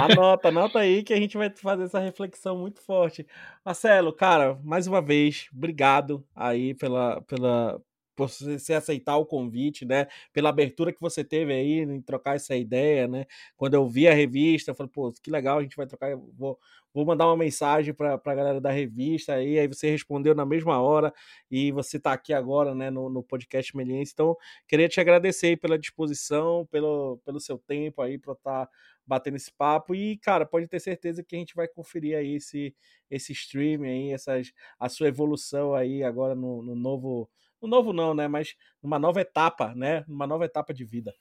Anota, 0.00 0.48
anota 0.48 0.78
aí 0.78 1.02
que 1.02 1.12
a 1.12 1.16
gente 1.16 1.36
vai 1.36 1.50
fazer 1.50 1.84
essa 1.84 1.98
reflexão 1.98 2.58
muito 2.58 2.80
forte. 2.80 3.26
Marcelo, 3.64 4.12
cara, 4.12 4.58
mais 4.62 4.86
uma 4.86 5.00
vez, 5.02 5.48
obrigado 5.54 6.24
aí 6.34 6.74
pela, 6.74 7.20
pela, 7.22 7.80
por 8.16 8.28
você 8.30 8.72
aceitar 8.72 9.16
o 9.18 9.26
convite, 9.26 9.84
né? 9.84 10.06
Pela 10.32 10.48
abertura 10.48 10.92
que 10.92 11.00
você 11.00 11.22
teve 11.22 11.52
aí 11.52 11.80
em 11.80 12.00
trocar 12.00 12.34
essa 12.36 12.56
ideia, 12.56 13.06
né? 13.06 13.26
Quando 13.56 13.74
eu 13.74 13.86
vi 13.86 14.08
a 14.08 14.14
revista, 14.14 14.70
eu 14.70 14.74
falei, 14.74 14.90
pô, 14.92 15.12
que 15.22 15.30
legal, 15.30 15.58
a 15.58 15.62
gente 15.62 15.76
vai 15.76 15.86
trocar, 15.86 16.16
vou, 16.16 16.58
vou 16.94 17.04
mandar 17.04 17.26
uma 17.26 17.36
mensagem 17.36 17.92
para 17.92 18.14
a 18.14 18.34
galera 18.34 18.60
da 18.60 18.70
revista 18.70 19.34
aí, 19.34 19.58
aí 19.58 19.68
você 19.68 19.90
respondeu 19.90 20.34
na 20.34 20.46
mesma 20.46 20.80
hora 20.80 21.12
e 21.50 21.70
você 21.70 21.98
está 21.98 22.12
aqui 22.14 22.32
agora, 22.32 22.74
né, 22.74 22.90
no, 22.90 23.10
no 23.10 23.22
podcast 23.22 23.76
Meliense. 23.76 24.12
Então, 24.14 24.34
queria 24.66 24.88
te 24.88 24.98
agradecer 24.98 25.58
pela 25.58 25.78
disposição, 25.78 26.66
pelo, 26.70 27.18
pelo 27.24 27.38
seu 27.38 27.58
tempo 27.58 28.00
aí 28.00 28.18
para 28.18 28.32
estar 28.32 28.66
tá 28.66 28.72
batendo 29.06 29.36
esse 29.36 29.52
papo 29.52 29.94
e, 29.94 30.16
cara, 30.18 30.44
pode 30.44 30.66
ter 30.66 30.80
certeza 30.80 31.22
que 31.22 31.36
a 31.36 31.38
gente 31.38 31.54
vai 31.54 31.68
conferir 31.68 32.16
aí 32.16 32.34
esse, 32.36 32.74
esse 33.10 33.32
stream 33.32 33.82
aí, 33.84 34.12
essas, 34.12 34.52
a 34.78 34.88
sua 34.88 35.08
evolução 35.08 35.74
aí 35.74 36.02
agora 36.02 36.34
no, 36.34 36.62
no 36.62 36.74
novo, 36.74 37.30
no 37.60 37.68
novo 37.68 37.92
não, 37.92 38.14
né, 38.14 38.28
mas 38.28 38.54
numa 38.82 38.98
nova 38.98 39.20
etapa, 39.20 39.74
né, 39.74 40.04
numa 40.06 40.26
nova 40.26 40.44
etapa 40.44 40.72
de 40.72 40.84
vida. 40.84 41.14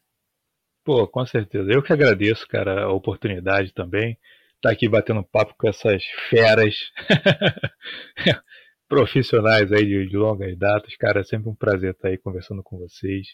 Pô, 0.83 1.07
com 1.07 1.25
certeza. 1.25 1.71
Eu 1.71 1.81
que 1.81 1.91
agradeço, 1.91 2.47
cara, 2.47 2.83
a 2.83 2.91
oportunidade 2.91 3.73
também 3.73 4.11
estar 4.55 4.69
tá 4.69 4.71
aqui 4.71 4.87
batendo 4.87 5.23
papo 5.23 5.55
com 5.57 5.67
essas 5.67 6.03
feras 6.29 6.75
profissionais 8.87 9.71
aí 9.71 9.83
de, 9.83 10.07
de, 10.07 10.15
longas 10.15 10.55
datas. 10.57 10.95
Cara, 10.97 11.21
é 11.21 11.23
sempre 11.23 11.49
um 11.49 11.55
prazer 11.55 11.91
estar 11.91 12.09
aí 12.09 12.17
conversando 12.17 12.61
com 12.61 12.77
vocês. 12.77 13.27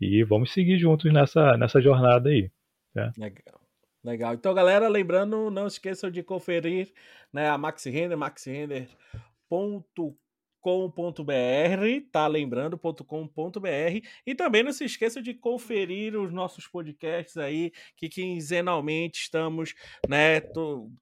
E 0.00 0.22
vamos 0.24 0.52
seguir 0.52 0.78
juntos 0.78 1.10
nessa, 1.12 1.56
nessa 1.56 1.80
jornada 1.80 2.28
aí. 2.28 2.50
Tá? 2.92 3.10
Legal. 3.16 3.60
Legal. 4.04 4.34
Então, 4.34 4.52
galera, 4.52 4.88
lembrando, 4.88 5.50
não 5.50 5.66
esqueçam 5.66 6.10
de 6.10 6.22
conferir 6.22 6.92
né, 7.32 7.48
a 7.48 7.56
Maxi 7.56 7.88
Render, 7.88 8.16
maxirender.com 8.16 10.14
com.br, 10.62 12.06
tá 12.12 12.26
lembrando, 12.28 12.78
.com.br 12.78 14.06
e 14.24 14.34
também 14.34 14.62
não 14.62 14.72
se 14.72 14.84
esqueça 14.84 15.20
de 15.20 15.34
conferir 15.34 16.16
os 16.16 16.32
nossos 16.32 16.68
podcasts 16.68 17.36
aí, 17.36 17.72
que 17.96 18.08
quinzenalmente 18.08 19.22
estamos, 19.22 19.74
né, 20.08 20.40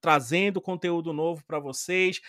trazendo 0.01 0.59
conteúdo 0.59 1.13
novo 1.13 1.45
para 1.45 1.59
vocês, 1.59 2.19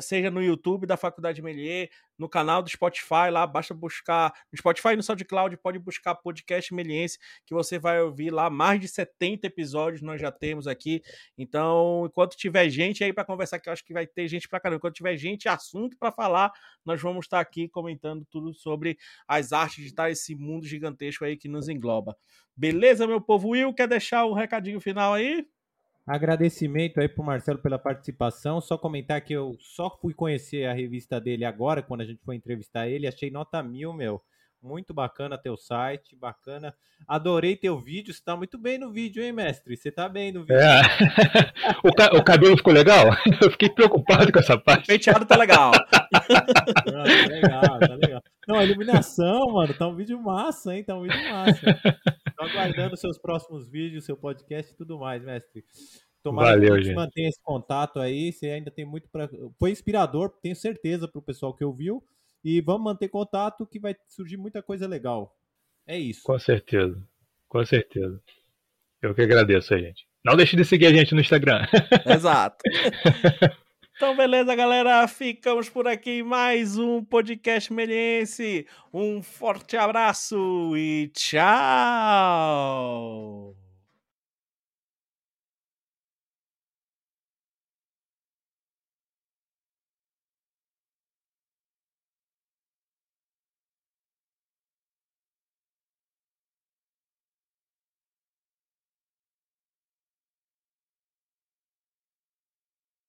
seja 0.00 0.30
no 0.30 0.42
YouTube 0.42 0.86
da 0.86 0.96
Faculdade 0.96 1.42
Melier, 1.42 1.90
no 2.22 2.28
canal 2.28 2.62
do 2.62 2.70
Spotify, 2.70 3.30
lá 3.32 3.44
basta 3.44 3.74
buscar 3.74 4.32
no 4.52 4.56
Spotify 4.56 4.90
e 4.90 4.96
no 4.96 5.02
SoundCloud, 5.02 5.56
pode 5.56 5.78
buscar 5.80 6.14
podcast 6.14 6.72
Meliense, 6.72 7.18
que 7.44 7.52
você 7.52 7.80
vai 7.80 8.00
ouvir 8.00 8.30
lá 8.30 8.48
mais 8.48 8.80
de 8.80 8.86
70 8.86 9.48
episódios 9.48 10.00
nós 10.02 10.20
já 10.20 10.30
temos 10.30 10.68
aqui. 10.68 11.02
Então, 11.36 12.04
enquanto 12.06 12.36
tiver 12.36 12.68
gente 12.68 13.02
aí 13.02 13.12
para 13.12 13.24
conversar, 13.24 13.58
que 13.58 13.68
eu 13.68 13.72
acho 13.72 13.84
que 13.84 13.92
vai 13.92 14.06
ter 14.06 14.28
gente 14.28 14.48
para 14.48 14.60
caramba, 14.60 14.76
enquanto 14.76 14.94
tiver 14.94 15.16
gente, 15.16 15.48
assunto 15.48 15.98
para 15.98 16.12
falar, 16.12 16.52
nós 16.84 17.02
vamos 17.02 17.26
estar 17.26 17.40
aqui 17.40 17.68
comentando 17.68 18.24
tudo 18.30 18.54
sobre 18.54 18.96
as 19.26 19.52
artes 19.52 19.78
de 19.78 19.86
estar 19.86 20.08
esse 20.08 20.36
mundo 20.36 20.64
gigantesco 20.64 21.24
aí 21.24 21.36
que 21.36 21.48
nos 21.48 21.68
engloba. 21.68 22.16
Beleza, 22.56 23.04
meu 23.04 23.20
povo? 23.20 23.48
Will, 23.48 23.74
quer 23.74 23.88
deixar 23.88 24.24
o 24.26 24.32
recadinho 24.32 24.80
final 24.80 25.12
aí? 25.12 25.44
Agradecimento 26.06 27.00
aí 27.00 27.08
pro 27.08 27.22
Marcelo 27.22 27.58
pela 27.58 27.78
participação. 27.78 28.60
Só 28.60 28.76
comentar 28.76 29.20
que 29.20 29.32
eu 29.32 29.56
só 29.60 29.88
fui 29.88 30.12
conhecer 30.12 30.66
a 30.66 30.72
revista 30.72 31.20
dele 31.20 31.44
agora, 31.44 31.82
quando 31.82 32.00
a 32.00 32.04
gente 32.04 32.22
foi 32.24 32.34
entrevistar 32.34 32.88
ele. 32.88 33.06
Achei 33.06 33.30
nota 33.30 33.62
mil, 33.62 33.92
meu. 33.92 34.20
Muito 34.60 34.94
bacana 34.94 35.36
teu 35.36 35.56
site, 35.56 36.14
bacana. 36.14 36.72
Adorei 37.06 37.56
teu 37.56 37.78
vídeo. 37.80 38.14
Você 38.14 38.22
tá 38.22 38.36
muito 38.36 38.56
bem 38.56 38.78
no 38.78 38.92
vídeo, 38.92 39.22
hein, 39.22 39.32
mestre? 39.32 39.76
Você 39.76 39.90
tá 39.90 40.08
bem 40.08 40.30
no 40.30 40.42
vídeo. 40.42 40.56
É. 40.56 40.82
o, 41.82 41.92
ca 41.92 42.16
o, 42.16 42.22
cabelo 42.22 42.56
ficou 42.56 42.72
legal? 42.72 43.06
Eu 43.42 43.50
fiquei 43.50 43.68
preocupado 43.68 44.32
com 44.32 44.38
essa 44.38 44.56
parte. 44.56 44.84
O 44.84 44.86
penteado 44.86 45.26
tá 45.26 45.36
legal. 45.36 45.72
Não, 46.86 47.04
tá 47.04 47.28
legal, 47.28 47.78
tá 47.80 47.94
legal. 47.94 48.22
Não, 48.46 48.56
a 48.56 48.64
iluminação, 48.64 49.52
mano, 49.52 49.74
tá 49.74 49.88
um 49.88 49.96
vídeo 49.96 50.20
massa, 50.20 50.74
hein? 50.74 50.84
Tá 50.84 50.94
um 50.94 51.02
vídeo 51.02 51.30
massa. 51.30 52.20
Tô 52.36 52.44
aguardando 52.44 52.96
seus 52.96 53.18
próximos 53.18 53.68
vídeos, 53.68 54.04
seu 54.04 54.16
podcast 54.16 54.72
e 54.72 54.76
tudo 54.76 54.98
mais, 54.98 55.22
mestre. 55.22 55.64
Tomara 56.22 56.50
Valeu, 56.50 56.74
que 56.74 56.80
a 56.80 56.82
gente 56.82 56.94
mantenha 56.94 57.28
esse 57.28 57.42
contato 57.42 57.98
aí. 57.98 58.32
Você 58.32 58.46
ainda 58.46 58.70
tem 58.70 58.84
muito 58.84 59.08
para. 59.10 59.28
Foi 59.58 59.70
inspirador, 59.70 60.30
tenho 60.42 60.54
certeza, 60.54 61.08
para 61.08 61.18
o 61.18 61.22
pessoal 61.22 61.54
que 61.54 61.64
ouviu. 61.64 62.02
E 62.44 62.60
vamos 62.60 62.84
manter 62.84 63.08
contato 63.08 63.66
que 63.66 63.78
vai 63.78 63.94
surgir 64.08 64.36
muita 64.36 64.62
coisa 64.62 64.86
legal. 64.86 65.36
É 65.86 65.98
isso. 65.98 66.22
Com 66.22 66.38
certeza. 66.38 67.00
Com 67.48 67.64
certeza. 67.64 68.20
Eu 69.00 69.14
que 69.14 69.22
agradeço 69.22 69.74
a 69.74 69.78
gente. 69.78 70.06
Não 70.24 70.36
deixe 70.36 70.56
de 70.56 70.64
seguir 70.64 70.86
a 70.86 70.92
gente 70.92 71.14
no 71.14 71.20
Instagram. 71.20 71.66
Exato. 72.06 72.56
Então, 73.96 74.16
beleza, 74.16 74.54
galera. 74.54 75.06
Ficamos 75.06 75.68
por 75.68 75.86
aqui. 75.86 76.22
Mais 76.22 76.76
um 76.78 77.04
podcast 77.04 77.72
meliense. 77.72 78.66
Um 78.92 79.22
forte 79.22 79.76
abraço 79.76 80.76
e 80.76 81.08
tchau. 81.14 81.42